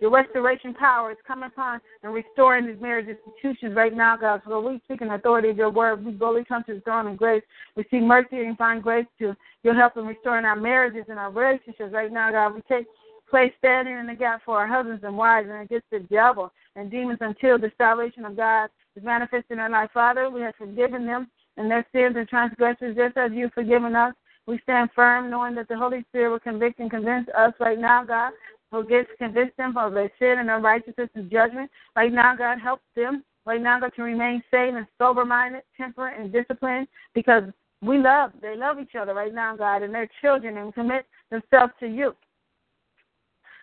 Your 0.00 0.10
restoration 0.10 0.74
power 0.74 1.10
is 1.12 1.18
coming 1.26 1.48
upon 1.48 1.80
and 2.02 2.12
restoring 2.12 2.66
these 2.66 2.80
marriage 2.80 3.08
institutions 3.08 3.74
right 3.74 3.94
now, 3.94 4.16
God. 4.16 4.42
So 4.46 4.60
we 4.60 4.80
seek 4.88 5.00
an 5.00 5.10
authority 5.10 5.50
of 5.50 5.56
your 5.56 5.70
word. 5.70 6.04
We 6.04 6.12
boldly 6.12 6.44
come 6.44 6.64
to 6.64 6.74
the 6.74 6.80
throne 6.80 7.06
of 7.06 7.16
grace. 7.16 7.42
We 7.76 7.84
seek 7.90 8.02
mercy 8.02 8.38
and 8.38 8.56
find 8.56 8.82
grace 8.82 9.06
to 9.18 9.34
your 9.62 9.74
help 9.74 9.96
in 9.96 10.06
restoring 10.06 10.44
our 10.44 10.56
marriages 10.56 11.04
and 11.08 11.18
our 11.18 11.30
relationships 11.30 11.92
right 11.92 12.12
now, 12.12 12.30
God. 12.30 12.54
We 12.54 12.62
take 12.62 12.86
place 13.28 13.52
standing 13.58 13.96
in 13.96 14.06
the 14.06 14.14
gap 14.14 14.42
for 14.44 14.58
our 14.58 14.66
husbands 14.66 15.02
and 15.04 15.16
wives 15.16 15.48
and 15.50 15.62
against 15.62 15.90
the 15.90 16.00
devil 16.00 16.52
and 16.76 16.90
demons 16.90 17.18
until 17.20 17.58
the 17.58 17.72
salvation 17.76 18.24
of 18.24 18.36
God 18.36 18.68
is 18.96 19.02
manifested 19.02 19.52
in 19.52 19.58
our 19.58 19.70
life. 19.70 19.90
Father, 19.92 20.30
we 20.30 20.40
have 20.42 20.54
forgiven 20.56 21.06
them 21.06 21.28
and 21.56 21.70
their 21.70 21.86
sins 21.92 22.14
and 22.16 22.28
transgressions 22.28 22.96
just 22.96 23.16
as 23.16 23.30
you've 23.32 23.52
forgiven 23.52 23.96
us. 23.96 24.14
We 24.46 24.60
stand 24.62 24.90
firm 24.94 25.28
knowing 25.30 25.56
that 25.56 25.68
the 25.68 25.76
Holy 25.76 26.04
Spirit 26.08 26.30
will 26.30 26.38
convict 26.38 26.78
and 26.78 26.90
convince 26.90 27.28
us 27.36 27.52
right 27.58 27.78
now, 27.78 28.04
God. 28.04 28.32
Forgive, 28.76 29.06
convict 29.16 29.56
them 29.56 29.74
of 29.78 29.94
their 29.94 30.12
sin 30.18 30.38
and 30.38 30.50
unrighteousness 30.50 31.08
and 31.14 31.30
judgment. 31.30 31.70
Right 31.96 32.12
now, 32.12 32.36
God, 32.36 32.58
help 32.58 32.82
them 32.94 33.24
right 33.46 33.62
now, 33.62 33.80
God, 33.80 33.92
to 33.96 34.02
remain 34.02 34.42
sane 34.50 34.76
and 34.76 34.86
sober 34.98 35.24
minded, 35.24 35.62
temperate, 35.78 36.20
and 36.20 36.30
disciplined 36.30 36.86
because 37.14 37.44
we 37.80 37.96
love, 37.96 38.32
they 38.42 38.54
love 38.54 38.78
each 38.78 38.94
other 38.94 39.14
right 39.14 39.32
now, 39.32 39.56
God, 39.56 39.82
and 39.82 39.94
their 39.94 40.10
children 40.20 40.58
and 40.58 40.74
commit 40.74 41.06
themselves 41.30 41.72
to 41.80 41.86
you. 41.86 42.14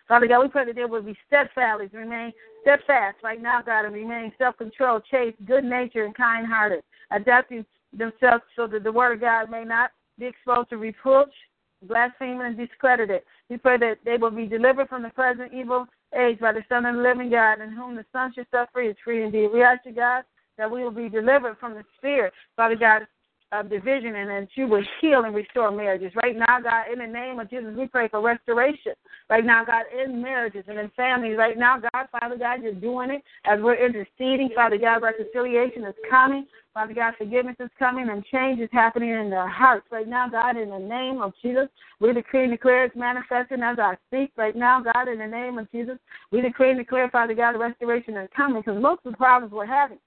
Father 0.08 0.26
God, 0.26 0.42
we 0.42 0.48
pray 0.48 0.66
that 0.66 0.74
they 0.74 0.84
will 0.84 1.00
be 1.00 1.16
steadfast, 1.28 1.80
remain 1.92 2.32
steadfast 2.62 3.18
right 3.22 3.40
now, 3.40 3.62
God, 3.62 3.84
and 3.84 3.94
remain 3.94 4.32
self 4.36 4.56
controlled, 4.58 5.04
chaste, 5.08 5.36
good 5.46 5.62
natured, 5.62 6.06
and 6.06 6.16
kind 6.16 6.44
hearted, 6.44 6.82
adapting 7.12 7.64
themselves 7.96 8.42
so 8.56 8.66
that 8.66 8.82
the 8.82 8.90
word 8.90 9.12
of 9.12 9.20
God 9.20 9.48
may 9.48 9.62
not 9.62 9.92
be 10.18 10.26
exposed 10.26 10.70
to 10.70 10.76
reproach, 10.76 11.32
blasphemy, 11.88 12.44
and 12.44 12.56
discredited. 12.56 13.22
We 13.48 13.56
pray 13.56 13.78
that 13.78 13.98
they 14.04 14.16
will 14.16 14.30
be 14.30 14.46
delivered 14.46 14.88
from 14.88 15.02
the 15.02 15.10
present 15.10 15.52
evil 15.52 15.86
age 16.16 16.38
by 16.40 16.52
the 16.52 16.64
Son 16.68 16.86
of 16.86 16.96
the 16.96 17.02
living 17.02 17.30
God, 17.30 17.60
in 17.60 17.72
whom 17.72 17.96
the 17.96 18.04
Son 18.12 18.32
set 18.34 18.72
free 18.72 18.88
is 18.88 18.96
free 19.04 19.24
indeed. 19.24 19.48
We 19.52 19.62
ask 19.62 19.80
you, 19.84 19.92
God, 19.92 20.24
that 20.58 20.70
we 20.70 20.82
will 20.82 20.90
be 20.90 21.08
delivered 21.08 21.56
from 21.58 21.74
the 21.74 21.84
spirit, 21.98 22.32
Father 22.56 22.76
God, 22.76 23.06
of 23.52 23.70
division 23.70 24.16
and 24.16 24.30
that 24.30 24.48
you 24.54 24.66
will 24.66 24.82
heal 25.00 25.24
and 25.24 25.34
restore 25.34 25.70
marriages. 25.70 26.12
Right 26.22 26.36
now, 26.36 26.60
God, 26.60 26.92
in 26.92 26.98
the 26.98 27.06
name 27.06 27.38
of 27.38 27.48
Jesus, 27.48 27.74
we 27.76 27.86
pray 27.86 28.08
for 28.08 28.20
restoration. 28.20 28.92
Right 29.30 29.44
now, 29.44 29.64
God, 29.64 29.84
in 29.96 30.20
marriages 30.20 30.64
and 30.66 30.78
in 30.78 30.90
families. 30.96 31.36
Right 31.38 31.56
now, 31.56 31.78
God, 31.78 32.06
Father 32.10 32.36
God, 32.36 32.62
you're 32.62 32.74
doing 32.74 33.10
it 33.10 33.22
as 33.44 33.60
we're 33.60 33.74
interceding. 33.74 34.50
Father 34.54 34.78
God, 34.78 35.02
reconciliation 35.02 35.84
is 35.84 35.94
coming. 36.10 36.46
Father 36.74 36.92
God, 36.92 37.14
forgiveness 37.16 37.54
is 37.60 37.70
coming 37.78 38.08
and 38.08 38.24
change 38.24 38.60
is 38.60 38.68
happening 38.72 39.10
in 39.10 39.30
their 39.30 39.46
hearts. 39.46 39.86
Right 39.92 40.08
now, 40.08 40.28
God, 40.28 40.56
in 40.56 40.70
the 40.70 40.78
name 40.78 41.22
of 41.22 41.32
Jesus, 41.40 41.68
we 42.00 42.12
decree 42.12 42.42
and 42.42 42.50
declare 42.50 42.84
it's 42.84 42.96
manifesting 42.96 43.62
as 43.62 43.78
I 43.78 43.94
speak. 44.08 44.32
Right 44.36 44.56
now, 44.56 44.82
God, 44.82 45.06
in 45.06 45.20
the 45.20 45.26
name 45.26 45.56
of 45.56 45.70
Jesus, 45.70 45.98
we 46.32 46.40
decree 46.40 46.70
and 46.70 46.78
declare, 46.78 47.08
Father 47.10 47.32
God, 47.32 47.52
restoration 47.52 48.16
is 48.16 48.28
coming 48.36 48.60
because 48.60 48.82
most 48.82 49.02
of 49.04 49.12
the 49.12 49.16
problems 49.16 49.52
we're 49.52 49.66
having 49.66 49.98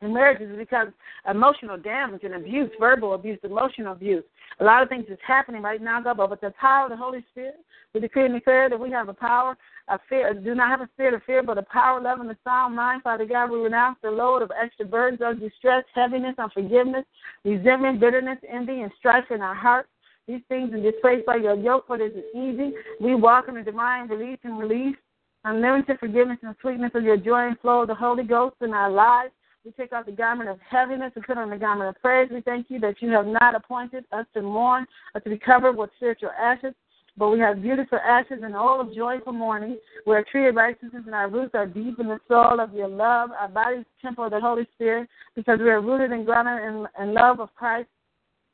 in 0.00 0.14
marriages 0.14 0.48
is 0.48 0.56
because 0.56 0.88
emotional 1.28 1.76
damage 1.76 2.22
and 2.22 2.34
abuse, 2.34 2.70
verbal 2.78 3.14
abuse, 3.14 3.40
emotional 3.42 3.94
abuse. 3.94 4.22
A 4.60 4.64
lot 4.64 4.84
of 4.84 4.88
things 4.88 5.06
is 5.08 5.18
happening 5.26 5.60
right 5.60 5.82
now, 5.82 6.00
God, 6.00 6.18
but 6.18 6.30
with 6.30 6.40
the 6.40 6.54
power 6.60 6.84
of 6.84 6.90
the 6.90 6.96
Holy 6.96 7.24
Spirit, 7.32 7.56
we 7.94 8.00
decree 8.00 8.26
and 8.26 8.34
declare 8.34 8.70
that 8.70 8.78
we 8.78 8.92
have 8.92 9.08
a 9.08 9.14
power 9.14 9.56
of 9.90 10.00
fear, 10.08 10.34
do 10.34 10.54
not 10.54 10.68
have 10.68 10.80
a 10.80 10.90
spirit 10.94 11.14
of 11.14 11.22
fear, 11.24 11.42
but 11.42 11.58
a 11.58 11.62
power, 11.62 12.00
love, 12.00 12.20
and 12.20 12.30
a 12.30 12.36
sound 12.44 12.76
mind. 12.76 13.02
Father 13.02 13.24
God, 13.24 13.50
we 13.50 13.58
renounce 13.58 13.98
the 14.02 14.10
load 14.10 14.42
of 14.42 14.50
extra 14.60 14.84
burdens 14.84 15.20
of 15.22 15.40
distress, 15.40 15.84
heaviness, 15.94 16.34
unforgiveness, 16.38 17.04
resentment, 17.44 18.00
bitterness, 18.00 18.38
envy, 18.48 18.80
and 18.82 18.92
strife 18.98 19.24
in 19.30 19.40
our 19.40 19.54
hearts. 19.54 19.88
These 20.26 20.42
things 20.48 20.72
are 20.74 20.82
displaced 20.82 21.24
by 21.26 21.36
your 21.36 21.56
yoke, 21.56 21.86
for 21.86 21.96
it 21.96 22.14
is 22.14 22.24
easy. 22.34 22.72
We 23.00 23.14
walk 23.14 23.48
in 23.48 23.54
the 23.54 23.62
divine 23.62 24.08
release 24.08 24.38
and 24.44 24.58
release, 24.58 24.96
unlimited 25.44 25.98
forgiveness 25.98 26.38
and 26.42 26.54
sweetness 26.60 26.92
of 26.94 27.02
your 27.02 27.16
joy 27.16 27.48
and 27.48 27.58
flow 27.60 27.82
of 27.82 27.88
the 27.88 27.94
Holy 27.94 28.24
Ghost 28.24 28.56
in 28.60 28.74
our 28.74 28.90
lives. 28.90 29.32
We 29.64 29.72
take 29.72 29.92
off 29.92 30.06
the 30.06 30.12
garment 30.12 30.50
of 30.50 30.58
heaviness 30.60 31.12
and 31.14 31.24
put 31.24 31.38
on 31.38 31.50
the 31.50 31.56
garment 31.56 31.88
of 31.88 32.00
praise. 32.00 32.28
We 32.32 32.40
thank 32.42 32.66
you 32.70 32.78
that 32.80 33.00
you 33.00 33.10
have 33.10 33.26
not 33.26 33.54
appointed 33.54 34.04
us 34.12 34.26
to 34.34 34.42
mourn 34.42 34.86
or 35.14 35.20
to 35.20 35.30
be 35.30 35.38
covered 35.38 35.76
with 35.76 35.90
spiritual 35.96 36.30
ashes, 36.38 36.74
but 37.18 37.30
we 37.30 37.40
have 37.40 37.60
beautiful 37.60 37.98
ashes 37.98 38.38
and 38.42 38.54
all 38.54 38.80
of 38.80 38.94
joy 38.94 39.16
for 39.24 39.32
mourning. 39.32 39.78
We 40.06 40.14
are 40.14 40.24
tree 40.30 40.48
of 40.48 40.54
righteousness 40.54 41.02
and 41.04 41.14
our 41.14 41.28
roots 41.28 41.50
are 41.54 41.66
deep 41.66 41.98
in 41.98 42.06
the 42.06 42.20
soul 42.28 42.60
of 42.60 42.72
your 42.72 42.88
love. 42.88 43.30
Our 43.38 43.48
bodies 43.48 43.84
temple 44.00 44.24
of 44.24 44.30
the 44.30 44.40
Holy 44.40 44.66
Spirit 44.74 45.08
because 45.34 45.58
we 45.58 45.68
are 45.68 45.80
rooted 45.80 46.12
and 46.12 46.24
grounded 46.24 46.62
in, 46.62 47.02
in 47.02 47.14
love 47.14 47.40
of 47.40 47.54
Christ. 47.56 47.88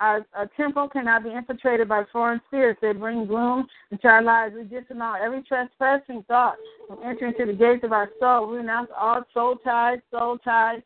Our, 0.00 0.26
temple 0.56 0.88
cannot 0.88 1.22
be 1.22 1.30
infiltrated 1.30 1.88
by 1.88 2.02
foreign 2.12 2.40
spirits. 2.48 2.80
They 2.82 2.92
bring 2.92 3.26
gloom 3.26 3.66
into 3.90 4.08
our 4.08 4.22
lives. 4.22 4.54
We 4.56 4.64
disavow 4.64 5.14
every 5.22 5.42
trespassing 5.42 6.24
thought 6.26 6.56
from 6.88 6.98
entering 7.04 7.34
into 7.38 7.52
the 7.52 7.56
gates 7.56 7.84
of 7.84 7.92
our 7.92 8.10
soul. 8.18 8.48
We 8.48 8.56
renounce 8.58 8.90
all 8.96 9.22
soul 9.32 9.56
ties, 9.64 9.98
soul 10.10 10.38
ties, 10.38 10.82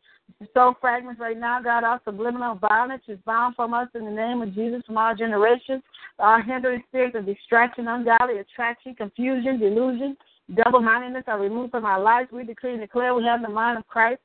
soul 0.55 0.75
fragments 0.81 1.21
right 1.21 1.39
now. 1.39 1.61
God, 1.63 1.85
our 1.85 2.01
subliminal 2.05 2.57
violence 2.57 3.03
is 3.09 3.19
bound 3.25 3.57
from 3.57 3.73
us 3.75 3.89
in 3.95 4.05
the 4.05 4.11
name 4.11 4.43
of 4.43 4.55
Jesus 4.55 4.83
from 4.87 4.99
our 4.99 5.15
generations. 5.15 5.83
Our 6.19 6.43
hindering 6.43 6.83
spirits 6.89 7.17
of 7.17 7.27
distraction, 7.27 7.89
ungodly 7.89 8.39
attraction, 8.39 8.95
confusion, 8.95 9.59
delusion, 9.59 10.17
double 10.55 10.81
mindedness 10.81 11.25
are 11.27 11.41
removed 11.41 11.71
from 11.71 11.85
our 11.85 12.01
lives. 12.01 12.31
We 12.33 12.45
decree 12.45 12.73
and 12.73 12.81
declare 12.81 13.15
we 13.15 13.25
have 13.25 13.43
the 13.43 13.49
mind 13.49 13.79
of 13.79 13.87
Christ. 13.87 14.21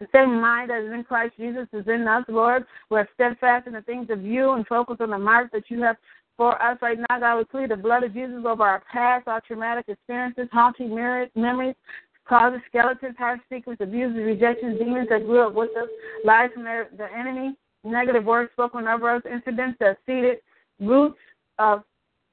The 0.00 0.08
same 0.12 0.40
mind 0.40 0.70
that 0.70 0.82
is 0.82 0.92
in 0.92 1.04
Christ 1.04 1.34
Jesus 1.38 1.66
is 1.72 1.86
in 1.86 2.06
us, 2.06 2.24
Lord. 2.28 2.64
We're 2.90 3.08
steadfast 3.14 3.66
in 3.66 3.74
the 3.74 3.82
things 3.82 4.08
of 4.10 4.22
you 4.22 4.52
and 4.52 4.66
focus 4.66 4.96
on 5.00 5.10
the 5.10 5.18
mark 5.18 5.52
that 5.52 5.64
you 5.68 5.82
have 5.82 5.96
for 6.36 6.60
us 6.62 6.78
right 6.82 6.98
now. 6.98 7.20
God, 7.20 7.38
we 7.38 7.44
plead 7.44 7.70
the 7.70 7.76
blood 7.76 8.02
of 8.02 8.14
Jesus 8.14 8.42
over 8.46 8.62
our 8.62 8.82
past, 8.92 9.28
our 9.28 9.40
traumatic 9.40 9.86
experiences, 9.88 10.48
haunting 10.52 10.94
memories, 11.34 11.74
causes, 12.28 12.60
skeletons, 12.68 13.16
heart 13.18 13.40
secrets, 13.48 13.80
abuses, 13.80 14.16
rejections, 14.16 14.78
demons 14.78 15.08
that 15.10 15.26
grew 15.26 15.46
up 15.46 15.54
with 15.54 15.70
us, 15.76 15.88
lies 16.24 16.50
from 16.54 16.64
the 16.64 17.08
enemy, 17.16 17.54
negative 17.84 18.24
words 18.24 18.50
spoken 18.52 18.86
over 18.86 19.10
us, 19.16 19.22
incidents 19.30 19.76
that 19.80 19.98
seeded 20.06 20.38
roots 20.80 21.18
of 21.58 21.82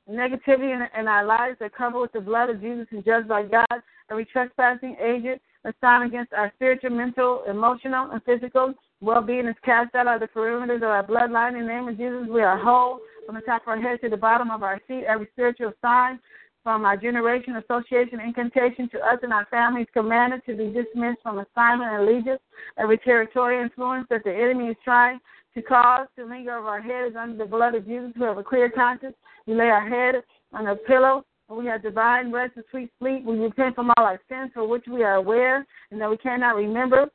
negativity 0.09 0.73
in, 0.73 0.87
in 0.99 1.07
our 1.07 1.25
lives 1.25 1.57
that 1.59 1.75
cover 1.75 1.99
with 1.99 2.11
the 2.13 2.21
blood 2.21 2.49
of 2.49 2.61
Jesus 2.61 2.87
and 2.91 3.05
judged 3.05 3.27
by 3.27 3.43
God, 3.43 3.81
every 4.09 4.25
trespassing 4.25 4.95
agent 5.01 5.41
assigned 5.65 6.09
against 6.09 6.33
our 6.33 6.51
spiritual, 6.55 6.91
mental, 6.91 7.43
emotional, 7.47 8.11
and 8.11 8.23
physical 8.23 8.73
well 9.01 9.21
being 9.21 9.47
is 9.47 9.55
cast 9.63 9.95
out 9.95 10.07
of 10.07 10.19
the 10.19 10.27
perimeters 10.27 10.77
of 10.77 10.83
our 10.83 11.05
bloodline. 11.05 11.59
In 11.59 11.65
the 11.65 11.73
name 11.73 11.87
of 11.87 11.97
Jesus, 11.97 12.27
we 12.29 12.41
are 12.41 12.57
whole 12.57 12.99
from 13.25 13.35
the 13.35 13.41
top 13.41 13.63
of 13.63 13.69
our 13.69 13.81
head 13.81 14.01
to 14.01 14.09
the 14.09 14.17
bottom 14.17 14.51
of 14.51 14.63
our 14.63 14.79
feet. 14.87 15.05
Every 15.07 15.27
spiritual 15.33 15.71
sign 15.81 16.19
from 16.63 16.83
our 16.83 16.97
generation, 16.97 17.55
association, 17.55 18.19
incantation 18.19 18.89
to 18.89 18.99
us 18.99 19.19
and 19.23 19.31
our 19.31 19.47
families 19.49 19.87
commanded 19.93 20.41
to 20.45 20.55
be 20.55 20.65
dismissed 20.65 21.21
from 21.23 21.39
assignment 21.39 21.91
and 21.91 22.03
allegiance. 22.03 22.41
Every 22.77 22.97
territorial 22.97 23.63
influence 23.63 24.07
that 24.09 24.23
the 24.25 24.33
enemy 24.33 24.67
is 24.67 24.77
trying 24.83 25.19
to 25.55 25.61
cause 25.61 26.07
to 26.17 26.25
linger 26.25 26.57
over 26.57 26.67
our 26.67 26.81
head 26.81 27.09
is 27.09 27.15
under 27.15 27.37
the 27.37 27.49
blood 27.49 27.75
of 27.75 27.85
Jesus. 27.85 28.11
We 28.15 28.25
have 28.25 28.37
a 28.37 28.43
clear 28.43 28.69
conscience. 28.69 29.15
We 29.47 29.55
lay 29.55 29.69
our 29.69 29.87
head 29.87 30.23
on 30.53 30.67
a 30.67 30.75
pillow 30.75 31.25
we 31.55 31.65
have 31.65 31.81
divine 31.81 32.31
rest 32.31 32.53
and 32.55 32.65
sweet 32.69 32.91
sleep. 32.99 33.25
We 33.25 33.37
repent 33.37 33.75
from 33.75 33.91
all 33.97 34.05
our 34.05 34.19
sins 34.29 34.51
for 34.53 34.67
which 34.67 34.85
we 34.87 35.03
are 35.03 35.15
aware 35.15 35.65
and 35.91 35.99
that 35.99 36.09
we 36.09 36.17
cannot 36.17 36.55
remember. 36.55 37.09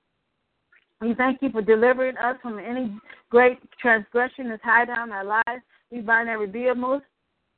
We 1.00 1.14
thank 1.14 1.42
you 1.42 1.50
for 1.50 1.62
delivering 1.62 2.16
us 2.16 2.36
from 2.42 2.58
any 2.58 2.96
great 3.30 3.58
transgression 3.80 4.48
that's 4.48 4.62
high 4.62 4.86
down 4.86 5.12
our 5.12 5.24
lives. 5.24 5.62
We 5.90 6.00
bind 6.00 6.28
every 6.28 6.46
Beelzebub, 6.46 7.02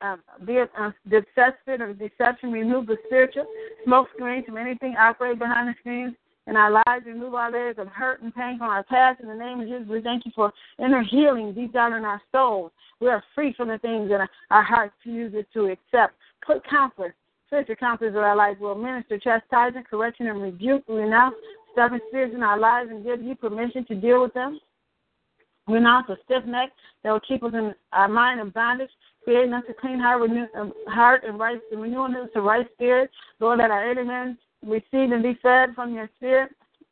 um, 0.01 0.21
be 0.45 0.59
uh, 0.59 0.91
deception 1.09 1.81
or 1.81 1.93
deception. 1.93 2.51
Remove 2.51 2.87
the 2.87 2.97
spiritual 3.05 3.45
smoke 3.83 4.07
screens 4.15 4.45
from 4.45 4.57
anything 4.57 4.95
operating 4.99 5.39
behind 5.39 5.69
the 5.69 5.75
screens 5.79 6.13
in 6.47 6.55
our 6.55 6.71
lives. 6.71 7.05
Remove 7.05 7.35
all 7.35 7.51
layers 7.51 7.77
of 7.77 7.87
hurt 7.87 8.21
and 8.21 8.33
pain 8.33 8.57
from 8.57 8.69
our 8.69 8.83
past. 8.83 9.21
In 9.21 9.27
the 9.27 9.35
name 9.35 9.61
of 9.61 9.67
Jesus, 9.67 9.87
we 9.87 10.01
thank 10.01 10.25
you 10.25 10.31
for 10.33 10.51
inner 10.79 11.03
healing 11.03 11.53
deep 11.53 11.73
down 11.73 11.93
in 11.93 12.03
our 12.05 12.21
souls. 12.31 12.71
We 12.99 13.09
are 13.09 13.23
free 13.35 13.53
from 13.55 13.67
the 13.67 13.77
things 13.77 14.09
that 14.09 14.27
our 14.49 14.63
hearts 14.63 14.93
choose 15.03 15.33
to 15.53 15.65
accept 15.65 16.15
put 16.47 16.67
counselors, 16.67 17.13
spiritual 17.47 17.75
counselors 17.75 18.13
in 18.13 18.19
our 18.19 18.35
lives 18.35 18.59
will 18.59 18.75
minister 18.75 19.19
chastisement, 19.19 19.89
correction, 19.89 20.27
and 20.27 20.41
rebuke. 20.41 20.83
We 20.87 20.95
renounce 20.95 21.35
stubborn 21.73 21.99
spirits 22.07 22.33
in 22.33 22.41
our 22.41 22.57
lives 22.57 22.89
and 22.89 23.03
give 23.03 23.21
you 23.21 23.35
permission 23.35 23.85
to 23.85 23.95
deal 23.95 24.21
with 24.21 24.33
them. 24.33 24.59
We 25.67 25.75
renounce 25.75 26.07
a 26.09 26.15
stiff 26.23 26.45
neck 26.45 26.71
that 27.03 27.11
will 27.11 27.19
keep 27.19 27.43
us 27.43 27.51
in 27.53 27.75
our 27.91 28.07
mind 28.07 28.39
in 28.39 28.49
bondage, 28.49 28.89
creating 29.23 29.53
us 29.53 29.63
a 29.69 29.73
clean 29.73 29.99
heart, 29.99 30.21
renew, 30.21 30.45
um, 30.55 30.71
heart 30.87 31.23
and 31.27 31.37
right, 31.37 31.59
renewing 31.71 32.15
us 32.15 32.29
a 32.35 32.41
right 32.41 32.65
spirit. 32.73 33.11
Lord, 33.41 33.59
let 33.59 33.69
our 33.69 33.91
enemies 33.91 34.37
receive 34.65 35.11
and 35.11 35.23
be 35.23 35.37
fed 35.41 35.75
from 35.75 35.93
your 35.93 36.09
spirit. 36.17 36.51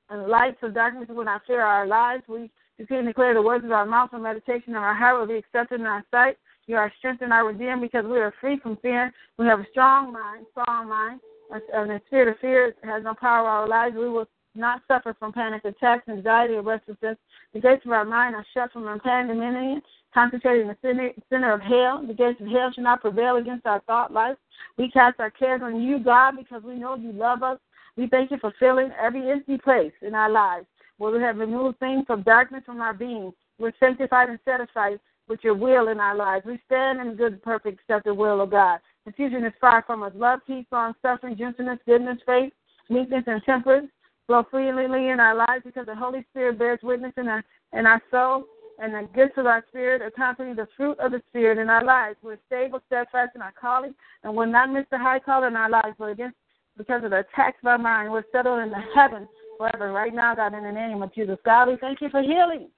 And 0.10 0.28
light 0.28 0.56
of 0.62 0.74
darkness 0.74 1.10
will 1.10 1.26
not 1.26 1.42
fear 1.48 1.62
our 1.62 1.88
lives. 1.88 2.24
We 2.28 2.52
decree 2.78 3.00
and 3.00 3.08
declare 3.08 3.34
the 3.34 3.42
words 3.42 3.66
of 3.66 3.72
our 3.72 3.86
mouth 3.86 4.12
and 4.14 4.22
meditation 4.22 4.76
of 4.76 4.84
our 4.84 4.94
heart 4.94 5.20
will 5.20 5.28
be 5.28 5.40
accepted 5.40 5.80
in 5.80 5.86
our 5.88 6.04
sight. 6.12 6.38
You 6.68 6.76
are 6.78 6.92
strengthened, 6.98 7.34
our 7.34 7.46
redeemed, 7.46 7.82
because 7.82 8.06
we 8.06 8.18
are 8.18 8.34
free 8.42 8.60
from 8.60 8.78
fear. 8.78 9.12
We 9.38 9.46
have 9.46 9.60
a 9.60 9.68
strong 9.72 10.14
mind, 10.14 10.46
strong 10.52 10.90
mind, 10.90 11.20
and 11.52 11.90
the 11.90 12.02
spirit 12.08 12.28
of 12.28 12.40
fear 12.40 12.74
has 12.84 13.04
no 13.04 13.14
power 13.14 13.42
over 13.42 13.50
our 13.50 13.68
lives. 13.68 13.96
We 13.96 14.10
will 14.10 14.28
not 14.56 14.82
suffer 14.88 15.16
from 15.18 15.34
panic 15.34 15.66
attacks, 15.66 16.08
anxiety, 16.08 16.54
or 16.54 16.62
restlessness. 16.62 17.18
The 17.54 17.60
gates 17.60 17.86
of 17.86 17.92
our 17.92 18.06
mind 18.06 18.36
are 18.36 18.46
shut 18.54 18.72
from 18.72 18.88
impending 18.88 19.82
concentrated 20.16 20.62
in 20.62 20.68
the 20.70 21.14
center, 21.30 21.52
of 21.52 21.62
hell. 21.62 22.02
The 22.08 22.14
gates 22.14 22.40
of 22.40 22.48
hell 22.48 22.72
shall 22.74 22.86
not 22.86 23.02
prevail 23.02 23.36
against 23.36 23.66
our 23.66 23.82
thought 23.82 24.14
life. 24.14 24.38
We 24.78 24.90
cast 24.90 25.20
our 25.20 25.30
cares 25.30 25.62
on 25.62 25.82
you, 25.82 26.00
God, 26.00 26.36
because 26.38 26.64
we 26.64 26.76
know 26.76 26.96
you 26.96 27.12
love 27.12 27.44
us. 27.44 27.60
We 27.98 28.08
thank 28.08 28.32
you 28.32 28.38
for 28.40 28.54
filling 28.58 28.92
every 29.00 29.30
empty 29.30 29.58
place 29.58 29.92
in 30.02 30.16
our 30.16 30.30
lives 30.30 30.66
where 30.98 31.12
we 31.12 31.22
have 31.22 31.38
removed 31.38 31.80
things 31.80 32.06
of 32.08 32.24
darkness 32.24 32.64
from 32.66 32.80
our 32.80 32.94
being. 32.94 33.34
We're 33.60 33.74
sanctified 33.80 34.30
and 34.30 34.40
satisfied 34.46 35.00
with 35.28 35.42
your 35.44 35.56
will 35.56 35.90
in 35.90 36.00
our 36.00 36.16
lives. 36.16 36.46
We 36.46 36.60
stand 36.66 37.02
in 37.02 37.16
good, 37.16 37.44
perfect, 37.44 37.80
accepted 37.82 38.14
will 38.14 38.42
of 38.42 38.52
God. 38.52 38.80
Confusion 39.04 39.44
is 39.44 39.54
far 39.60 39.84
from 39.86 40.04
us. 40.04 40.14
Love, 40.16 40.40
peace, 40.48 40.66
long 40.72 40.94
suffering, 41.02 41.38
gentleness, 41.38 41.80
goodness, 41.86 42.20
faith, 42.26 42.54
meekness, 42.90 43.24
and 43.28 43.44
temperance 43.44 43.90
flow 44.28 44.44
freely 44.50 45.10
in 45.10 45.20
our 45.20 45.36
lives 45.36 45.64
because 45.64 45.86
the 45.86 45.96
Holy 45.96 46.26
Spirit 46.32 46.60
bears 46.60 46.80
witness 46.84 47.14
in 47.18 47.28
our 47.28 47.44
in 47.74 47.86
our 47.86 48.02
soul, 48.10 48.46
and 48.80 48.94
the 48.94 49.08
gifts 49.14 49.38
of 49.38 49.46
our 49.46 49.64
spirit 49.70 50.02
accompany 50.02 50.54
the 50.54 50.68
fruit 50.78 50.98
of 51.00 51.12
the 51.12 51.22
Spirit 51.30 51.58
in 51.58 51.70
our 51.70 51.84
lives. 51.84 52.18
We're 52.22 52.38
stable, 52.48 52.82
steadfast 52.88 53.32
in 53.36 53.42
our 53.42 53.54
calling, 53.60 53.94
and 54.24 54.36
will 54.36 54.48
not 54.48 54.72
miss 54.72 54.86
the 54.92 54.98
high 54.98 55.20
call 55.20 55.44
in 55.46 55.56
our 55.56 55.70
lives, 55.70 55.96
but 55.98 56.06
against 56.06 56.38
because 56.78 57.04
of 57.04 57.12
the 57.12 57.20
attacks 57.20 57.58
of 57.64 57.68
our 57.68 57.78
mind, 57.78 58.12
we're 58.12 58.24
settled 58.32 58.60
in 58.62 58.70
the 58.70 58.82
heavens 58.94 59.28
forever. 59.58 59.94
Right 59.94 60.14
now, 60.14 60.36
God, 60.36 60.54
in 60.54 60.64
the 60.64 60.72
name 60.72 61.02
of 61.02 61.14
Jesus, 61.14 61.38
God, 61.46 61.70
we 61.70 61.78
thank 61.78 62.02
you 62.02 62.10
for 62.10 62.22
healing. 62.22 62.70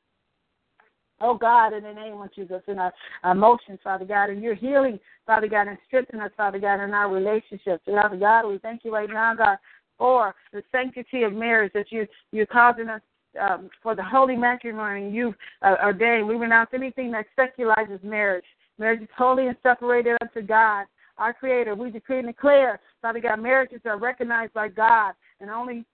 Oh 1.20 1.36
God, 1.36 1.74
in 1.74 1.82
the 1.82 1.94
name 1.94 2.22
of 2.22 2.34
Jesus, 2.34 2.62
in 2.68 2.78
our, 2.78 2.94
emotions, 3.32 3.80
Father 3.84 4.06
God, 4.06 4.30
and 4.30 4.44
you're 4.44 4.54
healing, 4.54 5.00
Father 5.26 5.48
God, 5.48 5.68
and 5.68 5.78
strengthening 5.88 6.22
us, 6.22 6.32
Father 6.38 6.60
God, 6.60 6.84
in 6.84 6.94
our 6.94 7.12
relationships. 7.12 7.82
Father 7.88 8.18
God, 8.18 8.48
we 8.48 8.60
thank 8.60 8.86
you 8.86 8.94
right 8.94 9.10
now, 9.10 9.34
God, 9.34 9.58
for 9.98 10.36
the 10.54 10.64
sanctity 10.72 11.24
of 11.24 11.34
marriage 11.34 11.72
that 11.74 11.92
you 11.92 12.08
you're 12.32 12.46
causing 12.46 12.90
us 12.90 13.02
um, 13.40 13.70
for 13.84 13.96
the 13.96 14.04
holy 14.04 14.36
matrimony 14.36 15.10
you've 15.10 15.36
uh, 15.62 15.76
ordained. 15.84 16.28
We 16.28 16.36
renounce 16.36 16.70
anything 16.74 17.12
that 17.12 17.26
secularises 17.38 18.04
marriage. 18.04 18.46
Marriage 18.80 19.02
is 19.02 19.10
holy 19.18 19.48
and 19.48 19.58
separated 19.64 20.18
unto 20.22 20.46
God, 20.46 20.86
our 21.18 21.34
Creator. 21.34 21.76
We 21.76 21.92
decree 21.92 22.20
and 22.20 22.28
declare, 22.28 22.80
Father 23.02 23.20
God, 23.20 23.42
marriages 23.42 23.82
are 23.86 23.98
recognized 23.98 24.54
by 24.54 24.70
God, 24.70 25.14
and 25.40 25.50
only 25.50 25.86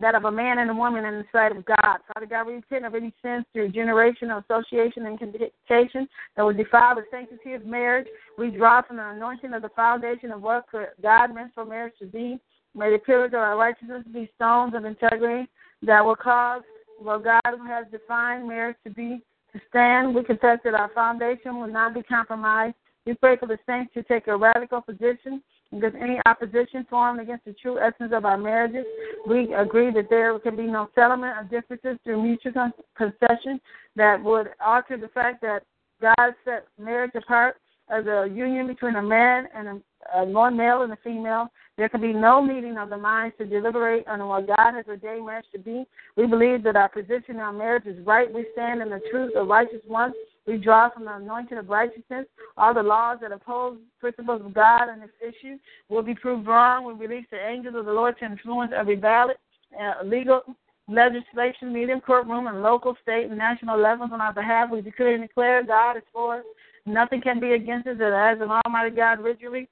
that 0.00 0.14
of 0.14 0.24
a 0.24 0.30
man 0.30 0.58
and 0.58 0.70
a 0.70 0.74
woman 0.74 1.04
in 1.04 1.14
the 1.14 1.24
sight 1.30 1.56
of 1.56 1.64
God. 1.64 1.98
Father 2.12 2.26
God, 2.26 2.46
we 2.46 2.54
repent 2.54 2.84
of 2.84 2.94
any 2.94 3.12
sins 3.22 3.44
through 3.52 3.70
generational 3.70 4.42
association 4.44 5.06
and 5.06 5.18
communication 5.18 6.08
that 6.36 6.42
would 6.42 6.56
defile 6.56 6.96
the 6.96 7.04
sanctity 7.10 7.54
of 7.54 7.64
marriage. 7.64 8.06
We 8.36 8.50
draw 8.50 8.82
from 8.82 8.96
the 8.96 9.08
anointing 9.08 9.52
of 9.52 9.62
the 9.62 9.68
foundation 9.70 10.32
of 10.32 10.42
what 10.42 10.64
God 11.02 11.34
meant 11.34 11.52
for 11.54 11.64
marriage 11.64 11.94
to 12.00 12.06
be. 12.06 12.40
May 12.74 12.90
the 12.90 12.98
pillars 12.98 13.32
of 13.34 13.40
our 13.40 13.56
righteousness 13.56 14.04
be 14.12 14.30
stones 14.36 14.74
of 14.74 14.84
integrity 14.84 15.48
that 15.82 16.04
will 16.04 16.16
cause 16.16 16.62
what 16.98 17.24
God 17.24 17.40
who 17.44 17.66
has 17.66 17.86
defined 17.90 18.48
marriage 18.48 18.76
to 18.84 18.90
be 18.90 19.20
to 19.52 19.60
stand. 19.68 20.14
We 20.14 20.24
confess 20.24 20.58
that 20.64 20.74
our 20.74 20.90
foundation 20.94 21.60
will 21.60 21.72
not 21.72 21.94
be 21.94 22.02
compromised. 22.02 22.74
We 23.04 23.14
pray 23.14 23.36
for 23.36 23.46
the 23.46 23.58
saints 23.66 23.92
to 23.94 24.02
take 24.04 24.28
a 24.28 24.36
radical 24.36 24.80
position 24.80 25.42
against 25.72 25.96
any 25.96 26.18
opposition 26.26 26.86
formed 26.88 27.20
against 27.20 27.44
the 27.44 27.54
true 27.54 27.78
essence 27.78 28.12
of 28.14 28.24
our 28.24 28.38
marriages. 28.38 28.86
We 29.26 29.52
agree 29.54 29.90
that 29.92 30.08
there 30.08 30.38
can 30.38 30.56
be 30.56 30.66
no 30.66 30.88
settlement 30.94 31.38
of 31.38 31.50
differences 31.50 31.98
through 32.04 32.22
mutual 32.22 32.70
concession 32.96 33.60
that 33.96 34.22
would 34.22 34.50
alter 34.64 34.96
the 34.96 35.08
fact 35.08 35.40
that 35.42 35.64
God 36.00 36.34
set 36.44 36.66
marriage 36.78 37.12
apart 37.14 37.56
as 37.90 38.06
a 38.06 38.28
union 38.32 38.66
between 38.66 38.96
a 38.96 39.02
man 39.02 39.48
and 39.54 39.68
a, 39.68 39.80
a 40.14 40.24
one 40.24 40.56
male 40.56 40.82
and 40.82 40.92
a 40.92 40.98
female. 41.02 41.48
There 41.78 41.88
can 41.88 42.00
be 42.00 42.12
no 42.12 42.42
meeting 42.42 42.76
of 42.76 42.90
the 42.90 42.98
minds 42.98 43.34
to 43.38 43.46
deliberate 43.46 44.06
on 44.06 44.26
what 44.26 44.46
God 44.46 44.74
has 44.74 44.84
ordained 44.86 45.26
marriage 45.26 45.46
to 45.52 45.58
be. 45.58 45.84
We 46.16 46.26
believe 46.26 46.62
that 46.64 46.76
our 46.76 46.88
position 46.88 47.40
on 47.40 47.58
marriage 47.58 47.86
is 47.86 48.04
right. 48.06 48.32
We 48.32 48.46
stand 48.52 48.82
in 48.82 48.90
the 48.90 49.00
truth 49.10 49.32
of 49.36 49.48
righteous 49.48 49.82
ones 49.86 50.14
we 50.46 50.58
draw 50.58 50.90
from 50.90 51.04
the 51.04 51.14
anointing 51.14 51.58
of 51.58 51.68
righteousness. 51.68 52.26
All 52.56 52.74
the 52.74 52.82
laws 52.82 53.18
that 53.22 53.32
oppose 53.32 53.78
principles 54.00 54.42
of 54.44 54.52
God 54.52 54.88
on 54.88 55.00
this 55.00 55.10
issue 55.20 55.56
will 55.88 56.02
be 56.02 56.14
proved 56.14 56.46
wrong. 56.46 56.84
We 56.84 56.94
release 56.94 57.26
the 57.30 57.38
angels 57.38 57.76
of 57.76 57.86
the 57.86 57.92
Lord 57.92 58.18
to 58.18 58.24
influence 58.24 58.72
every 58.74 58.96
ballot, 58.96 59.38
uh, 59.80 60.04
legal 60.04 60.42
legislation, 60.88 61.72
medium 61.72 62.00
courtroom, 62.00 62.48
and 62.48 62.62
local, 62.62 62.96
state, 63.02 63.26
and 63.26 63.38
national 63.38 63.78
levels 63.78 64.10
on 64.12 64.20
our 64.20 64.32
behalf. 64.32 64.70
We 64.70 64.80
declare 64.80 65.14
and 65.14 65.22
declare 65.22 65.62
God 65.62 65.96
is 65.96 66.02
for 66.12 66.38
us. 66.38 66.44
Nothing 66.86 67.20
can 67.20 67.38
be 67.38 67.52
against 67.52 67.86
us. 67.86 67.96
And 68.00 68.14
as 68.14 68.40
an 68.40 68.50
Almighty 68.66 68.96
God 68.96 69.20
rigidly, 69.20 69.68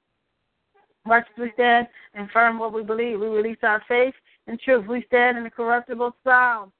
righteously 1.05 1.51
stand 1.53 1.87
and 2.13 2.29
firm 2.31 2.59
what 2.59 2.73
we 2.73 2.83
believe. 2.83 3.19
We 3.19 3.27
release 3.27 3.57
our 3.63 3.81
faith 3.87 4.13
and 4.47 4.59
truth. 4.59 4.87
We 4.87 5.03
stand 5.07 5.37
in 5.37 5.43
the 5.43 5.49
corruptible 5.49 6.15
sound 6.23 6.71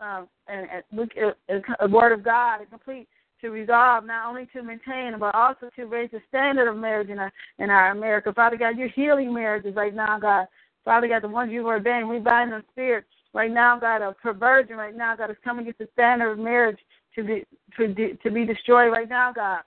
um, 0.00 0.28
and, 0.46 0.66
and, 0.92 1.10
and, 1.48 1.64
and, 1.80 1.92
word 1.92 2.12
of 2.12 2.24
God 2.24 2.60
and 2.60 2.70
complete 2.70 3.08
to 3.40 3.50
resolve 3.50 4.04
not 4.04 4.28
only 4.28 4.46
to 4.52 4.62
maintain 4.62 5.16
but 5.18 5.34
also 5.34 5.70
to 5.76 5.86
raise 5.86 6.10
the 6.10 6.20
standard 6.28 6.68
of 6.68 6.76
marriage 6.76 7.08
in 7.08 7.18
our 7.18 7.32
in 7.58 7.70
our 7.70 7.92
America. 7.92 8.32
Father 8.32 8.56
God, 8.56 8.76
you're 8.76 8.88
healing 8.88 9.32
marriages 9.32 9.74
right 9.76 9.94
now, 9.94 10.18
God. 10.18 10.46
Father 10.84 11.08
God, 11.08 11.22
the 11.22 11.28
ones 11.28 11.52
you've 11.52 11.66
ordained, 11.66 12.08
we 12.08 12.18
bind 12.18 12.50
the 12.50 12.62
spirit 12.72 13.04
right 13.34 13.50
now, 13.50 13.78
God, 13.78 14.02
of 14.02 14.18
perversion 14.18 14.76
right 14.76 14.96
now, 14.96 15.14
God, 15.14 15.30
is 15.30 15.36
coming 15.44 15.62
against 15.62 15.78
the 15.78 15.88
standard 15.92 16.32
of 16.32 16.38
marriage 16.38 16.78
to 17.14 17.22
be 17.22 17.44
to, 17.76 18.16
to 18.22 18.30
be 18.30 18.44
destroyed 18.44 18.90
right 18.90 19.08
now, 19.08 19.32
God. 19.32 19.60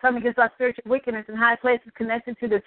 Come 0.00 0.16
against 0.16 0.38
our 0.38 0.52
spiritual 0.54 0.84
wickedness 0.86 1.24
in 1.28 1.34
high 1.34 1.56
places 1.56 1.88
connected 1.96 2.36
to 2.40 2.48
the 2.48 2.62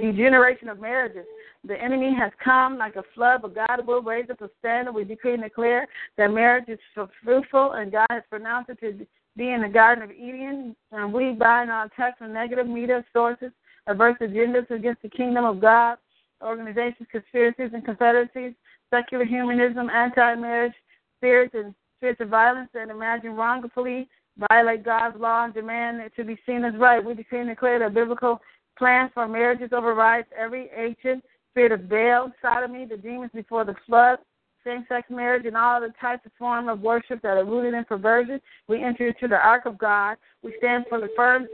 degeneration 0.00 0.68
of 0.68 0.78
marriages. 0.80 1.24
The 1.64 1.80
enemy 1.80 2.14
has 2.14 2.30
come 2.44 2.78
like 2.78 2.96
a 2.96 3.02
flood, 3.14 3.42
but 3.42 3.54
God 3.54 3.86
will 3.86 4.02
raise 4.02 4.30
up 4.30 4.40
a 4.42 4.50
standard. 4.58 4.92
We 4.92 5.04
decree 5.04 5.34
and 5.34 5.42
declare 5.42 5.88
that 6.16 6.30
marriage 6.30 6.68
is 6.68 6.78
fruitful, 7.24 7.72
and 7.72 7.90
God 7.90 8.06
has 8.10 8.22
pronounced 8.30 8.70
it 8.70 8.80
to 8.80 9.06
be 9.36 9.50
in 9.50 9.62
the 9.62 9.68
Garden 9.68 10.04
of 10.04 10.10
Eden. 10.10 10.76
And 10.92 11.12
we 11.12 11.32
bind 11.32 11.70
our 11.70 11.86
attacks 11.86 12.18
from 12.18 12.32
negative 12.32 12.68
media 12.68 13.04
sources, 13.12 13.50
adverse 13.86 14.16
agendas 14.20 14.70
against 14.70 15.02
the 15.02 15.08
kingdom 15.08 15.44
of 15.44 15.60
God, 15.60 15.98
organizations, 16.42 17.08
conspiracies, 17.10 17.70
and 17.72 17.84
confederacies, 17.84 18.52
secular 18.90 19.24
humanism, 19.24 19.90
anti-marriage, 19.90 20.74
spirits 21.18 21.54
and 21.54 21.74
spirits 21.98 22.20
of 22.20 22.28
violence 22.28 22.68
that 22.74 22.90
imagine 22.90 23.34
wrongfully 23.34 24.06
violate 24.50 24.84
God's 24.84 25.18
law 25.18 25.44
and 25.44 25.54
demand 25.54 26.00
it 26.00 26.12
to 26.16 26.24
be 26.24 26.38
seen 26.46 26.64
as 26.64 26.74
right. 26.76 27.04
We 27.04 27.14
decree 27.14 27.40
and 27.40 27.48
declare 27.48 27.78
that 27.78 27.94
biblical 27.94 28.40
plan 28.78 29.10
for 29.14 29.26
marriages 29.26 29.70
overrides 29.72 30.28
every 30.38 30.68
ancient 30.76 31.24
spirit 31.50 31.72
of 31.72 31.88
Baal, 31.88 32.32
sodomy, 32.42 32.84
the 32.84 32.98
demons 32.98 33.30
before 33.34 33.64
the 33.64 33.74
flood, 33.86 34.18
same-sex 34.64 35.08
marriage, 35.10 35.46
and 35.46 35.56
all 35.56 35.80
the 35.80 35.92
types 36.00 36.26
of 36.26 36.32
form 36.38 36.68
of 36.68 36.80
worship 36.80 37.22
that 37.22 37.36
are 37.36 37.44
rooted 37.44 37.72
in 37.72 37.84
perversion. 37.84 38.40
We 38.68 38.82
enter 38.82 39.06
into 39.06 39.28
the 39.28 39.36
ark 39.36 39.64
of 39.64 39.78
God. 39.78 40.16
We 40.42 40.54
stand 40.58 40.84
for 40.88 41.00
the 41.00 41.08
firm 41.16 41.46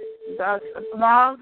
laws, 0.96 1.38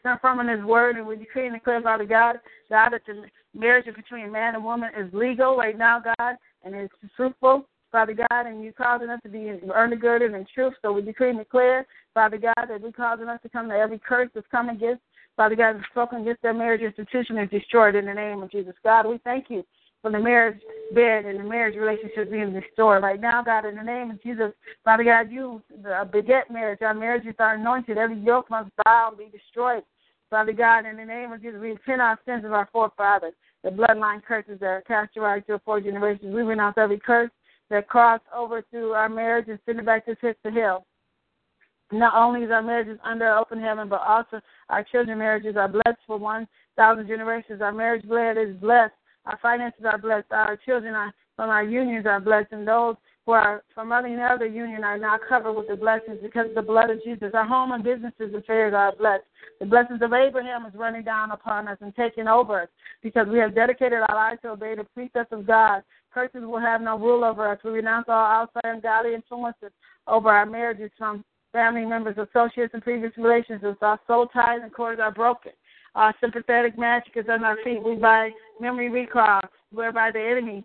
stand 0.00 0.20
firm 0.20 0.40
in 0.40 0.48
His 0.48 0.64
word, 0.64 0.96
and 0.96 1.06
we 1.06 1.16
decree 1.16 1.46
and 1.46 1.54
declare, 1.54 1.80
Father 1.82 2.06
God, 2.06 2.40
God, 2.70 2.90
that 2.90 3.02
the 3.06 3.24
marriage 3.54 3.86
between 3.94 4.32
man 4.32 4.54
and 4.56 4.64
woman 4.64 4.90
is 4.98 5.12
legal 5.12 5.56
right 5.56 5.78
now, 5.78 6.00
God, 6.00 6.36
and 6.64 6.74
it's 6.74 6.92
fruitful. 7.16 7.66
Father 7.90 8.14
God, 8.14 8.46
and 8.46 8.62
you 8.62 8.72
causing 8.72 9.08
us 9.08 9.20
to 9.22 9.28
be 9.28 9.38
undergirded 9.38 10.34
in 10.36 10.46
truth. 10.54 10.74
So 10.82 10.92
we 10.92 11.02
decree 11.02 11.30
and 11.30 11.38
declare, 11.38 11.86
Father 12.14 12.38
God, 12.38 12.66
that 12.68 12.82
we 12.82 12.92
causing 12.92 13.28
us 13.28 13.40
to 13.42 13.48
come 13.48 13.68
to 13.68 13.74
every 13.74 13.98
curse 13.98 14.28
that's 14.34 14.46
come 14.50 14.68
against, 14.68 15.02
Father 15.36 15.56
God, 15.56 15.76
that's 15.76 15.86
spoken 15.90 16.22
against 16.22 16.42
their 16.42 16.54
marriage 16.54 16.82
institution 16.82 17.38
is 17.38 17.50
destroyed 17.50 17.94
in 17.94 18.06
the 18.06 18.14
name 18.14 18.42
of 18.42 18.50
Jesus. 18.50 18.74
God, 18.84 19.06
we 19.06 19.18
thank 19.24 19.46
you 19.48 19.64
for 20.02 20.10
the 20.10 20.18
marriage 20.18 20.60
bed 20.94 21.24
and 21.24 21.40
the 21.40 21.44
marriage 21.44 21.76
relationship 21.76 22.30
being 22.30 22.54
restored 22.54 23.02
right 23.02 23.20
now, 23.20 23.42
God, 23.42 23.64
in 23.64 23.76
the 23.76 23.82
name 23.82 24.10
of 24.10 24.22
Jesus. 24.22 24.52
Father 24.84 25.04
God, 25.04 25.30
you 25.30 25.62
beget 26.12 26.50
marriage. 26.50 26.82
Our 26.82 26.94
marriages 26.94 27.34
are 27.38 27.54
anointed. 27.54 27.98
Every 27.98 28.18
yoke 28.20 28.50
must 28.50 28.70
bow 28.84 29.08
and 29.08 29.18
be 29.18 29.36
destroyed. 29.36 29.82
Father 30.30 30.52
God, 30.52 30.86
in 30.86 30.96
the 30.98 31.04
name 31.04 31.32
of 31.32 31.40
Jesus, 31.40 31.58
we 31.60 31.70
repent 31.70 32.00
our 32.00 32.18
sins 32.26 32.44
of 32.44 32.52
our 32.52 32.68
forefathers, 32.70 33.32
the 33.64 33.70
bloodline 33.70 34.22
curses 34.22 34.60
that 34.60 34.66
are 34.66 34.82
cast 34.82 35.16
right 35.16 35.44
to 35.46 35.58
four 35.64 35.80
generations. 35.80 36.34
We 36.34 36.42
renounce 36.42 36.76
every 36.76 37.00
curse 37.00 37.30
that 37.70 37.88
cross 37.88 38.20
over 38.34 38.62
through 38.70 38.92
our 38.92 39.08
marriage 39.08 39.46
and 39.48 39.58
send 39.66 39.78
it 39.78 39.86
back 39.86 40.06
to 40.06 40.16
of 40.44 40.54
hell. 40.54 40.86
Not 41.90 42.14
only 42.14 42.42
is 42.42 42.50
our 42.50 42.62
marriages 42.62 42.98
under 43.02 43.28
open 43.28 43.60
heaven, 43.60 43.88
but 43.88 44.02
also 44.06 44.40
our 44.68 44.84
children 44.84 45.18
marriages 45.18 45.56
are 45.56 45.68
blessed 45.68 46.00
for 46.06 46.18
1,000 46.18 47.06
generations. 47.06 47.62
Our 47.62 47.72
marriage 47.72 48.06
blood 48.06 48.36
is 48.36 48.54
blessed. 48.56 48.94
Our 49.24 49.38
finances 49.40 49.84
are 49.84 49.98
blessed. 49.98 50.30
Our 50.30 50.56
children 50.56 50.94
are, 50.94 51.12
from 51.36 51.48
our 51.48 51.64
unions 51.64 52.04
are 52.06 52.20
blessed. 52.20 52.52
And 52.52 52.68
those 52.68 52.96
who 53.24 53.32
are 53.32 53.62
from 53.74 53.92
any 53.92 54.16
other 54.16 54.46
union 54.46 54.84
are 54.84 54.98
now 54.98 55.18
covered 55.28 55.52
with 55.52 55.68
the 55.68 55.76
blessings 55.76 56.18
because 56.22 56.48
of 56.48 56.54
the 56.54 56.62
blood 56.62 56.90
of 56.90 57.02
Jesus. 57.04 57.30
Our 57.34 57.46
home 57.46 57.72
and 57.72 57.84
businesses 57.84 58.32
and 58.32 58.36
affairs 58.36 58.74
are 58.74 58.94
blessed. 58.94 59.24
The 59.60 59.66
blessings 59.66 60.00
of 60.02 60.12
Abraham 60.12 60.66
is 60.66 60.74
running 60.74 61.04
down 61.04 61.30
upon 61.30 61.68
us 61.68 61.78
and 61.80 61.94
taking 61.94 62.28
over 62.28 62.62
us 62.62 62.68
because 63.02 63.26
we 63.28 63.38
have 63.38 63.54
dedicated 63.54 64.00
our 64.08 64.14
lives 64.14 64.40
to 64.42 64.50
obey 64.50 64.74
the 64.76 64.84
precepts 64.84 65.32
of 65.32 65.46
God 65.46 65.82
Curses 66.18 66.44
will 66.44 66.58
have 66.58 66.80
no 66.80 66.98
rule 66.98 67.22
over 67.22 67.46
us. 67.46 67.60
We 67.62 67.70
renounce 67.70 68.06
all 68.08 68.14
outside 68.26 68.64
ungodly 68.64 69.14
influences 69.14 69.70
over 70.08 70.30
our 70.30 70.46
marriages 70.46 70.90
from 70.98 71.24
family 71.52 71.84
members, 71.84 72.18
associates, 72.18 72.74
and 72.74 72.82
previous 72.82 73.12
relationships. 73.16 73.78
Our 73.82 74.00
soul 74.08 74.26
ties 74.26 74.58
and 74.60 74.74
cords 74.74 75.00
are 75.00 75.12
broken. 75.12 75.52
Our 75.94 76.12
sympathetic 76.20 76.76
magic 76.76 77.12
is 77.14 77.26
on 77.30 77.44
our 77.44 77.56
feet. 77.62 77.84
We 77.84 77.94
buy 77.94 78.30
memory 78.60 78.90
recall, 78.90 79.42
whereby 79.70 80.10
the 80.10 80.20
enemy 80.20 80.64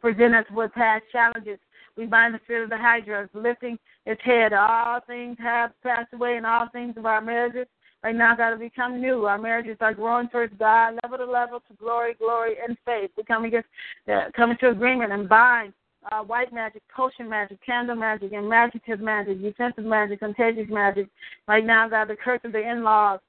present 0.00 0.34
us 0.34 0.46
with 0.54 0.72
past 0.72 1.04
challenges. 1.12 1.58
We 1.94 2.06
bind 2.06 2.32
the 2.32 2.40
spirit 2.44 2.64
of 2.64 2.70
the 2.70 2.78
Hydra, 2.78 3.28
lifting 3.34 3.78
its 4.06 4.22
head. 4.22 4.54
All 4.54 5.00
things 5.06 5.36
have 5.38 5.72
passed 5.82 6.14
away, 6.14 6.38
and 6.38 6.46
all 6.46 6.70
things 6.72 6.96
of 6.96 7.04
our 7.04 7.20
marriages 7.20 7.66
right 8.04 8.14
now 8.14 8.36
got 8.36 8.50
to 8.50 8.56
become 8.56 9.00
new. 9.00 9.24
Our 9.24 9.38
marriages 9.38 9.78
are 9.80 9.94
growing 9.94 10.28
towards 10.28 10.52
God, 10.58 10.98
level 11.02 11.18
to 11.18 11.24
level, 11.24 11.60
to 11.60 11.74
glory, 11.74 12.14
glory, 12.14 12.54
and 12.66 12.76
faith. 12.84 13.10
We 13.16 13.24
come 13.24 13.44
against, 13.44 13.66
uh, 14.08 14.28
agreement 14.68 15.10
and 15.10 15.28
bind 15.28 15.72
uh, 16.12 16.22
white 16.22 16.52
magic, 16.52 16.82
potion 16.94 17.28
magic, 17.28 17.58
candle 17.64 17.96
magic, 17.96 18.32
and 18.32 18.44
imaginative 18.44 19.00
magic, 19.00 19.40
defensive 19.40 19.84
magic, 19.84 20.18
contagious 20.20 20.68
magic. 20.68 21.08
Right 21.48 21.64
now, 21.64 21.88
God, 21.88 22.08
the 22.08 22.16
curse 22.16 22.40
of 22.44 22.52
the 22.52 22.60
in-laws, 22.60 23.20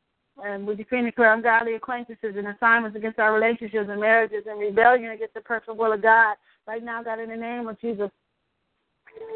and 0.43 0.67
we 0.67 0.75
decree 0.75 0.99
and 0.99 1.07
declare 1.07 1.33
ungodly 1.33 1.75
acquaintances 1.75 2.35
and 2.37 2.47
assignments 2.49 2.97
against 2.97 3.19
our 3.19 3.33
relationships 3.33 3.87
and 3.89 4.01
marriages 4.01 4.43
and 4.49 4.59
rebellion 4.59 5.11
against 5.11 5.33
the 5.33 5.41
perfect 5.41 5.77
will 5.77 5.93
of 5.93 6.01
God. 6.01 6.35
Right 6.67 6.83
now, 6.83 7.01
God, 7.01 7.19
in 7.19 7.29
the 7.29 7.37
name 7.37 7.69
of 7.69 7.79
Jesus, 7.79 8.09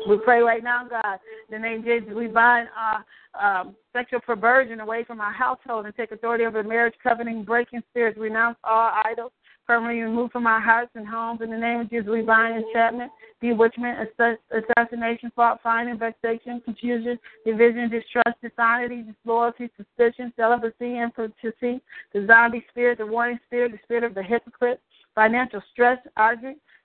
we 0.08 0.18
pray 0.18 0.42
right 0.42 0.64
now, 0.64 0.88
God, 0.88 1.20
the 1.50 1.60
name 1.60 1.84
Jesus, 1.84 2.10
we 2.16 2.28
bind 2.28 2.68
uh, 2.78 3.40
um, 3.40 3.76
sexual 3.94 4.20
perversion 4.20 4.80
away 4.80 5.04
from 5.04 5.22
our 5.22 5.34
household 5.34 5.86
and 5.86 5.96
take 5.96 6.12
authority 6.12 6.46
over 6.46 6.64
the 6.64 6.70
marriage 6.70 6.96
covenant 7.02 7.46
breaking 7.46 7.82
spirits. 7.90 8.18
Renounce 8.18 8.58
all 8.64 8.92
idols, 9.06 9.32
permanently 9.68 10.02
remove 10.02 10.32
from 10.32 10.48
our 10.48 10.60
hearts 10.60 10.92
and 10.96 11.08
homes. 11.08 11.42
In 11.42 11.52
the 11.52 11.58
name 11.58 11.82
of 11.82 11.90
Jesus, 11.90 12.08
we 12.10 12.22
bind 12.22 12.64
enchantment, 12.64 13.12
bewitchment, 13.40 14.10
assassination, 14.52 15.32
fault 15.36 15.60
finding, 15.62 15.98
vexation, 15.98 16.62
confusion, 16.62 17.20
division, 17.46 17.90
distrust, 17.90 18.38
dishonesty, 18.42 19.04
disloyalty, 19.04 19.70
suspicion, 19.78 20.34
celibacy, 20.36 20.98
impotency, 20.98 21.82
the 22.14 22.26
zombie 22.26 22.66
spirit, 22.70 22.98
the 22.98 23.06
warning 23.06 23.40
spirit, 23.46 23.72
the 23.72 23.80
spirit 23.84 24.04
of 24.04 24.16
the 24.16 24.24
hypocrite, 24.24 24.82
financial 25.14 25.62
stress, 25.72 26.00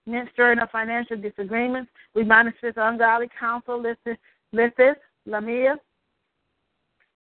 arguing, 0.07 0.29
stirring 0.33 0.59
of 0.59 0.71
financial 0.71 1.17
disagreements. 1.17 1.91
We 2.15 2.25
of 2.25 2.75
ungodly 2.77 3.29
counsel, 3.39 3.83
Lilith, 4.53 4.99
Lamia, 5.27 5.77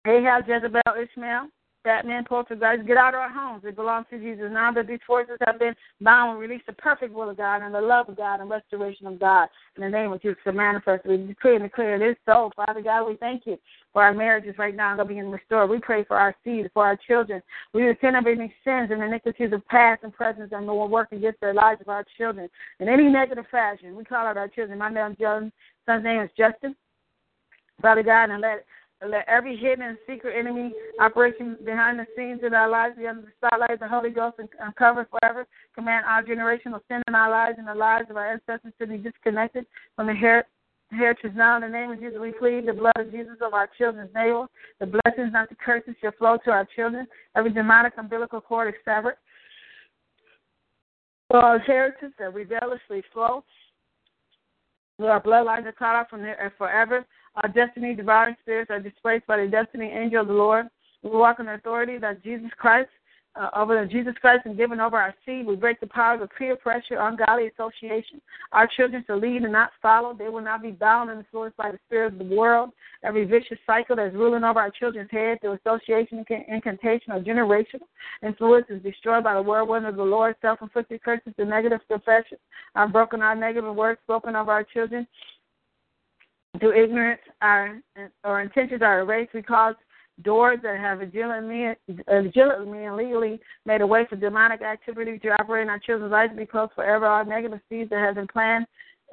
Ahab, 0.06 0.48
Jezebel, 0.48 0.80
Ishmael, 1.02 1.48
Batman, 1.82 2.24
guys, 2.28 2.78
get 2.86 2.98
out 2.98 3.14
of 3.14 3.20
our 3.20 3.32
homes. 3.32 3.62
It 3.64 3.74
belongs 3.74 4.06
to 4.10 4.18
Jesus. 4.18 4.50
Now 4.50 4.70
that 4.72 4.86
these 4.86 4.98
forces 5.06 5.38
have 5.46 5.58
been 5.58 5.74
bound, 6.00 6.38
we 6.38 6.46
release 6.46 6.62
the 6.66 6.74
perfect 6.74 7.14
will 7.14 7.30
of 7.30 7.38
God 7.38 7.62
and 7.62 7.74
the 7.74 7.80
love 7.80 8.08
of 8.08 8.16
God 8.16 8.40
and 8.40 8.50
restoration 8.50 9.06
of 9.06 9.18
God 9.18 9.48
in 9.76 9.82
the 9.82 9.88
name 9.88 10.12
of 10.12 10.20
Jesus 10.20 10.36
to 10.44 10.52
manifest. 10.52 11.06
We 11.06 11.16
decree 11.16 11.56
and 11.56 11.64
declare 11.64 11.96
it 11.96 12.10
is 12.10 12.16
so. 12.26 12.50
Father 12.54 12.82
God, 12.82 13.08
we 13.08 13.16
thank 13.16 13.46
you 13.46 13.56
for 13.94 14.02
our 14.02 14.12
marriages 14.12 14.56
right 14.58 14.76
now 14.76 14.94
that 14.96 15.08
being 15.08 15.30
restored. 15.30 15.70
We 15.70 15.78
pray 15.78 16.04
for 16.04 16.18
our 16.18 16.34
seed, 16.44 16.70
for 16.74 16.84
our 16.84 16.98
children. 17.06 17.42
We 17.72 17.82
repent 17.82 18.16
of 18.16 18.26
any 18.26 18.52
sins 18.62 18.90
and 18.90 19.02
iniquities 19.02 19.52
of 19.52 19.66
past 19.68 20.02
and 20.02 20.12
present 20.12 20.52
and 20.52 20.66
will 20.66 20.88
work 20.88 21.12
against 21.12 21.40
their 21.40 21.54
lives 21.54 21.80
of 21.80 21.88
our 21.88 22.04
children 22.18 22.50
in 22.80 22.88
any 22.88 23.08
negative 23.08 23.46
fashion. 23.50 23.96
We 23.96 24.04
call 24.04 24.26
out 24.26 24.36
our 24.36 24.48
children. 24.48 24.78
My 24.78 24.90
name, 24.90 25.12
is 25.12 25.18
John. 25.18 25.50
son's 25.86 26.04
name 26.04 26.20
is 26.20 26.30
Justin. 26.36 26.76
Father 27.80 28.02
God, 28.02 28.30
and 28.30 28.42
let 28.42 28.66
let 29.08 29.26
every 29.28 29.56
hidden 29.56 29.84
and 29.84 29.98
secret 30.06 30.38
enemy 30.38 30.72
operation 31.00 31.56
behind 31.64 31.98
the 31.98 32.06
scenes 32.14 32.40
in 32.44 32.52
our 32.52 32.68
lives 32.68 32.96
be 32.98 33.06
under 33.06 33.22
the 33.22 33.32
spotlight 33.38 33.70
of 33.70 33.80
the 33.80 33.88
Holy 33.88 34.10
Ghost 34.10 34.36
and 34.38 34.48
uncovered 34.60 35.06
forever. 35.10 35.46
Command 35.74 36.04
our 36.06 36.22
generation 36.22 36.50
generational 36.50 36.80
sin 36.88 37.02
in 37.08 37.14
our 37.14 37.30
lives 37.30 37.56
and 37.58 37.66
the 37.66 37.74
lives 37.74 38.10
of 38.10 38.16
our 38.16 38.32
ancestors 38.32 38.72
to 38.78 38.86
be 38.86 38.96
disconnected 38.96 39.66
from 39.96 40.06
the 40.06 40.14
her- 40.14 40.46
heritage 40.90 41.32
now. 41.34 41.56
In 41.56 41.62
the 41.62 41.68
name 41.68 41.90
of 41.90 42.00
Jesus, 42.00 42.18
we 42.20 42.32
plead 42.32 42.66
the 42.66 42.72
blood 42.72 42.96
of 42.96 43.10
Jesus 43.10 43.36
of 43.40 43.54
our 43.54 43.68
children's 43.78 44.12
navel. 44.14 44.48
The 44.80 44.86
blessings, 44.86 45.32
not 45.32 45.48
the 45.48 45.56
curses, 45.56 45.94
shall 46.00 46.12
flow 46.18 46.38
to 46.44 46.50
our 46.50 46.66
children. 46.76 47.06
Every 47.36 47.52
demonic 47.52 47.94
umbilical 47.96 48.40
cord 48.40 48.68
is 48.68 48.80
severed. 48.84 49.16
For 51.28 51.38
our 51.38 51.58
heritage 51.60 52.12
that 52.18 52.34
rebelliously 52.34 53.02
flow, 53.12 53.44
our 54.98 55.22
bloodlines 55.22 55.66
are 55.66 55.72
cut 55.72 55.94
off 55.94 56.10
from 56.10 56.22
there 56.22 56.52
forever. 56.58 57.06
Our 57.36 57.48
destiny 57.48 57.94
devouring 57.94 58.36
spirits 58.40 58.70
are 58.70 58.80
displaced 58.80 59.26
by 59.26 59.38
the 59.38 59.46
destiny 59.46 59.86
angel 59.86 60.22
of 60.22 60.28
the 60.28 60.34
Lord. 60.34 60.66
We 61.02 61.10
walk 61.10 61.40
in 61.40 61.46
the 61.46 61.54
authority 61.54 61.98
that 61.98 62.22
Jesus 62.22 62.50
Christ, 62.58 62.90
uh, 63.36 63.48
over 63.54 63.80
the 63.80 63.86
Jesus 63.86 64.14
Christ 64.20 64.42
and 64.44 64.56
given 64.56 64.80
over 64.80 64.96
our 64.96 65.14
seed. 65.24 65.46
We 65.46 65.54
break 65.54 65.78
the 65.80 65.86
powers 65.86 66.20
of 66.20 66.30
peer 66.36 66.56
pressure, 66.56 66.98
ungodly 66.98 67.46
association. 67.46 68.20
Our 68.52 68.66
children 68.76 69.04
shall 69.06 69.18
lead 69.18 69.42
and 69.42 69.52
not 69.52 69.70
follow. 69.80 70.12
They 70.12 70.28
will 70.28 70.42
not 70.42 70.62
be 70.62 70.72
bound 70.72 71.10
and 71.10 71.20
influenced 71.20 71.56
by 71.56 71.70
the 71.70 71.78
spirit 71.86 72.12
of 72.12 72.18
the 72.18 72.34
world. 72.34 72.70
Every 73.04 73.24
vicious 73.24 73.58
cycle 73.66 73.96
that's 73.96 74.14
ruling 74.14 74.44
over 74.44 74.58
our 74.58 74.70
children's 74.70 75.10
head 75.10 75.40
through 75.40 75.58
association, 75.64 76.24
incantation, 76.48 77.12
or 77.12 77.20
generational 77.22 77.86
influence 78.22 78.66
is 78.68 78.82
destroyed 78.82 79.24
by 79.24 79.34
the 79.34 79.42
whirlwind 79.42 79.86
of 79.86 79.96
the 79.96 80.02
Lord. 80.02 80.34
Self-inflicted 80.42 81.02
curses 81.02 81.32
and 81.38 81.48
negative 81.48 81.80
confessions 81.88 82.40
are 82.74 82.88
broken. 82.88 83.22
Our 83.22 83.36
negative 83.36 83.74
words 83.74 84.00
spoken 84.04 84.34
of 84.34 84.48
our 84.48 84.64
children 84.64 85.06
through 86.58 86.82
ignorance, 86.82 87.20
our 87.40 87.80
or 88.24 88.40
intentions 88.40 88.82
are 88.82 89.00
erased. 89.00 89.34
We 89.34 89.42
cause 89.42 89.74
doors 90.22 90.58
that 90.62 90.78
have 90.78 90.98
legitimately, 90.98 91.74
legitimately 92.08 92.84
and 92.84 92.96
legally 92.96 93.40
made 93.64 93.80
a 93.80 93.86
way 93.86 94.06
for 94.08 94.16
demonic 94.16 94.62
activity 94.62 95.18
to 95.18 95.28
operate 95.40 95.62
in 95.62 95.70
our 95.70 95.78
children's 95.78 96.12
lives 96.12 96.32
be 96.36 96.46
closed 96.46 96.72
forever. 96.74 97.06
All 97.06 97.24
negative 97.24 97.60
seeds 97.68 97.90
that 97.90 98.00
have 98.00 98.16
been 98.16 98.26
planted 98.26 98.66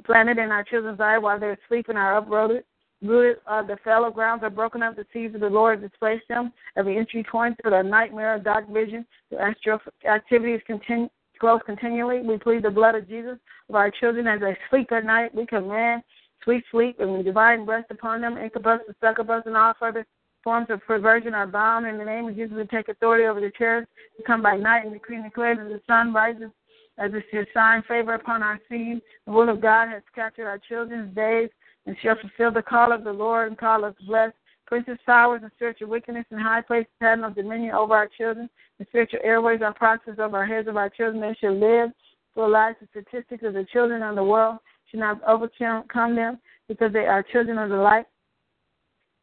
planted 0.06 0.38
in 0.38 0.52
our 0.52 0.64
children's 0.64 1.00
lives 1.00 1.24
while 1.24 1.40
they're 1.40 1.58
sleeping 1.68 1.98
are 1.98 2.18
uprooted. 2.18 2.64
Rooted, 3.02 3.38
uh, 3.46 3.62
the 3.62 3.78
fallow 3.84 4.10
grounds 4.10 4.44
are 4.44 4.50
broken 4.50 4.82
up. 4.82 4.96
The 4.96 5.06
seeds 5.14 5.36
of 5.36 5.42
the 5.42 5.50
Lord 5.50 5.82
displace 5.82 6.22
them. 6.30 6.52
Every 6.76 6.98
entry 6.98 7.24
point 7.24 7.58
to 7.64 7.70
the 7.70 7.82
nightmare 7.82 8.36
of 8.36 8.44
dark 8.44 8.72
vision, 8.72 9.06
the 9.30 9.40
astral 9.40 9.80
activities 10.10 10.62
continue 10.66 11.10
close 11.40 11.62
continually. 11.66 12.22
We 12.22 12.38
plead 12.38 12.64
the 12.64 12.72
blood 12.72 12.96
of 12.96 13.08
Jesus 13.08 13.38
of 13.70 13.76
our 13.76 13.92
children 13.92 14.26
as 14.26 14.40
they 14.40 14.58
sleep 14.70 14.92
at 14.92 15.06
night. 15.06 15.34
We 15.36 15.46
command 15.46 16.02
sweet 16.44 16.64
sleep 16.72 17.00
and 17.00 17.24
divine 17.24 17.66
rest 17.66 17.92
upon 17.92 18.22
them. 18.22 18.38
Incubus 18.38 18.80
and 18.88 18.96
succubus 19.02 19.44
and 19.46 19.58
all 19.58 19.74
further 19.80 20.06
forms 20.44 20.68
of 20.70 20.82
perversion 20.86 21.34
are 21.34 21.48
bound 21.48 21.86
in 21.86 21.98
the 21.98 22.06
name 22.06 22.28
of 22.28 22.36
Jesus. 22.36 22.56
We 22.56 22.66
take 22.66 22.88
authority 22.90 23.26
over 23.26 23.42
the 23.42 23.52
chairs 23.58 23.86
to 24.18 24.24
come 24.24 24.42
by 24.42 24.56
night 24.56 24.86
and 24.86 24.94
decree 24.94 25.18
and 25.18 25.26
declare 25.26 25.56
that 25.56 25.68
the 25.68 25.82
sun 25.88 26.14
rises 26.14 26.52
as 26.98 27.12
it's 27.14 27.28
your 27.32 27.46
sign, 27.54 27.84
favor 27.88 28.14
upon 28.14 28.42
our 28.42 28.60
seed. 28.70 29.02
The 29.26 29.32
will 29.32 29.50
of 29.50 29.62
God 29.62 29.90
has 29.90 30.02
captured 30.16 30.48
our 30.48 30.58
children's 30.58 31.14
days 31.16 31.50
and 31.86 31.96
shall 32.02 32.16
fulfill 32.20 32.52
the 32.52 32.62
call 32.62 32.92
of 32.92 33.04
the 33.04 33.12
Lord 33.12 33.48
and 33.48 33.58
call 33.58 33.86
us 33.86 33.96
blessed. 34.06 34.36
Princes, 34.66 34.98
powers, 35.06 35.42
and 35.44 35.52
spiritual 35.56 35.88
wickedness 35.88 36.26
in 36.32 36.38
high 36.38 36.62
places 36.62 36.92
have 37.00 37.20
no 37.20 37.30
dominion 37.30 37.74
over 37.74 37.94
our 37.94 38.10
children. 38.18 38.50
The 38.80 38.86
spiritual 38.90 39.20
airways 39.24 39.62
are 39.62 39.74
proxies 39.74 40.16
over 40.20 40.38
our 40.38 40.46
heads 40.46 40.68
of 40.68 40.76
our 40.76 40.90
children. 40.90 41.22
They 41.22 41.36
shall 41.40 41.58
live 41.58 41.92
for 42.34 42.50
life. 42.50 42.76
The 42.82 42.88
statistics 43.02 43.44
of 43.44 43.54
the 43.54 43.66
children 43.72 44.02
of 44.04 44.16
the 44.16 44.24
world 44.24 44.58
should 44.90 45.00
not 45.00 45.22
overcome 45.28 46.16
them 46.16 46.40
because 46.68 46.94
they 46.94 47.06
are 47.06 47.24
children 47.24 47.58
of 47.58 47.70
the 47.70 47.76
light. 47.76 48.06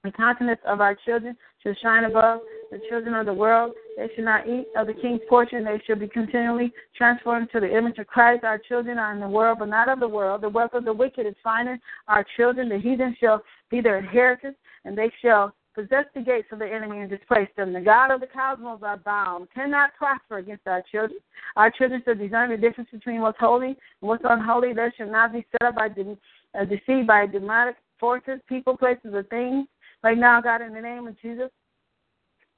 The 0.02 0.12
countenance 0.12 0.60
of 0.66 0.82
our 0.82 0.94
children 1.06 1.34
shall 1.62 1.74
shine 1.82 2.04
above 2.04 2.40
the 2.70 2.78
children 2.90 3.14
of 3.14 3.24
the 3.24 3.32
world. 3.32 3.72
They 3.96 4.08
should 4.14 4.26
not 4.26 4.46
eat 4.46 4.66
of 4.76 4.86
the 4.86 4.92
king's 4.92 5.22
portion. 5.30 5.64
They 5.64 5.80
should 5.86 5.98
be 5.98 6.08
continually 6.08 6.72
transformed 6.94 7.48
to 7.52 7.60
the 7.60 7.74
image 7.74 7.98
of 7.98 8.06
Christ. 8.06 8.44
Our 8.44 8.58
children 8.58 8.98
are 8.98 9.14
in 9.14 9.20
the 9.20 9.28
world, 9.28 9.60
but 9.60 9.68
not 9.68 9.88
of 9.88 10.00
the 10.00 10.08
world. 10.08 10.42
The 10.42 10.48
wealth 10.48 10.74
of 10.74 10.84
the 10.84 10.92
wicked 10.92 11.26
is 11.26 11.34
finding 11.42 11.78
our 12.06 12.24
children. 12.36 12.68
The 12.68 12.78
heathen 12.78 13.16
shall 13.18 13.42
be 13.70 13.80
their 13.80 13.96
inheritance, 13.98 14.56
and 14.84 14.96
they 14.96 15.10
shall 15.22 15.54
possess 15.74 16.04
the 16.14 16.20
gates 16.20 16.48
of 16.52 16.60
the 16.60 16.66
enemy 16.66 17.00
and 17.00 17.10
displace 17.10 17.48
them. 17.56 17.72
The 17.72 17.80
God 17.80 18.10
of 18.10 18.20
the 18.20 18.26
cosmos 18.26 18.80
are 18.82 18.96
bound, 18.96 19.48
cannot 19.54 19.94
prosper 19.96 20.38
against 20.38 20.66
our 20.66 20.82
children. 20.90 21.18
Our 21.56 21.70
children 21.70 22.02
should 22.04 22.18
discern 22.18 22.50
the 22.50 22.56
difference 22.56 22.90
between 22.92 23.20
what's 23.20 23.38
holy 23.38 23.68
and 23.68 23.76
what's 24.00 24.24
unholy. 24.28 24.72
They 24.72 24.88
should 24.96 25.10
not 25.10 25.32
be 25.32 25.44
set 25.52 25.68
up 25.68 25.74
by 25.74 25.88
de- 25.88 26.16
uh, 26.58 26.64
deceived 26.64 27.06
by 27.06 27.26
demonic 27.26 27.76
forces, 27.98 28.40
people, 28.48 28.76
places, 28.76 29.12
or 29.12 29.24
things. 29.24 29.66
Right 30.02 30.18
now, 30.18 30.40
God, 30.40 30.62
in 30.62 30.74
the 30.74 30.80
name 30.80 31.06
of 31.06 31.20
Jesus, 31.20 31.50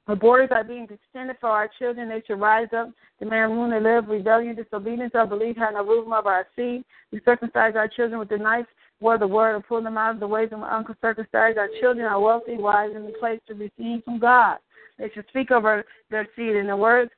the 0.07 0.14
borders 0.14 0.51
are 0.53 0.62
being 0.62 0.87
extended 0.89 1.37
for 1.41 1.49
our 1.49 1.69
children. 1.79 2.09
They 2.09 2.23
should 2.27 2.41
rise 2.41 2.69
up, 2.77 2.91
demand 3.19 3.53
room 3.53 3.71
to 3.71 3.79
live, 3.79 4.09
rebellion, 4.09 4.55
disobedience, 4.55 5.14
unbelief, 5.14 5.57
have 5.57 5.75
no 5.75 5.85
room 5.85 6.12
of 6.12 6.27
our 6.27 6.47
seed. 6.55 6.85
We 7.12 7.21
circumcise 7.25 7.75
our 7.75 7.89
children 7.89 8.21
with 8.21 8.29
the 8.29 8.39
knife 8.39 8.67
word 9.01 9.21
the 9.21 9.27
word 9.27 9.55
and 9.55 9.67
pull 9.67 9.83
them 9.83 9.99
out 9.99 10.15
of 10.15 10.21
the 10.21 10.27
ways 10.27 10.49
of 10.53 10.61
uncircumcised. 10.63 11.59
Our 11.59 11.69
children 11.81 12.07
are 12.07 12.21
wealthy, 12.21 12.57
wise, 12.57 12.91
in 12.95 13.05
the 13.05 13.13
place 13.13 13.41
to 13.49 13.55
receive 13.55 14.05
from 14.05 14.19
God. 14.19 14.59
They 14.99 15.11
should 15.15 15.27
speak 15.29 15.51
over 15.51 15.85
their 16.11 16.27
seed, 16.37 16.57
and 16.57 16.69
the 16.69 16.77
words 16.77 17.11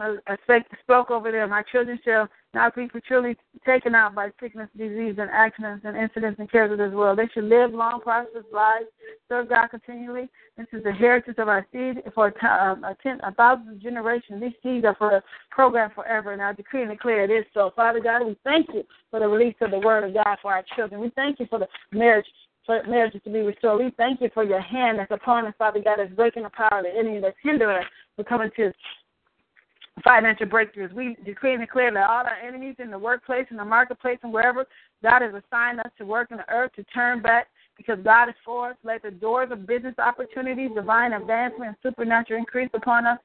uh, 0.00 0.36
spoke 0.82 1.10
over 1.10 1.30
them. 1.30 1.50
My 1.50 1.62
children 1.70 1.98
shall 2.04 2.28
not 2.54 2.74
be 2.74 2.88
prematurely 2.88 3.36
taken 3.64 3.94
out 3.94 4.14
by 4.14 4.30
sickness, 4.40 4.68
disease, 4.76 5.16
and 5.18 5.30
accidents 5.30 5.84
and 5.84 5.96
incidents 5.96 6.40
and 6.40 6.50
cares 6.50 6.72
of 6.72 6.78
this 6.78 6.92
world. 6.92 7.18
They 7.18 7.28
should 7.32 7.44
live 7.44 7.72
long, 7.72 8.00
prosperous 8.00 8.46
lives, 8.52 8.86
serve 9.28 9.48
God 9.48 9.68
continually. 9.68 10.28
This 10.56 10.66
is 10.72 10.82
the 10.82 10.92
heritage 10.92 11.36
of 11.38 11.48
our 11.48 11.66
seed 11.72 12.02
for 12.14 12.26
um, 12.44 12.84
a, 12.84 12.96
ten, 13.02 13.20
a 13.22 13.32
thousand 13.34 13.80
generations. 13.80 14.40
These 14.40 14.52
seeds 14.62 14.84
are 14.84 14.96
for 14.96 15.16
a 15.16 15.22
program 15.50 15.90
forever, 15.94 16.32
and 16.32 16.42
I 16.42 16.52
decree 16.52 16.82
and 16.82 16.90
declare 16.90 17.24
it 17.24 17.30
is 17.30 17.44
so. 17.54 17.72
Father 17.76 18.00
God, 18.00 18.26
we 18.26 18.36
thank 18.42 18.68
you 18.74 18.82
for 19.10 19.20
the 19.20 19.28
release 19.28 19.56
of 19.60 19.70
the 19.70 19.78
word 19.78 20.04
of 20.04 20.14
God 20.14 20.38
for 20.42 20.52
our 20.52 20.64
children. 20.76 21.00
We 21.00 21.10
thank 21.14 21.38
you 21.38 21.46
for 21.48 21.58
the 21.58 21.68
marriage 21.92 22.26
for 22.66 22.82
marriages 22.86 23.20
to 23.24 23.30
be 23.30 23.40
restored. 23.40 23.82
We 23.82 23.90
thank 23.96 24.20
you 24.20 24.30
for 24.34 24.44
your 24.44 24.60
hand 24.60 24.98
that's 24.98 25.10
upon 25.10 25.46
us, 25.46 25.54
Father 25.58 25.80
God, 25.82 25.96
that's 25.98 26.12
breaking 26.12 26.42
the 26.42 26.50
power 26.50 26.80
of 26.80 26.84
the 26.84 26.98
enemy, 26.98 27.20
that's 27.20 27.36
hindering 27.42 27.78
us 27.78 27.84
from 28.16 28.24
coming 28.26 28.50
to 28.56 28.72
financial 30.02 30.46
breakthroughs. 30.46 30.92
We 30.92 31.16
decree 31.24 31.54
and 31.54 31.62
declare 31.62 31.92
that 31.92 32.08
all 32.08 32.24
our 32.24 32.38
enemies 32.46 32.76
in 32.78 32.90
the 32.90 32.98
workplace, 32.98 33.46
in 33.50 33.56
the 33.56 33.64
marketplace, 33.64 34.18
and 34.22 34.32
wherever 34.32 34.66
God 35.02 35.22
has 35.22 35.32
assigned 35.34 35.80
us 35.80 35.90
to 35.98 36.04
work 36.04 36.30
in 36.30 36.38
the 36.38 36.48
earth 36.50 36.72
to 36.76 36.84
turn 36.84 37.22
back 37.22 37.48
because 37.76 37.98
God 38.04 38.28
is 38.28 38.34
for 38.44 38.70
us. 38.70 38.76
Let 38.84 39.02
the 39.02 39.10
doors 39.10 39.50
of 39.50 39.66
business 39.66 39.94
opportunities, 39.98 40.70
divine 40.74 41.12
advancement, 41.12 41.68
and 41.68 41.76
supernatural 41.82 42.38
increase 42.38 42.70
upon 42.74 43.06
us 43.06 43.18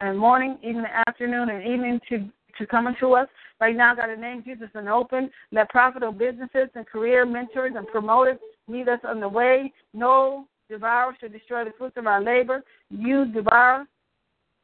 and 0.00 0.18
morning, 0.18 0.58
evening, 0.62 0.86
afternoon, 1.08 1.48
and 1.50 1.66
evening 1.66 2.00
to 2.08 2.28
to 2.58 2.66
come 2.66 2.86
into 2.86 3.12
us. 3.14 3.28
Right 3.60 3.76
now, 3.76 3.94
God, 3.94 4.10
in 4.10 4.20
the 4.20 4.26
name 4.26 4.42
Jesus, 4.44 4.68
and 4.74 4.88
open. 4.88 5.30
Let 5.52 5.68
profitable 5.70 6.12
businesses 6.12 6.68
and 6.74 6.86
career 6.86 7.24
mentors 7.24 7.72
and 7.76 7.86
promoters 7.86 8.38
meet 8.68 8.88
us 8.88 9.00
on 9.04 9.20
the 9.20 9.28
way. 9.28 9.72
No 9.94 10.46
devourer 10.68 11.16
should 11.20 11.32
destroy 11.32 11.64
the 11.64 11.72
fruits 11.78 11.96
of 11.96 12.06
our 12.06 12.22
labor. 12.22 12.62
You, 12.90 13.26
devour, 13.26 13.86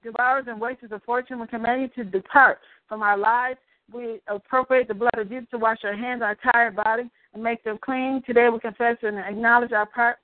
devours 0.05 0.45
and 0.47 0.61
wastes 0.61 0.85
of 0.91 1.03
fortune. 1.03 1.41
We 1.41 1.47
command 1.49 1.83
you 1.83 2.05
to 2.05 2.11
depart 2.11 2.59
from 2.89 3.03
our 3.03 3.19
lives. 3.19 3.59
We 3.93 4.21
appropriate 4.29 4.89
the 4.89 4.95
blood 4.95 5.19
of 5.19 5.29
Jesus 5.29 5.49
to 5.51 5.59
wash 5.59 5.79
our 5.85 5.97
hands, 5.97 6.23
our 6.23 6.37
tired 6.53 6.77
body, 6.77 7.11
and 7.33 7.43
make 7.43 7.65
them 7.65 7.79
clean. 7.83 8.23
Today 8.25 8.49
we 8.49 8.61
confess 8.61 8.97
and 9.03 9.19
acknowledge 9.19 9.73
our 9.73 9.87
part 9.87 10.19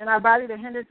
in 0.00 0.08
our 0.08 0.20
body 0.20 0.46
that 0.46 0.58
hinders 0.58 0.86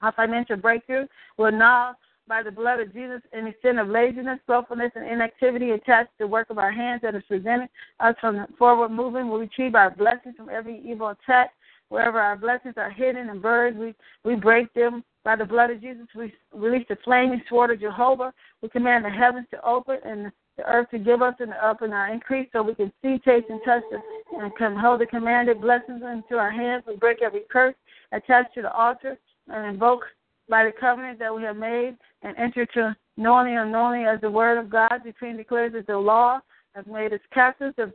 our 0.00 0.12
financial 0.12 0.56
breakthrough. 0.56 1.06
We're 1.36 1.50
now 1.50 1.96
by 2.28 2.42
the 2.42 2.50
blood 2.50 2.78
of 2.80 2.92
Jesus 2.92 3.22
any 3.32 3.54
sin 3.62 3.78
of 3.78 3.88
laziness, 3.88 4.38
slothfulness, 4.46 4.92
and 4.94 5.08
inactivity 5.08 5.70
attached 5.70 6.10
to 6.18 6.24
the 6.24 6.26
work 6.26 6.50
of 6.50 6.58
our 6.58 6.70
hands 6.70 7.00
that 7.02 7.14
has 7.14 7.22
prevented 7.26 7.68
us 8.00 8.14
from 8.20 8.46
forward 8.58 8.90
moving. 8.90 9.30
We 9.30 9.40
retrieve 9.40 9.74
our 9.74 9.90
blessings 9.90 10.36
from 10.36 10.50
every 10.50 10.82
evil 10.84 11.08
attack. 11.08 11.52
Wherever 11.88 12.20
our 12.20 12.36
blessings 12.36 12.74
are 12.76 12.90
hidden 12.90 13.30
and 13.30 13.40
buried, 13.40 13.78
we, 13.78 13.94
we 14.24 14.34
break 14.34 14.72
them 14.74 15.02
by 15.24 15.36
the 15.36 15.44
blood 15.44 15.70
of 15.70 15.80
Jesus, 15.80 16.06
we 16.16 16.32
release 16.54 16.86
the 16.88 16.96
flaming 17.04 17.42
sword 17.48 17.70
of 17.70 17.80
Jehovah. 17.80 18.32
We 18.62 18.68
command 18.68 19.04
the 19.04 19.10
heavens 19.10 19.46
to 19.50 19.62
open 19.62 19.98
and 20.04 20.32
the 20.56 20.64
earth 20.64 20.90
to 20.90 20.98
give 20.98 21.22
us 21.22 21.34
an 21.38 21.52
up 21.62 21.82
and 21.82 21.92
our 21.92 22.12
increase 22.12 22.48
so 22.52 22.62
we 22.62 22.74
can 22.74 22.92
see, 23.02 23.18
taste, 23.18 23.46
and 23.48 23.60
touch 23.64 23.82
the, 23.90 23.98
and 24.38 24.56
can 24.56 24.76
hold 24.76 25.00
the 25.00 25.06
commanded 25.06 25.60
blessings 25.60 26.02
into 26.02 26.36
our 26.38 26.50
hands. 26.50 26.84
We 26.86 26.96
break 26.96 27.22
every 27.22 27.42
curse 27.50 27.74
attached 28.12 28.54
to 28.54 28.62
the 28.62 28.72
altar 28.72 29.18
and 29.48 29.66
invoke 29.66 30.04
by 30.48 30.64
the 30.64 30.72
covenant 30.72 31.18
that 31.18 31.34
we 31.34 31.42
have 31.42 31.56
made 31.56 31.96
and 32.22 32.36
entered 32.36 32.70
to 32.74 32.96
knowingly 33.16 33.52
and 33.52 33.66
unknowingly 33.66 34.06
as 34.06 34.20
the 34.20 34.30
word 34.30 34.58
of 34.58 34.70
God 34.70 35.00
and 35.04 35.36
declares 35.36 35.72
that 35.74 35.86
the 35.86 35.98
law 35.98 36.40
has 36.74 36.86
made 36.86 37.12
us 37.12 37.20
captives, 37.34 37.74
uh, 37.78 37.86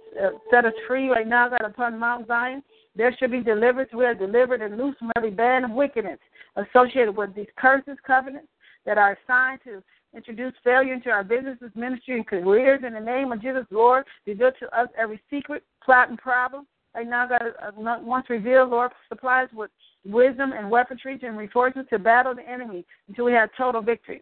set 0.52 0.66
us 0.66 0.74
free 0.88 1.10
right 1.10 1.28
now, 1.28 1.50
God, 1.50 1.62
upon 1.66 1.98
Mount 1.98 2.28
Zion. 2.28 2.62
There 2.96 3.16
should 3.18 3.32
be 3.32 3.42
deliverance. 3.42 3.92
We 3.94 4.06
are 4.06 4.14
delivered 4.14 4.62
and 4.62 4.78
loose 4.78 4.96
from 5.00 5.12
every 5.16 5.32
band 5.32 5.66
of 5.66 5.72
wickedness 5.72 6.20
associated 6.56 7.16
with 7.16 7.34
these 7.36 7.48
curses, 7.58 7.98
covenants 8.06 8.50
that 8.86 8.98
are 8.98 9.18
assigned 9.24 9.62
to 9.64 9.82
introduce 10.16 10.54
failure 10.64 10.94
into 10.94 11.10
our 11.10 11.24
businesses, 11.24 11.72
ministry, 11.76 12.16
and 12.16 12.28
careers. 12.28 12.82
In 12.86 12.94
the 12.94 13.00
name 13.00 13.32
of 13.32 13.42
Jesus, 13.42 13.66
Lord, 13.72 14.06
reveal 14.28 14.52
to 14.60 14.80
us 14.80 14.88
every 14.98 15.20
secret, 15.30 15.64
plot, 15.84 16.10
and 16.10 16.18
problem. 16.18 16.68
Right 16.94 17.08
now, 17.08 17.28
God, 17.28 17.42
uh, 17.62 17.72
once 18.04 18.30
revealed, 18.30 18.70
Lord, 18.70 18.92
supplies 19.10 19.48
with 19.54 19.72
wisdom 20.06 20.52
and 20.52 20.70
weaponry 20.70 21.20
and 21.24 21.38
resources 21.38 21.86
to 21.90 21.98
battle 21.98 22.36
the 22.36 22.48
enemy 22.48 22.86
until 23.08 23.26
we 23.26 23.32
have 23.32 23.50
total 23.58 23.82
victory. 23.82 24.22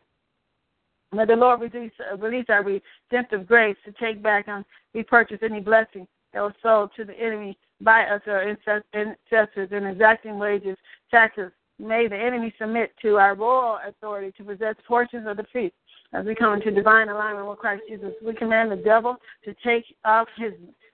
May 1.11 1.26
the 1.26 1.36
Lord 1.36 1.59
release, 1.59 1.91
uh, 2.09 2.15
release 2.15 2.45
our 2.47 2.63
redemptive 2.63 3.45
grace 3.45 3.76
to 3.84 3.91
take 3.93 4.24
back 4.24 4.47
and 4.47 4.63
repurchase 4.93 5.39
any 5.43 5.59
blessing 5.59 6.07
that 6.34 6.42
was 6.42 6.54
sold 6.62 6.92
to 6.96 7.06
the 7.06 7.14
enemy 7.14 7.58
by 7.82 8.04
us 8.04 8.22
or 8.28 8.42
ancestors 8.42 9.70
in 9.72 9.86
exacting 9.86 10.38
wages, 10.38 10.78
taxes. 11.10 11.52
May 11.80 12.08
the 12.08 12.16
enemy 12.16 12.54
submit 12.60 12.92
to 13.02 13.18
our 13.18 13.36
royal 13.36 13.80
authority 13.88 14.32
to 14.38 14.44
possess 14.44 14.76
portions 14.88 15.28
of 15.28 15.38
the 15.38 15.46
feast. 15.52 15.74
As 16.14 16.26
we 16.26 16.36
come 16.36 16.54
into 16.54 16.72
divine 16.72 17.10
alignment 17.10 17.48
with 17.48 17.60
Christ 17.60 17.84
Jesus, 17.90 18.12
we 18.24 18.34
command 18.34 18.72
the 18.72 18.76
devil 18.76 19.16
to 19.46 19.56
take 19.66 19.86
off 20.06 20.28
his 20.38 20.52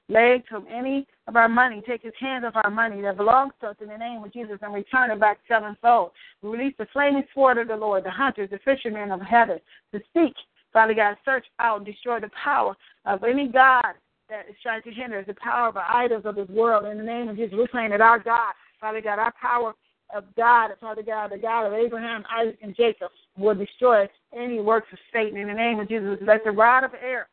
legs 0.10 0.46
from 0.50 0.66
any 0.72 1.06
of 1.28 1.36
our 1.36 1.50
money, 1.50 1.82
take 1.86 2.04
his 2.04 2.14
hands 2.20 2.46
off 2.46 2.54
our 2.64 2.72
money 2.72 3.02
that 3.02 3.18
belongs 3.18 3.52
to 3.60 3.68
us 3.68 3.76
in 3.82 3.90
the 3.90 3.98
name 3.98 4.24
of 4.24 4.32
Jesus 4.32 4.58
and 4.62 4.74
return 4.74 5.12
it 5.12 5.20
back 5.20 5.40
sevenfold. 5.48 6.12
We 6.42 6.50
release 6.50 6.76
the 6.78 6.88
flaming 6.94 7.24
sword 7.34 7.58
of 7.58 7.68
the 7.68 7.76
Lord, 7.76 8.06
the 8.06 8.12
hunters, 8.12 8.50
the 8.50 8.60
fishermen 8.64 9.12
of 9.12 9.20
heaven, 9.20 9.60
to 9.94 10.00
seek, 10.14 10.34
Father 10.72 10.94
God, 10.94 11.18
search 11.26 11.46
out 11.60 11.78
and 11.78 11.86
destroy 11.86 12.22
the 12.22 12.30
power 12.42 12.76
of 13.06 13.24
any 13.24 13.50
God 13.50 13.96
that 14.30 14.50
is 14.50 14.56
trying 14.62 14.82
to 14.84 14.92
hinder 14.92 15.24
the 15.26 15.34
power 15.36 15.70
of 15.70 15.76
the 15.76 15.90
idols 15.90 16.24
of 16.26 16.36
this 16.36 16.50
world. 16.50 16.86
In 16.86 16.98
the 16.98 17.04
name 17.04 17.30
of 17.30 17.38
Jesus, 17.38 17.54
we're 17.58 17.68
saying 17.74 17.92
that 17.92 18.02
our 18.02 18.20
God, 18.20 18.54
Father 18.80 19.02
God, 19.02 19.20
our 19.20 19.34
power 19.42 19.74
of 20.14 20.24
God, 20.36 20.72
Father 20.80 21.04
God, 21.04 21.32
the 21.32 21.38
God 21.38 21.68
of 21.68 21.74
Abraham, 21.74 22.24
Isaac, 22.36 22.58
and 22.62 22.76
Jacob, 22.76 23.10
will 23.38 23.56
destroy 23.56 24.08
any 24.38 24.60
works 24.60 24.88
of 24.92 25.00
Satan. 25.14 25.38
In 25.38 25.48
the 25.48 25.54
name 25.54 25.80
of 25.80 25.88
Jesus, 25.88 26.18
let 26.22 26.44
the 26.44 26.52
rod 26.52 26.84
of 26.84 26.92
air 27.02 27.28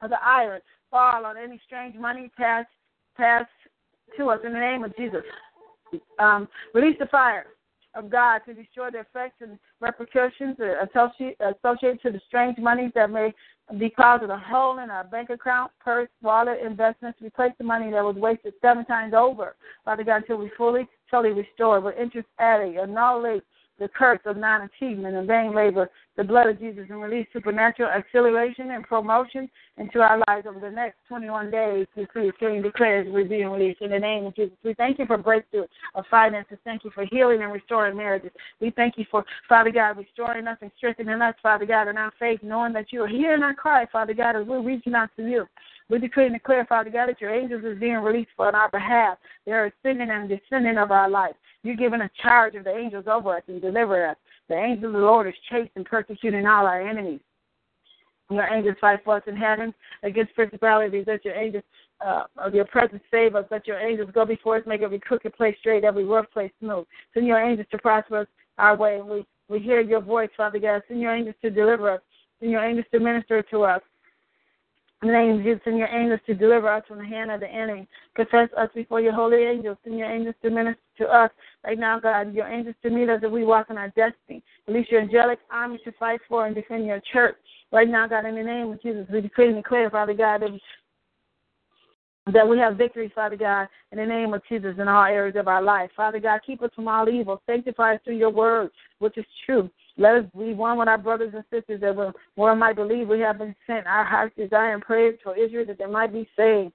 of 0.00 0.10
the 0.10 0.22
iron 0.24 0.60
fall 0.90 1.26
on 1.26 1.36
any 1.36 1.60
strange 1.66 1.96
money 1.96 2.30
passed 2.36 2.68
pass 3.16 3.46
to 4.16 4.28
us 4.28 4.38
in 4.44 4.52
the 4.52 4.58
name 4.58 4.84
of 4.84 4.96
Jesus. 4.96 5.22
Um, 6.18 6.48
release 6.74 6.96
the 6.98 7.06
fire 7.06 7.46
of 7.94 8.10
God 8.10 8.40
to 8.46 8.54
destroy 8.54 8.90
the 8.90 9.00
effects 9.00 9.36
and 9.40 9.58
repercussions 9.80 10.56
associated 10.58 12.02
to 12.02 12.10
the 12.10 12.20
strange 12.26 12.58
monies 12.58 12.92
that 12.94 13.10
may 13.10 13.32
be 13.78 13.90
caused 13.90 14.22
of 14.22 14.30
a 14.30 14.38
hole 14.38 14.78
in 14.78 14.90
our 14.90 15.04
bank 15.04 15.30
account, 15.30 15.70
purse, 15.80 16.08
wallet, 16.22 16.58
investments. 16.64 17.18
Replace 17.20 17.52
the 17.58 17.64
money 17.64 17.90
that 17.90 18.04
was 18.04 18.16
wasted 18.16 18.54
seven 18.62 18.84
times 18.84 19.14
over, 19.14 19.56
Father 19.84 20.04
God, 20.04 20.18
until 20.18 20.38
we 20.38 20.50
fully, 20.56 20.88
totally 21.10 21.34
restore 21.34 21.80
with 21.80 21.96
interest 21.98 22.28
added, 22.38 22.76
annihilate 22.76 23.42
the 23.78 23.88
curse 23.88 24.20
of 24.24 24.36
non 24.36 24.62
achievement 24.62 25.16
and 25.16 25.26
vain 25.26 25.54
labor, 25.54 25.90
the 26.18 26.24
blood 26.24 26.48
of 26.48 26.58
Jesus, 26.58 26.84
and 26.90 27.00
release 27.00 27.28
supernatural 27.32 27.88
acceleration 27.88 28.72
and 28.72 28.82
promotion 28.82 29.48
into 29.76 30.00
our 30.00 30.20
lives 30.26 30.48
over 30.48 30.58
the 30.58 30.68
next 30.68 30.96
21 31.08 31.48
days. 31.48 31.86
We 31.96 32.02
decree, 32.02 32.60
declares 32.60 33.06
we're 33.08 33.24
being 33.24 33.46
released 33.46 33.80
in 33.82 33.92
the 33.92 34.00
name 34.00 34.26
of 34.26 34.34
Jesus. 34.34 34.56
We 34.64 34.74
thank 34.74 34.98
you 34.98 35.06
for 35.06 35.16
breakthrough 35.16 35.66
of 35.94 36.04
finances. 36.10 36.58
Thank 36.64 36.82
you 36.82 36.90
for 36.92 37.06
healing 37.08 37.40
and 37.40 37.52
restoring 37.52 37.96
marriages. 37.96 38.32
We 38.60 38.70
thank 38.70 38.98
you 38.98 39.06
for, 39.08 39.24
Father 39.48 39.70
God, 39.70 39.96
restoring 39.96 40.48
us 40.48 40.58
and 40.60 40.72
strengthening 40.76 41.22
us, 41.22 41.36
Father 41.40 41.64
God, 41.64 41.86
in 41.86 41.96
our 41.96 42.12
faith, 42.18 42.40
knowing 42.42 42.72
that 42.72 42.92
you 42.92 43.04
are 43.04 43.08
hearing 43.08 43.44
our 43.44 43.54
cry, 43.54 43.86
Father 43.92 44.12
God, 44.12 44.34
as 44.34 44.44
we're 44.44 44.60
reaching 44.60 44.96
out 44.96 45.10
to 45.16 45.22
you. 45.22 45.46
We 45.88 46.00
decree 46.00 46.26
and 46.26 46.34
declare, 46.34 46.66
Father 46.66 46.90
God, 46.90 47.08
that 47.08 47.20
your 47.20 47.34
angels 47.34 47.62
is 47.64 47.78
being 47.78 47.94
released 47.94 48.30
on 48.40 48.56
our 48.56 48.70
behalf. 48.70 49.18
They 49.46 49.52
are 49.52 49.66
ascending 49.66 50.10
and 50.10 50.28
descending 50.28 50.78
of 50.78 50.90
our 50.90 51.08
life. 51.08 51.36
You're 51.62 51.76
giving 51.76 52.00
a 52.00 52.10
charge 52.20 52.56
of 52.56 52.64
the 52.64 52.76
angels 52.76 53.06
over 53.06 53.36
us 53.36 53.42
and 53.46 53.62
deliver 53.62 54.08
us. 54.08 54.16
The 54.48 54.56
angel 54.56 54.86
of 54.88 54.92
the 54.94 54.98
Lord 54.98 55.26
is 55.28 55.34
chasing, 55.50 55.84
persecuting 55.84 56.46
all 56.46 56.66
our 56.66 56.80
enemies. 56.80 57.20
Your 58.30 58.46
angels 58.52 58.76
fight 58.80 59.00
for 59.04 59.16
us 59.16 59.22
in 59.26 59.36
heaven 59.36 59.74
against 60.02 60.34
principalities. 60.34 61.04
Let 61.06 61.24
your 61.24 61.34
angels 61.34 61.64
uh, 62.04 62.24
of 62.36 62.54
your 62.54 62.66
presence 62.66 63.02
save 63.10 63.34
us. 63.34 63.46
Let 63.50 63.66
your 63.66 63.78
angels 63.78 64.10
go 64.12 64.24
before 64.24 64.56
us, 64.56 64.62
make 64.66 64.82
every 64.82 65.00
crooked 65.00 65.34
place 65.34 65.56
straight, 65.60 65.84
every 65.84 66.04
rough 66.04 66.30
place 66.30 66.52
smooth. 66.60 66.86
Send 67.14 67.26
your 67.26 67.42
angels 67.42 67.66
to 67.70 67.78
prosper 67.78 68.18
us 68.18 68.26
our 68.58 68.76
way. 68.76 69.00
We 69.00 69.24
we 69.48 69.60
hear 69.60 69.80
your 69.80 70.02
voice, 70.02 70.28
Father 70.36 70.58
God. 70.58 70.82
Send 70.88 71.00
your 71.00 71.14
angels 71.14 71.36
to 71.42 71.50
deliver 71.50 71.90
us. 71.90 72.00
Send 72.40 72.52
your 72.52 72.62
angels 72.62 72.86
to 72.92 73.00
minister 73.00 73.42
to 73.42 73.62
us. 73.62 73.80
In 75.02 75.08
the 75.08 75.14
name 75.14 75.38
of 75.38 75.44
Jesus, 75.44 75.60
send 75.64 75.78
your 75.78 75.88
angels 75.88 76.18
to 76.26 76.34
deliver 76.34 76.68
us 76.68 76.82
from 76.88 76.98
the 76.98 77.04
hand 77.04 77.30
of 77.30 77.38
the 77.38 77.46
enemy. 77.46 77.86
Confess 78.16 78.48
us 78.56 78.68
before 78.74 79.00
your 79.00 79.12
holy 79.12 79.44
angels. 79.44 79.78
Send 79.84 79.96
your 79.96 80.10
angels 80.10 80.34
to 80.42 80.50
minister 80.50 80.82
to 80.98 81.06
us 81.06 81.30
right 81.64 81.78
now, 81.78 82.00
God. 82.00 82.34
Your 82.34 82.48
angels 82.48 82.74
to 82.82 82.90
meet 82.90 83.08
us 83.08 83.20
as 83.24 83.30
we 83.30 83.44
walk 83.44 83.70
in 83.70 83.78
our 83.78 83.90
destiny. 83.90 84.42
Release 84.66 84.88
your 84.90 85.02
angelic 85.02 85.38
army 85.52 85.78
to 85.84 85.92
fight 85.92 86.20
for 86.28 86.46
and 86.46 86.54
defend 86.54 86.84
your 86.84 87.00
church. 87.12 87.36
Right 87.70 87.88
now, 87.88 88.08
God, 88.08 88.26
in 88.26 88.34
the 88.34 88.42
name 88.42 88.72
of 88.72 88.82
Jesus, 88.82 89.06
we 89.12 89.20
decree 89.20 89.46
and 89.46 89.56
declare, 89.56 89.88
Father 89.88 90.14
God, 90.14 90.42
that 90.42 90.58
that 92.32 92.46
we 92.46 92.58
have 92.58 92.76
victory, 92.76 93.10
Father 93.14 93.36
God, 93.36 93.68
in 93.92 93.98
the 93.98 94.04
name 94.04 94.34
of 94.34 94.42
Jesus 94.48 94.74
in 94.78 94.88
all 94.88 95.04
areas 95.04 95.36
of 95.36 95.48
our 95.48 95.62
life. 95.62 95.90
Father 95.96 96.20
God, 96.20 96.40
keep 96.44 96.62
us 96.62 96.70
from 96.74 96.88
all 96.88 97.08
evil. 97.08 97.40
Sanctify 97.46 97.94
us 97.94 98.00
through 98.04 98.18
your 98.18 98.30
word, 98.30 98.70
which 98.98 99.16
is 99.16 99.24
true. 99.46 99.70
Let 99.98 100.14
us 100.14 100.24
be 100.38 100.54
one 100.54 100.78
with 100.78 100.86
our 100.86 100.96
brothers 100.96 101.34
and 101.34 101.44
sisters 101.50 101.80
that 101.80 101.94
will, 101.94 102.12
one 102.36 102.58
might 102.58 102.76
believe 102.76 103.08
we 103.08 103.18
have 103.20 103.38
been 103.38 103.54
sent. 103.66 103.86
Our 103.86 104.04
hearts 104.04 104.34
desire 104.36 104.72
and 104.72 104.82
prayers 104.82 105.18
for 105.24 105.36
Israel 105.36 105.66
that 105.66 105.78
they 105.78 105.86
might 105.86 106.12
be 106.12 106.28
saved. 106.36 106.72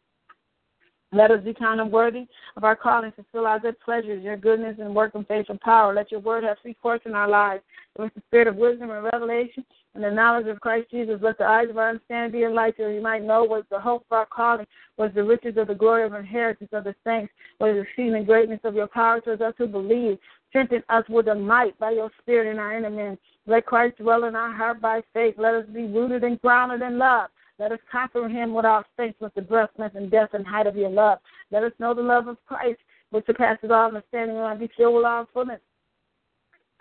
Let 1.13 1.31
us 1.31 1.43
be 1.43 1.53
counted 1.53 1.85
worthy 1.85 2.25
of 2.57 2.63
our 2.63 2.75
calling 2.75 3.11
to 3.11 3.15
fulfill 3.17 3.47
our 3.47 3.59
good 3.59 3.79
pleasures, 3.79 4.23
your 4.23 4.35
goodness 4.35 4.77
and 4.79 4.95
work 4.95 5.15
in 5.15 5.23
faith 5.25 5.45
and 5.47 5.61
power. 5.61 5.93
Let 5.93 6.11
your 6.11 6.19
word 6.19 6.43
have 6.43 6.57
free 6.61 6.73
course 6.73 7.01
in 7.05 7.13
our 7.13 7.29
lives. 7.29 7.63
With 7.97 8.13
the 8.15 8.23
spirit 8.27 8.47
of 8.47 8.55
wisdom 8.55 8.89
and 8.89 9.03
revelation 9.03 9.63
and 9.93 10.03
the 10.03 10.09
knowledge 10.09 10.47
of 10.47 10.59
Christ 10.59 10.89
Jesus, 10.89 11.19
let 11.21 11.37
the 11.37 11.45
eyes 11.45 11.69
of 11.69 11.77
our 11.77 11.89
understanding 11.89 12.31
be 12.31 12.43
enlightened, 12.43 12.87
that 12.87 12.93
we 12.93 12.99
might 12.99 13.23
know 13.23 13.43
what 13.43 13.69
the 13.69 13.79
hope 13.79 14.03
of 14.09 14.17
our 14.17 14.25
calling 14.25 14.65
was 14.97 15.11
the 15.13 15.23
riches 15.23 15.55
of 15.57 15.67
the 15.67 15.75
glory 15.75 16.03
of 16.03 16.15
inheritance 16.15 16.71
of 16.73 16.83
the 16.83 16.95
saints, 17.05 17.31
what 17.59 17.69
is 17.69 17.75
the 17.75 17.81
exceeding 17.81 18.25
greatness 18.25 18.59
of 18.63 18.73
your 18.73 18.87
power 18.87 19.21
towards 19.21 19.43
us 19.43 19.53
who 19.59 19.67
believe. 19.67 20.17
Strengthen 20.53 20.83
us 20.89 21.03
with 21.09 21.27
a 21.29 21.33
might 21.33 21.77
by 21.79 21.89
your 21.89 22.11
spirit 22.21 22.47
in 22.47 22.59
our 22.59 22.77
inner 22.77 22.91
man. 22.91 23.17
Let 23.47 23.65
Christ 23.65 23.97
dwell 23.97 24.25
in 24.25 24.35
our 24.35 24.53
heart 24.53 24.79
by 24.79 25.01
faith. 25.11 25.33
Let 25.39 25.55
us 25.55 25.65
be 25.73 25.87
rooted 25.87 26.23
and 26.23 26.39
grounded 26.41 26.83
in 26.83 26.99
love. 26.99 27.31
Let 27.57 27.71
us 27.71 27.79
conquer 27.91 28.29
him 28.29 28.53
with 28.53 28.63
our 28.63 28.85
faith 28.95 29.15
with 29.19 29.33
the 29.33 29.41
breastness 29.41 29.93
and 29.95 30.11
depth 30.11 30.35
and 30.35 30.45
height 30.45 30.67
of 30.67 30.75
your 30.75 30.91
love. 30.91 31.17
Let 31.49 31.63
us 31.63 31.71
know 31.79 31.95
the 31.95 32.03
love 32.03 32.27
of 32.27 32.37
Christ, 32.45 32.79
which 33.09 33.25
surpasses 33.25 33.71
all 33.71 33.87
understanding, 33.87 34.37
and 34.37 34.59
be 34.59 34.69
filled 34.77 34.93
with 34.93 35.05
all 35.05 35.27
fullness 35.33 35.59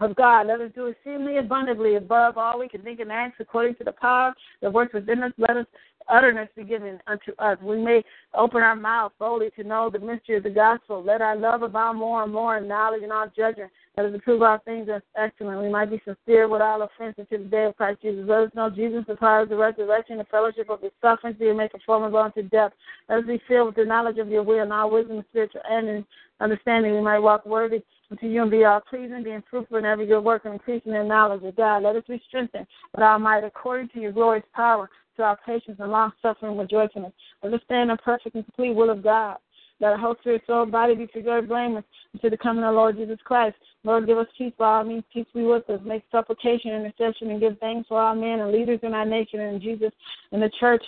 of 0.05 0.17
God. 0.17 0.47
Let 0.47 0.61
us 0.61 0.71
do 0.75 0.87
exceedingly 0.87 1.39
abundantly 1.39 1.97
above 1.97 2.39
all 2.39 2.59
we 2.59 2.69
can 2.69 2.83
think 2.83 3.01
and 3.01 3.13
ask 3.13 3.35
according 3.41 3.77
to 3.77 3.85
the 3.85 3.93
power 3.93 4.35
that 4.61 4.73
works 4.73 4.95
within 4.95 5.23
us. 5.23 5.33
Let 5.39 5.57
us 5.57 5.67
utterance 6.09 6.51
be 6.57 6.65
given 6.65 6.99
unto 7.07 7.33
us. 7.39 7.59
We 7.63 7.79
may 7.79 8.05
open 8.35 8.63
our 8.63 8.77
mouth 8.77 9.13
boldly 9.19 9.51
to 9.57 9.65
know 9.65 9.91
the 9.91 9.99
mystery 9.99 10.37
of 10.37 10.43
the 10.43 10.51
gospel. 10.51 11.03
Let 11.03 11.23
our 11.23 11.37
love 11.37 11.63
abound 11.63 11.99
more 11.99 12.23
and 12.23 12.33
more 12.33 12.57
in 12.57 12.69
knowledge 12.69 13.03
and 13.03 13.13
all 13.13 13.27
judgment. 13.37 13.71
Let 13.97 14.07
us 14.07 14.15
approve 14.15 14.43
all 14.43 14.59
things 14.65 14.89
as 14.93 15.03
excellent. 15.17 15.61
We 15.61 15.69
might 15.69 15.91
be 15.91 16.01
sincere 16.05 16.49
without 16.49 16.81
offense 16.81 17.15
until 17.19 17.41
the 17.41 17.51
day 17.51 17.65
of 17.65 17.77
Christ 17.77 18.01
Jesus. 18.03 18.25
Let 18.27 18.45
us 18.45 18.51
know 18.55 18.71
Jesus, 18.71 19.05
the 19.07 19.17
power 19.17 19.43
of 19.43 19.51
the 19.51 19.57
resurrection, 19.57 20.19
the 20.19 20.25
fellowship 20.25 20.71
of 20.71 20.81
his 20.81 20.93
sufferings, 21.01 21.39
be 21.39 21.53
made 21.53 21.73
conformable 21.73 22.19
unto 22.19 22.43
death. 22.43 22.73
Let 23.09 23.19
us 23.19 23.27
be 23.27 23.41
filled 23.47 23.67
with 23.67 23.77
the 23.77 23.85
knowledge 23.85 24.19
of 24.19 24.29
your 24.29 24.43
will 24.43 24.63
and 24.63 24.73
all 24.73 24.91
wisdom 24.91 25.23
spiritual 25.31 25.61
and 25.69 26.05
understanding. 26.41 26.95
We 26.95 27.03
might 27.03 27.19
walk 27.19 27.45
worthy 27.45 27.83
unto 28.13 28.27
you 28.27 28.43
and 28.43 28.51
be 28.51 28.65
all 28.65 28.81
pleasing, 28.81 29.25
being 29.25 29.43
fruitful 29.51 29.79
in 29.79 29.85
every 29.85 30.07
good 30.07 30.21
work 30.21 30.45
and 30.45 30.55
increasing 30.55 30.95
in 30.95 31.09
knowledge 31.09 31.43
of 31.43 31.57
God. 31.57 31.83
Let 31.83 31.97
us 31.97 32.05
be 32.09 32.23
strengthened 32.29 32.67
with 32.93 33.03
our 33.03 33.19
might 33.19 33.43
according 33.43 33.89
to 33.91 34.01
your 34.01 34.13
glorious 34.13 34.45
power 34.55 34.89
to 35.17 35.23
our 35.23 35.39
patience 35.45 35.77
and 35.81 35.91
long 35.91 36.13
suffering 36.21 36.57
with 36.57 36.71
joyfulness. 36.71 37.13
Understand 37.43 37.91
the 37.91 37.97
perfect 37.97 38.35
and 38.35 38.45
complete 38.45 38.75
will 38.75 38.91
of 38.91 39.03
God. 39.03 39.39
Let 39.81 39.93
our 39.93 39.99
whole 39.99 40.15
spirit, 40.21 40.43
soul, 40.47 40.67
body 40.67 40.95
be 40.95 41.07
preserved 41.07 41.49
blameless 41.49 41.85
until 42.13 42.31
the 42.31 42.37
coming 42.37 42.63
of 42.63 42.73
the 42.73 42.77
Lord 42.77 42.97
Jesus 42.97 43.19
Christ. 43.25 43.57
Lord, 43.83 44.07
give 44.07 44.19
us 44.19 44.29
peace 44.39 44.53
by 44.57 44.77
all 44.77 44.85
means. 44.85 45.03
Peace 45.13 45.27
be 45.35 45.43
with 45.43 45.69
us. 45.69 45.81
Make 45.85 46.05
supplication 46.13 46.71
and 46.71 46.85
intercession 46.85 47.31
and 47.31 47.41
give 47.41 47.59
thanks 47.59 47.89
for 47.89 48.01
all 48.01 48.15
men 48.15 48.41
and 48.41 48.53
leaders 48.53 48.79
in 48.83 48.95
our 48.95 49.05
nation 49.05 49.41
and 49.41 49.61
Jesus 49.61 49.91
and 50.31 50.41
the 50.41 50.51
church. 50.61 50.85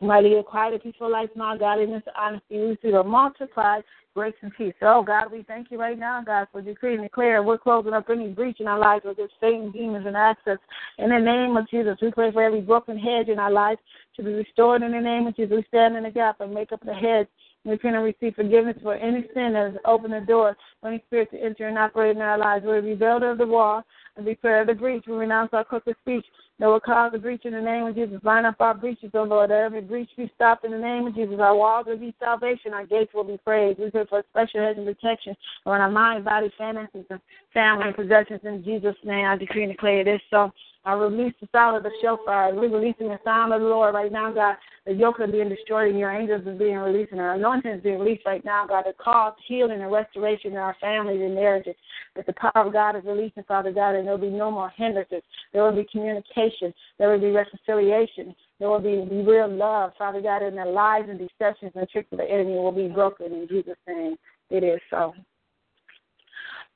Mighty, 0.00 0.34
a 0.34 0.42
quiet, 0.42 0.82
peaceful 0.82 1.10
life, 1.10 1.30
not 1.34 1.58
godliness, 1.58 2.02
honesty, 2.14 2.58
we 2.58 2.78
see 2.82 2.90
the 2.90 3.02
multiplied 3.02 3.82
grace 4.14 4.34
and 4.42 4.52
peace. 4.56 4.74
Oh, 4.82 5.02
God, 5.02 5.32
we 5.32 5.42
thank 5.42 5.70
you 5.70 5.80
right 5.80 5.98
now, 5.98 6.22
God, 6.22 6.48
for 6.52 6.60
decreeing 6.60 6.98
and 6.98 7.06
declaring 7.06 7.46
we're 7.46 7.56
closing 7.56 7.94
up 7.94 8.10
any 8.10 8.28
breach 8.28 8.60
in 8.60 8.66
our 8.66 8.78
lives 8.78 9.06
with 9.06 9.16
this 9.16 9.30
Satan, 9.40 9.70
demons, 9.70 10.06
and 10.06 10.16
access. 10.16 10.58
In 10.98 11.08
the 11.08 11.18
name 11.18 11.56
of 11.56 11.68
Jesus, 11.70 11.96
we 12.02 12.10
pray 12.10 12.30
for 12.30 12.42
every 12.42 12.60
broken 12.60 12.98
hedge 12.98 13.28
in 13.28 13.38
our 13.38 13.50
lives 13.50 13.80
to 14.16 14.22
be 14.22 14.32
restored 14.32 14.82
in 14.82 14.92
the 14.92 15.00
name 15.00 15.26
of 15.26 15.36
Jesus. 15.36 15.56
We 15.56 15.64
stand 15.68 15.96
in 15.96 16.02
the 16.02 16.10
gap 16.10 16.40
and 16.40 16.52
make 16.52 16.72
up 16.72 16.84
the 16.84 16.94
hedge 16.94 17.28
repent 17.66 17.96
and 17.96 18.04
receive 18.04 18.34
forgiveness 18.34 18.76
for 18.82 18.94
any 18.94 19.26
sin 19.34 19.52
that 19.52 19.72
has 19.72 19.80
opened 19.84 20.14
the 20.14 20.20
door 20.20 20.56
for 20.80 20.88
any 20.88 21.02
spirit 21.06 21.30
to 21.32 21.42
enter 21.42 21.68
and 21.68 21.78
operate 21.78 22.16
in 22.16 22.22
our 22.22 22.38
lives. 22.38 22.64
We're 22.64 22.80
rebuild 22.80 23.22
of 23.22 23.38
the 23.38 23.46
wall 23.46 23.82
and 24.16 24.26
repair 24.26 24.64
the 24.64 24.74
breach. 24.74 25.04
We 25.06 25.14
renounce 25.14 25.50
our 25.52 25.64
crooked 25.64 25.96
speech 26.02 26.24
that 26.58 26.66
will 26.66 26.80
cause 26.80 27.12
a 27.14 27.18
breach 27.18 27.44
in 27.44 27.52
the 27.52 27.60
name 27.60 27.86
of 27.86 27.94
Jesus. 27.94 28.18
Line 28.24 28.46
up 28.46 28.60
our 28.60 28.74
breaches, 28.74 29.10
O 29.14 29.24
Lord. 29.24 29.50
That 29.50 29.60
every 29.60 29.82
breach 29.82 30.08
be 30.16 30.30
stopped 30.34 30.64
in 30.64 30.70
the 30.70 30.78
name 30.78 31.06
of 31.06 31.14
Jesus. 31.14 31.36
Our 31.38 31.54
walls 31.54 31.86
will 31.86 31.98
be 31.98 32.14
salvation. 32.18 32.72
Our 32.72 32.86
gates 32.86 33.12
will 33.14 33.24
be 33.24 33.38
praised. 33.38 33.78
We 33.78 33.90
pray 33.90 34.06
for 34.08 34.24
special 34.30 34.60
hedge 34.60 34.78
and 34.78 34.86
protection 34.86 35.36
on 35.66 35.80
our 35.80 35.90
mind, 35.90 36.24
body, 36.24 36.50
finances, 36.56 37.04
and 37.10 37.20
family 37.52 37.88
and 37.88 37.96
possessions. 37.96 38.40
In 38.44 38.64
Jesus' 38.64 38.96
name, 39.04 39.26
I 39.26 39.36
decree 39.36 39.64
and 39.64 39.72
declare 39.72 40.02
this. 40.02 40.22
So 40.30 40.50
I 40.86 40.94
release 40.94 41.34
the 41.40 41.48
sound 41.52 41.76
of 41.76 41.82
the 41.82 41.92
shofar. 42.00 42.54
We're 42.54 42.70
releasing 42.70 43.08
the 43.08 43.18
sound 43.22 43.52
of 43.52 43.60
the 43.60 43.66
Lord 43.66 43.94
right 43.94 44.10
now, 44.10 44.32
God. 44.32 44.56
The 44.86 44.92
yoke 44.92 45.16
is 45.20 45.32
being 45.32 45.48
destroyed 45.48 45.90
and 45.90 45.98
your 45.98 46.12
angels 46.12 46.46
are 46.46 46.54
being 46.54 46.76
released 46.76 47.10
and 47.10 47.20
our 47.20 47.34
anointing 47.34 47.72
is 47.72 47.82
being 47.82 47.98
released 47.98 48.24
right 48.24 48.44
now, 48.44 48.64
God. 48.68 48.82
To 48.82 48.92
cause 48.92 49.32
healing 49.48 49.82
and 49.82 49.90
restoration 49.90 50.52
in 50.52 50.58
our 50.58 50.76
families 50.80 51.20
and 51.20 51.34
marriages. 51.34 51.74
That 52.14 52.26
the 52.26 52.34
power 52.34 52.64
of 52.64 52.72
God 52.72 52.94
is 52.94 53.02
releasing, 53.04 53.42
Father 53.42 53.72
God, 53.72 53.96
and 53.96 54.06
there 54.06 54.16
will 54.16 54.30
be 54.30 54.32
no 54.36 54.48
more 54.48 54.70
hindrances. 54.76 55.22
There 55.52 55.64
will 55.64 55.74
be 55.74 55.88
communication. 55.90 56.72
There 56.98 57.10
will 57.10 57.18
be 57.18 57.32
reconciliation. 57.32 58.32
There 58.60 58.68
will 58.68 58.78
be 58.78 59.04
real 59.10 59.52
love, 59.52 59.90
Father 59.98 60.20
God, 60.20 60.42
and 60.42 60.56
the 60.56 60.64
lies 60.64 61.06
and 61.08 61.18
deceptions 61.18 61.72
and 61.74 61.88
tricks 61.88 62.12
of 62.12 62.18
the 62.18 62.30
enemy 62.30 62.52
will 62.52 62.70
be 62.70 62.86
broken 62.86 63.32
in 63.32 63.48
Jesus' 63.48 63.74
name. 63.88 64.14
It 64.50 64.62
is 64.62 64.78
so. 64.88 65.14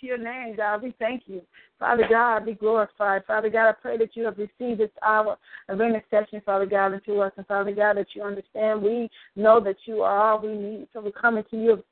to 0.00 0.06
your 0.06 0.18
name, 0.18 0.56
God. 0.56 0.82
We 0.82 0.94
thank 0.98 1.24
you. 1.26 1.42
Father 1.78 2.04
God, 2.08 2.46
be 2.46 2.54
glorified. 2.54 3.24
Father 3.26 3.48
God, 3.48 3.68
I 3.68 3.72
pray 3.72 3.96
that 3.98 4.16
you 4.16 4.24
have 4.24 4.38
received 4.38 4.80
this 4.80 4.90
hour 5.02 5.36
of 5.68 5.80
intercession, 5.80 6.42
Father 6.44 6.66
God, 6.66 6.92
into 6.92 7.20
us. 7.20 7.32
And 7.36 7.46
Father 7.46 7.72
God, 7.72 7.96
that 7.96 8.08
you 8.14 8.22
understand 8.22 8.82
we 8.82 9.08
know 9.36 9.60
that 9.60 9.76
you 9.84 10.02
are 10.02 10.18
all 10.18 10.40
we 10.40 10.54
need. 10.54 10.88
So 10.92 11.00
we're 11.00 11.12
coming 11.12 11.44
to 11.50 11.56
you 11.56 11.84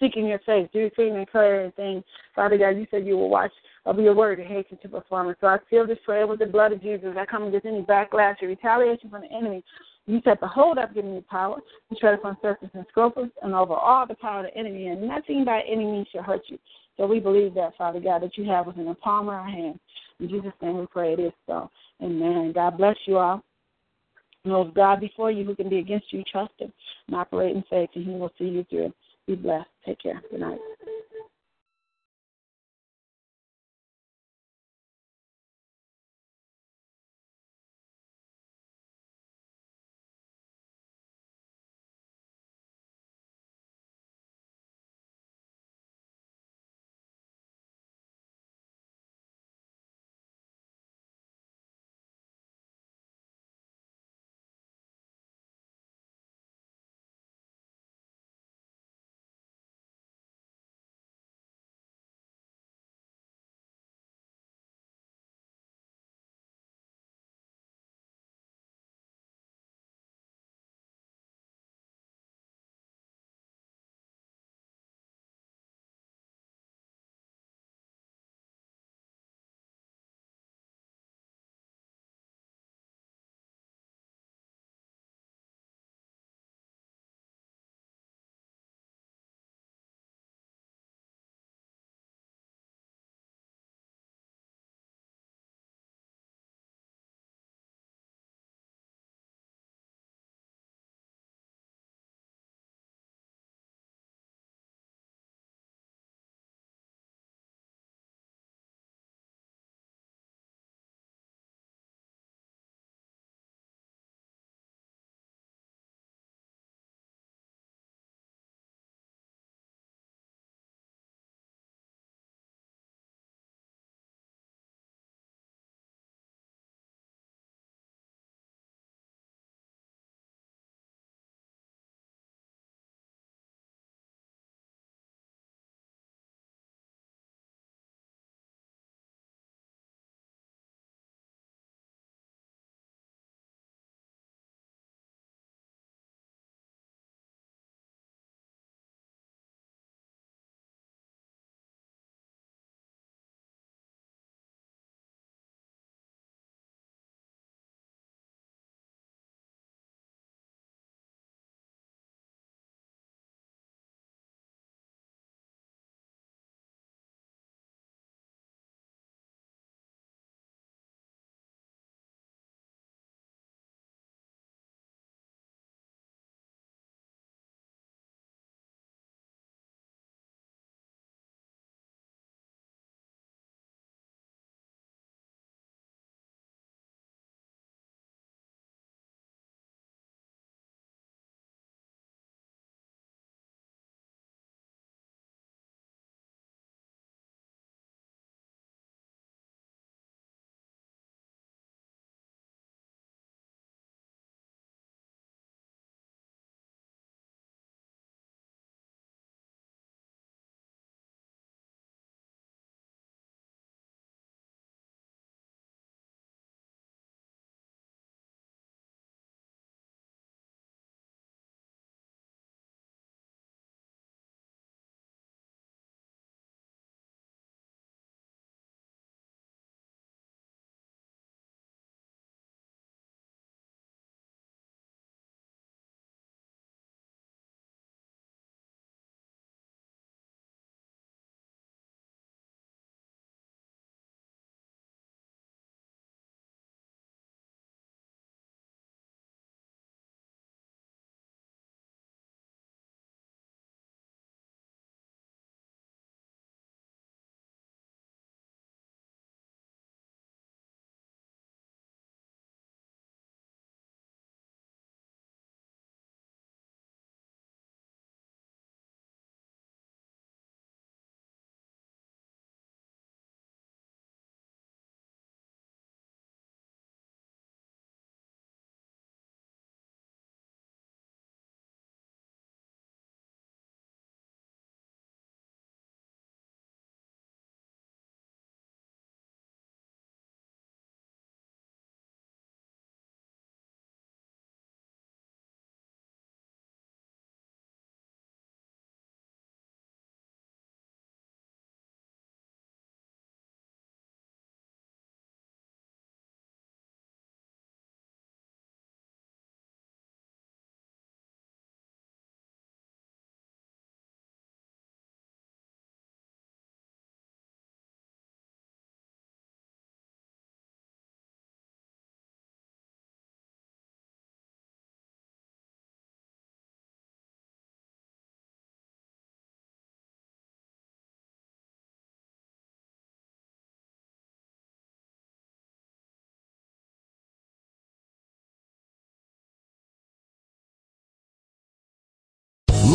seeking 0.00 0.26
your 0.26 0.38
face, 0.40 0.68
do 0.72 0.90
things 0.94 1.14
and 1.14 1.26
declare 1.26 1.62
anything. 1.62 2.04
Father 2.34 2.56
God, 2.56 2.70
you 2.70 2.86
said 2.90 3.06
you 3.06 3.16
will 3.16 3.30
watch 3.30 3.50
of 3.84 3.98
your 3.98 4.14
word 4.14 4.38
and 4.38 4.48
hasten 4.48 4.78
to 4.82 4.88
perform 4.88 5.30
it. 5.30 5.38
So 5.40 5.46
I 5.46 5.58
seal 5.70 5.86
this 5.86 5.98
prayer 6.04 6.26
with 6.26 6.38
the 6.38 6.46
blood 6.46 6.72
of 6.72 6.82
Jesus. 6.82 7.16
I 7.18 7.24
come 7.24 7.44
against 7.44 7.66
any 7.66 7.82
backlash 7.82 8.42
or 8.42 8.48
retaliation 8.48 9.10
from 9.10 9.22
the 9.22 9.36
enemy. 9.36 9.64
You 10.06 10.20
said 10.24 10.38
hold 10.40 10.78
up, 10.78 10.94
giving 10.94 11.14
you 11.14 11.24
power 11.28 11.58
to 11.90 11.98
tread 11.98 12.14
upon 12.14 12.36
serpents 12.40 12.74
and 12.74 12.86
scorpions 12.90 13.32
and 13.42 13.54
over 13.54 13.74
all 13.74 14.06
the 14.06 14.14
power 14.14 14.40
of 14.40 14.46
the 14.46 14.58
enemy, 14.58 14.86
and 14.86 15.06
nothing 15.06 15.44
by 15.44 15.62
any 15.70 15.84
means 15.84 16.08
shall 16.12 16.22
hurt 16.22 16.42
you. 16.48 16.58
So 16.98 17.06
we 17.06 17.20
believe 17.20 17.54
that, 17.54 17.76
Father 17.78 18.00
God, 18.00 18.22
that 18.22 18.36
you 18.36 18.44
have 18.44 18.66
within 18.66 18.86
the 18.86 18.94
palm 18.94 19.28
of 19.28 19.34
our 19.34 19.48
hand. 19.48 19.78
In 20.20 20.28
Jesus' 20.28 20.52
name 20.60 20.78
we 20.78 20.86
pray 20.86 21.12
it 21.14 21.20
is 21.20 21.32
so. 21.46 21.70
Amen. 22.02 22.52
God 22.52 22.76
bless 22.76 22.96
you 23.06 23.18
all. 23.18 23.42
Know 24.44 24.64
God 24.74 25.00
before 25.00 25.30
you 25.30 25.44
who 25.44 25.54
can 25.54 25.68
be 25.68 25.78
against 25.78 26.12
you, 26.12 26.22
trust 26.30 26.52
him 26.58 26.72
and 27.06 27.16
operate 27.16 27.54
in 27.54 27.62
faith, 27.70 27.90
and 27.94 28.04
he 28.04 28.10
will 28.12 28.32
see 28.38 28.46
you 28.46 28.64
through. 28.68 28.92
Be 29.26 29.34
blessed. 29.34 29.68
Take 29.86 30.00
care. 30.00 30.22
Good 30.30 30.40
night. 30.40 30.58